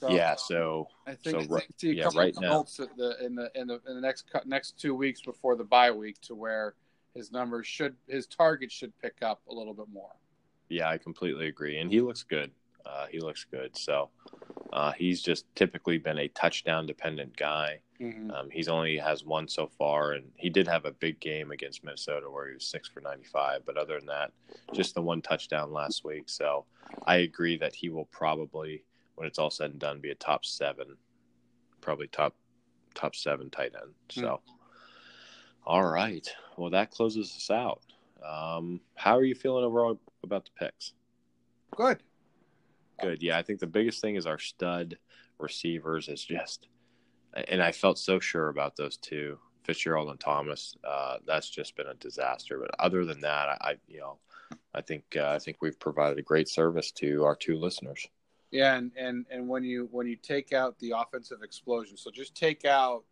So, 0.00 0.10
yeah, 0.10 0.36
so 0.36 0.88
I 1.06 1.14
think, 1.14 1.48
so 1.48 1.56
I 1.56 1.58
think 1.60 1.72
see 1.76 1.90
a 1.90 1.94
yeah, 1.94 2.02
couple 2.04 2.20
right 2.20 2.36
of 2.36 2.40
now- 2.42 2.62
the, 2.62 3.16
in 3.24 3.34
the 3.34 3.50
in 3.54 3.66
the 3.66 3.80
in 3.88 3.94
the 3.96 4.00
next 4.00 4.26
next 4.46 4.78
two 4.78 4.94
weeks 4.94 5.20
before 5.20 5.56
the 5.56 5.64
bye 5.64 5.90
week 5.90 6.20
to 6.22 6.34
where 6.34 6.74
his 7.14 7.32
numbers 7.32 7.66
should 7.66 7.96
his 8.06 8.26
target 8.26 8.70
should 8.70 8.96
pick 9.00 9.16
up 9.22 9.40
a 9.50 9.54
little 9.54 9.74
bit 9.74 9.86
more. 9.92 10.12
yeah, 10.68 10.88
I 10.88 10.98
completely 10.98 11.48
agree, 11.48 11.78
and 11.78 11.90
he 11.90 12.00
looks 12.00 12.22
good. 12.22 12.50
Uh, 12.86 13.06
he 13.10 13.18
looks 13.20 13.44
good. 13.44 13.76
So 13.76 14.08
uh, 14.72 14.92
he's 14.92 15.20
just 15.20 15.44
typically 15.54 15.98
been 15.98 16.18
a 16.18 16.28
touchdown 16.28 16.86
dependent 16.86 17.36
guy. 17.36 17.80
Mm-hmm. 18.00 18.30
Um, 18.30 18.48
he's 18.50 18.68
only 18.68 18.96
has 18.98 19.24
one 19.24 19.48
so 19.48 19.66
far, 19.66 20.12
and 20.12 20.24
he 20.36 20.48
did 20.48 20.68
have 20.68 20.84
a 20.84 20.92
big 20.92 21.18
game 21.20 21.50
against 21.50 21.82
Minnesota 21.84 22.30
where 22.30 22.46
he 22.48 22.54
was 22.54 22.64
six 22.64 22.88
for 22.88 23.00
ninety 23.00 23.24
five. 23.24 23.62
But 23.66 23.76
other 23.76 23.98
than 23.98 24.06
that, 24.06 24.30
just 24.72 24.94
the 24.94 25.02
one 25.02 25.20
touchdown 25.22 25.72
last 25.72 26.04
week. 26.04 26.28
So 26.28 26.64
I 27.04 27.16
agree 27.16 27.58
that 27.58 27.74
he 27.74 27.88
will 27.90 28.06
probably, 28.06 28.84
when 29.18 29.26
it's 29.26 29.38
all 29.38 29.50
said 29.50 29.72
and 29.72 29.80
done, 29.80 30.00
be 30.00 30.10
a 30.10 30.14
top 30.14 30.44
seven, 30.44 30.96
probably 31.80 32.06
top 32.06 32.34
top 32.94 33.14
seven 33.14 33.50
tight 33.50 33.72
end. 33.74 33.92
So, 34.10 34.40
all 35.66 35.84
right, 35.84 36.26
well 36.56 36.70
that 36.70 36.90
closes 36.90 37.34
us 37.36 37.50
out. 37.50 37.82
Um, 38.24 38.80
how 38.94 39.16
are 39.16 39.24
you 39.24 39.34
feeling 39.34 39.64
overall 39.64 40.00
about 40.22 40.44
the 40.44 40.50
picks? 40.58 40.92
Good. 41.76 42.02
Good. 43.02 43.22
Yeah, 43.22 43.38
I 43.38 43.42
think 43.42 43.60
the 43.60 43.66
biggest 43.66 44.00
thing 44.00 44.16
is 44.16 44.26
our 44.26 44.38
stud 44.38 44.98
receivers 45.38 46.08
is 46.08 46.24
just, 46.24 46.68
and 47.48 47.62
I 47.62 47.72
felt 47.72 47.98
so 47.98 48.18
sure 48.18 48.48
about 48.48 48.76
those 48.76 48.96
two, 48.96 49.38
Fitzgerald 49.64 50.10
and 50.10 50.18
Thomas. 50.18 50.76
Uh, 50.82 51.18
that's 51.26 51.50
just 51.50 51.76
been 51.76 51.86
a 51.86 51.94
disaster. 51.94 52.58
But 52.58 52.70
other 52.80 53.04
than 53.04 53.20
that, 53.20 53.48
I, 53.48 53.56
I 53.60 53.74
you 53.86 54.00
know, 54.00 54.18
I 54.74 54.80
think 54.80 55.04
uh, 55.16 55.28
I 55.28 55.38
think 55.38 55.58
we've 55.60 55.78
provided 55.78 56.18
a 56.18 56.22
great 56.22 56.48
service 56.48 56.90
to 56.92 57.24
our 57.24 57.36
two 57.36 57.56
listeners. 57.56 58.08
Yeah, 58.50 58.76
and, 58.76 58.90
and 58.96 59.26
and 59.30 59.46
when 59.46 59.62
you 59.62 59.88
when 59.92 60.06
you 60.06 60.16
take 60.16 60.52
out 60.52 60.78
the 60.78 60.94
offensive 60.96 61.42
explosion, 61.42 61.96
so 61.96 62.10
just 62.10 62.34
take 62.34 62.64
out 62.64 63.04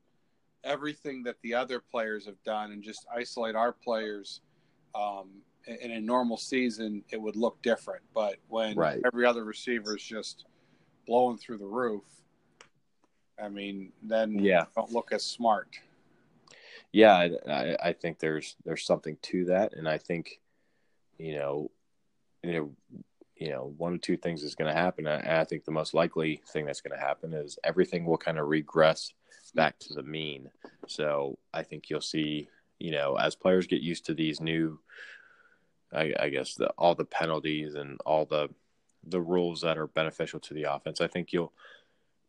everything 0.65 1.23
that 1.25 1.37
the 1.43 1.55
other 1.55 1.79
players 1.79 2.25
have 2.27 2.43
done 2.43 2.73
and 2.73 2.83
just 2.83 3.07
isolate 3.15 3.55
our 3.55 3.73
players. 3.73 4.41
Um, 4.95 5.43
in 5.67 5.91
a 5.91 6.01
normal 6.01 6.37
season, 6.37 7.03
it 7.11 7.21
would 7.21 7.35
look 7.37 7.61
different, 7.61 8.03
but 8.15 8.37
when 8.49 8.77
Right. 8.77 9.03
every 9.05 9.27
other 9.27 9.45
receiver 9.45 9.97
is 9.97 10.03
just 10.03 10.45
blowing 11.07 11.37
through 11.37 11.59
the 11.59 11.67
roof, 11.67 12.05
I 13.39 13.49
mean, 13.49 13.93
then 14.01 14.39
Yeah. 14.39 14.61
you 14.61 14.67
don't 14.77 14.93
look 14.93 15.11
as 15.13 15.25
smart. 15.25 15.77
Yeah, 16.93 17.15
I, 17.15 17.31
I, 17.51 17.77
I 17.89 17.93
think 17.93 18.21
there's 18.21 18.57
there's 18.65 18.85
something 18.85 19.17
to 19.23 19.45
that, 19.47 19.75
and 19.75 19.89
I 19.89 19.99
think, 19.99 20.41
you 21.19 21.35
know, 21.35 21.71
you 22.45 22.53
know, 22.53 23.03
you 23.37 23.51
know, 23.51 23.75
one 23.77 23.95
or 23.95 23.99
two 23.99 24.17
things 24.17 24.43
is 24.43 24.55
going 24.55 24.73
to 24.73 24.79
happen. 24.81 25.07
And 25.07 25.29
I 25.29 25.45
think 25.45 25.65
the 25.65 25.71
most 25.71 25.95
likely 25.95 26.43
thing 26.49 26.67
that's 26.67 26.81
going 26.81 26.99
to 26.99 27.05
happen 27.05 27.35
is 27.35 27.59
everything 27.63 28.07
will 28.07 28.17
kind 28.17 28.39
of 28.39 28.49
regress 28.49 29.13
back 29.55 29.79
to 29.81 29.95
the 29.95 30.03
mean. 30.03 30.51
So 30.87 31.39
I 31.53 31.63
think 31.63 31.91
you'll 31.91 32.01
see, 32.01 32.49
you 32.79 32.91
know, 32.91 33.17
as 33.17 33.35
players 33.35 33.67
get 33.67 33.83
used 33.83 34.07
to 34.07 34.15
these 34.15 34.41
new, 34.41 34.81
I, 35.93 36.13
I 36.19 36.29
guess 36.31 36.55
the, 36.55 36.69
all 36.79 36.95
the 36.95 37.05
penalties 37.05 37.75
and 37.75 37.99
all 38.05 38.25
the 38.25 38.49
the 39.09 39.21
rules 39.21 39.61
that 39.61 39.79
are 39.79 39.87
beneficial 39.87 40.41
to 40.41 40.53
the 40.53 40.65
offense. 40.65 41.01
I 41.01 41.07
think 41.07 41.33
you'll 41.33 41.53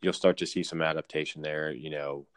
you'll 0.02 0.14
start 0.14 0.38
to 0.38 0.46
see 0.46 0.62
some 0.62 0.82
adaptation 0.82 1.42
there. 1.42 1.72
You 1.72 1.90
know, 1.90 2.28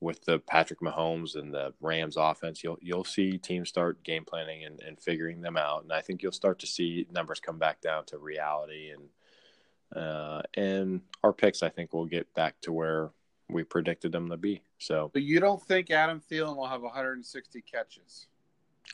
with 0.00 0.24
the 0.24 0.38
Patrick 0.38 0.80
Mahomes 0.80 1.36
and 1.36 1.52
the 1.52 1.72
Rams 1.80 2.16
offense, 2.16 2.62
you'll 2.62 2.78
you'll 2.80 3.04
see 3.04 3.38
teams 3.38 3.68
start 3.68 4.02
game 4.02 4.24
planning 4.24 4.64
and, 4.64 4.80
and 4.82 5.00
figuring 5.00 5.40
them 5.40 5.56
out, 5.56 5.82
and 5.82 5.92
I 5.92 6.00
think 6.00 6.22
you'll 6.22 6.32
start 6.32 6.58
to 6.60 6.66
see 6.66 7.06
numbers 7.10 7.40
come 7.40 7.58
back 7.58 7.80
down 7.80 8.04
to 8.06 8.18
reality, 8.18 8.90
and 8.90 10.02
uh, 10.02 10.42
and 10.54 11.00
our 11.22 11.32
picks 11.32 11.62
I 11.62 11.68
think 11.68 11.92
will 11.92 12.06
get 12.06 12.32
back 12.34 12.60
to 12.62 12.72
where 12.72 13.10
we 13.48 13.62
predicted 13.62 14.12
them 14.12 14.30
to 14.30 14.36
be. 14.36 14.62
So 14.78 15.10
But 15.12 15.22
you 15.22 15.40
don't 15.40 15.62
think 15.62 15.90
Adam 15.90 16.20
Thielen 16.20 16.56
will 16.56 16.66
have 16.66 16.82
160 16.82 17.60
catches? 17.62 18.26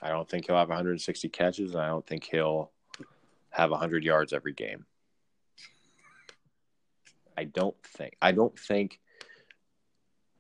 I 0.03 0.09
don't 0.09 0.28
think 0.28 0.46
he'll 0.46 0.57
have 0.57 0.68
160 0.68 1.28
catches. 1.28 1.74
And 1.74 1.82
I 1.82 1.88
don't 1.88 2.07
think 2.07 2.24
he'll 2.24 2.70
have 3.51 3.70
100 3.70 4.05
yards 4.05 4.32
every 4.32 4.53
game. 4.53 4.86
I 7.36 7.44
don't 7.44 7.76
think. 7.82 8.16
I 8.20 8.32
don't 8.32 8.59
think. 8.59 9.01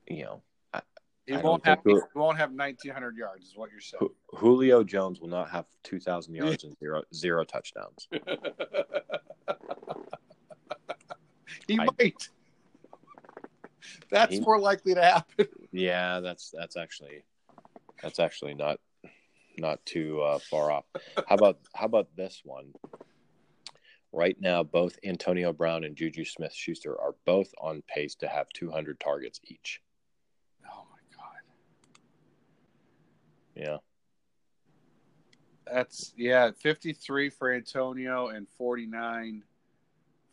You 0.06 0.24
know, 0.24 0.42
He 1.30 1.36
I 1.36 1.42
won't 1.42 1.64
have 1.64 1.78
he 1.84 1.94
won't 2.16 2.38
have 2.38 2.50
1900 2.50 3.16
yards, 3.16 3.46
is 3.46 3.56
what 3.56 3.70
you're 3.70 3.80
saying. 3.80 4.10
Julio 4.30 4.82
Jones 4.82 5.20
will 5.20 5.28
not 5.28 5.48
have 5.48 5.66
2,000 5.84 6.34
yards 6.34 6.64
and 6.64 6.76
zero 6.80 7.02
zero 7.14 7.44
touchdowns. 7.44 8.08
he 11.68 11.78
I- 11.78 11.86
might. 12.00 12.28
That's 14.10 14.34
He- 14.34 14.40
more 14.40 14.58
likely 14.58 14.94
to 14.94 15.02
happen. 15.02 15.46
Yeah, 15.70 16.18
that's 16.18 16.50
that's 16.50 16.76
actually 16.76 17.22
that's 18.02 18.18
actually 18.18 18.54
not 18.54 18.80
not 19.56 19.86
too 19.86 20.20
uh, 20.22 20.40
far 20.50 20.72
off. 20.72 20.86
How 21.28 21.36
about 21.36 21.60
how 21.76 21.86
about 21.86 22.08
this 22.16 22.40
one? 22.44 22.72
Right 24.10 24.36
now, 24.40 24.64
both 24.64 24.98
Antonio 25.04 25.52
Brown 25.52 25.84
and 25.84 25.94
Juju 25.94 26.24
Smith 26.24 26.52
Schuster 26.52 27.00
are 27.00 27.14
both 27.24 27.52
on 27.60 27.84
pace 27.86 28.16
to 28.16 28.26
have 28.26 28.48
200 28.54 28.98
targets 28.98 29.38
each. 29.44 29.80
Oh 30.66 30.84
my 30.90 30.98
god. 31.16 31.36
Yeah, 33.60 33.76
That's 35.70 36.14
yeah, 36.16 36.50
53 36.58 37.28
for 37.30 37.52
Antonio 37.52 38.28
and 38.28 38.48
49 38.56 39.42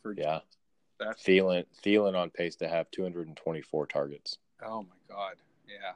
for 0.02 0.14
yeah. 0.14 0.40
That's 0.98 1.22
Thielen 1.22 1.64
Thielen 1.84 2.16
on 2.16 2.30
pace 2.30 2.56
to 2.56 2.68
have 2.68 2.90
224 2.90 3.86
targets. 3.86 4.38
oh 4.64 4.82
my 4.82 5.14
god, 5.14 5.34
yeah. 5.68 5.92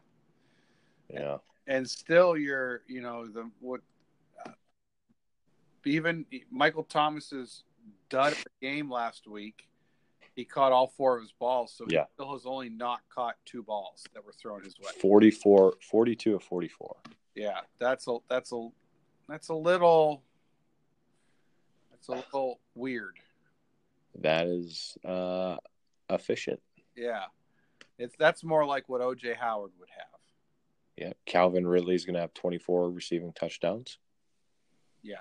Yeah. 1.08 1.36
And 1.66 1.88
still, 1.88 2.36
you're 2.36 2.82
you 2.86 3.00
know 3.00 3.26
the 3.26 3.50
what 3.60 3.80
uh, 4.46 4.50
even 5.84 6.26
Michael 6.50 6.84
Thomas's 6.84 7.64
dud 8.10 8.34
game 8.60 8.90
last 8.90 9.26
week. 9.26 9.68
He 10.34 10.44
caught 10.44 10.72
all 10.72 10.88
four 10.88 11.16
of 11.16 11.22
his 11.22 11.32
balls, 11.32 11.72
so 11.76 11.84
Yeah. 11.88 12.04
he 12.04 12.12
still 12.14 12.32
has 12.32 12.46
only 12.46 12.70
not 12.70 13.00
caught 13.10 13.36
two 13.44 13.62
balls 13.62 14.04
that 14.14 14.24
were 14.24 14.32
thrown 14.32 14.62
his 14.64 14.78
way. 14.78 14.90
44 15.00 15.74
42 15.82 16.34
of 16.36 16.42
44. 16.42 16.96
Yeah, 17.34 17.60
that's 17.78 18.08
a 18.08 18.18
that's 18.28 18.52
a 18.52 18.68
that's 19.28 19.48
a 19.48 19.54
little 19.54 20.22
that's 21.90 22.08
a 22.08 22.12
little 22.12 22.60
weird. 22.74 23.18
That 24.20 24.46
is 24.46 24.96
uh 25.04 25.56
efficient. 26.10 26.60
Yeah, 26.96 27.24
it's 27.98 28.14
that's 28.18 28.42
more 28.44 28.64
like 28.66 28.88
what 28.88 29.00
OJ 29.00 29.36
Howard 29.36 29.72
would 29.78 29.88
have. 29.90 30.06
Yeah. 30.96 31.12
Calvin 31.24 31.66
Ridley's 31.66 32.04
going 32.04 32.14
to 32.14 32.20
have 32.20 32.34
24 32.34 32.90
receiving 32.90 33.32
touchdowns. 33.32 33.98
Yeah, 35.02 35.16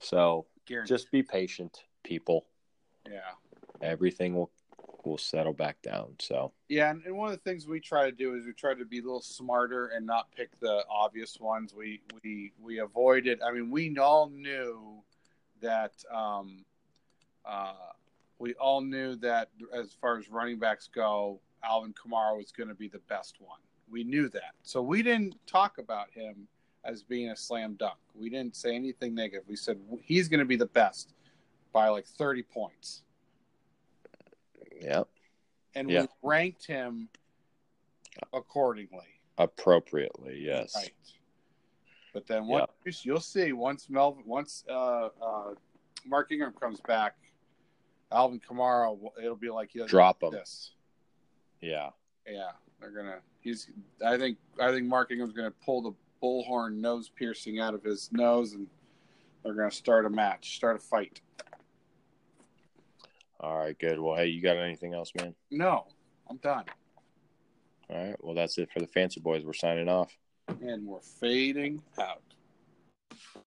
So, 0.00 0.46
guaranteed. 0.66 0.88
just 0.96 1.10
be 1.12 1.22
patient, 1.22 1.84
people. 2.02 2.46
yeah. 3.06 3.20
Everything 3.80 4.34
will 4.34 4.50
will 5.04 5.18
settle 5.18 5.52
back 5.52 5.80
down. 5.82 6.14
So, 6.18 6.52
Yeah, 6.68 6.90
and, 6.90 7.16
one 7.16 7.30
of 7.30 7.36
the 7.36 7.50
things 7.50 7.66
we 7.66 7.80
try 7.80 8.06
to 8.06 8.12
do 8.12 8.34
is 8.34 8.44
we 8.44 8.52
try 8.52 8.74
to 8.74 8.84
be 8.84 8.98
a 8.98 9.02
little 9.02 9.22
smarter 9.22 9.86
and 9.88 10.06
not 10.06 10.30
pick 10.36 10.58
the 10.60 10.84
obvious 10.90 11.38
ones. 11.40 11.74
We 11.74 12.00
we 12.22 12.52
we 12.60 12.78
avoided. 12.78 13.40
I 13.42 13.52
mean, 13.52 13.70
we 13.70 13.96
all 13.98 14.28
knew 14.30 15.02
that. 15.60 15.92
Um, 16.12 16.64
uh, 17.44 17.72
we 18.38 18.54
all 18.54 18.80
knew 18.80 19.16
that 19.16 19.50
as 19.74 19.92
far 20.00 20.18
as 20.18 20.30
running 20.30 20.58
backs 20.58 20.88
go, 20.94 21.40
Alvin 21.62 21.92
Kamara 21.92 22.36
was 22.36 22.52
going 22.52 22.68
to 22.68 22.74
be 22.74 22.88
the 22.88 23.00
best 23.00 23.36
one. 23.38 23.60
We 23.90 24.04
knew 24.04 24.28
that, 24.30 24.54
so 24.62 24.82
we 24.82 25.02
didn't 25.02 25.34
talk 25.46 25.78
about 25.78 26.10
him 26.10 26.46
as 26.84 27.02
being 27.02 27.30
a 27.30 27.36
slam 27.36 27.74
dunk. 27.74 27.98
We 28.14 28.30
didn't 28.30 28.56
say 28.56 28.74
anything 28.74 29.14
negative. 29.14 29.44
We 29.46 29.56
said 29.56 29.78
he's 30.02 30.28
going 30.28 30.40
to 30.40 30.46
be 30.46 30.56
the 30.56 30.66
best 30.66 31.12
by 31.72 31.88
like 31.88 32.06
thirty 32.06 32.42
points 32.42 33.02
yeah, 34.80 35.02
and 35.74 35.90
Yeah. 35.90 36.02
we 36.02 36.08
ranked 36.28 36.66
him 36.66 37.08
accordingly. 38.32 39.06
appropriately. 39.38 40.38
Yes. 40.44 40.74
Right. 40.76 40.92
But 42.12 42.26
then 42.26 42.46
once 42.46 42.70
you'll 43.04 43.20
see 43.20 43.52
once 43.52 43.88
Melvin 43.88 44.24
once 44.26 44.64
uh, 44.68 45.08
uh, 45.22 45.54
Mark 46.04 46.32
Ingram 46.32 46.52
comes 46.54 46.80
back, 46.80 47.16
Alvin 48.10 48.40
Kamara 48.40 48.98
it'll 49.22 49.36
be 49.36 49.48
like 49.50 49.70
he'll 49.72 49.86
Drop 49.86 50.22
him. 50.22 50.32
This. 50.32 50.72
Yeah. 51.60 51.90
Yeah, 52.26 52.50
they're 52.80 52.90
gonna. 52.90 53.20
He's. 53.40 53.70
I 54.04 54.18
think. 54.18 54.38
I 54.60 54.70
think 54.72 54.86
Mark 54.86 55.10
Ingram's 55.12 55.32
gonna 55.32 55.52
pull 55.64 55.82
the 55.82 55.92
bullhorn 56.22 56.74
nose 56.74 57.08
piercing 57.08 57.60
out 57.60 57.74
of 57.74 57.82
his 57.82 58.10
nose, 58.12 58.52
and 58.54 58.66
they're 59.42 59.54
gonna 59.54 59.70
start 59.70 60.04
a 60.04 60.10
match, 60.10 60.56
start 60.56 60.76
a 60.76 60.80
fight. 60.80 61.20
All 63.40 63.58
right, 63.58 63.78
good. 63.78 63.98
Well, 63.98 64.16
hey, 64.16 64.26
you 64.26 64.42
got 64.42 64.56
anything 64.58 64.92
else, 64.94 65.12
man? 65.18 65.34
No, 65.50 65.86
I'm 66.28 66.36
done, 66.38 66.64
All 67.88 67.96
right. 67.96 68.16
Well, 68.24 68.34
that's 68.34 68.58
it 68.58 68.70
for 68.70 68.80
the 68.80 68.86
Fancy 68.86 69.20
Boys. 69.20 69.44
We're 69.44 69.54
signing 69.54 69.88
off. 69.88 70.14
and 70.48 70.84
we're 70.86 71.00
fading 71.00 71.82
out. 71.98 72.22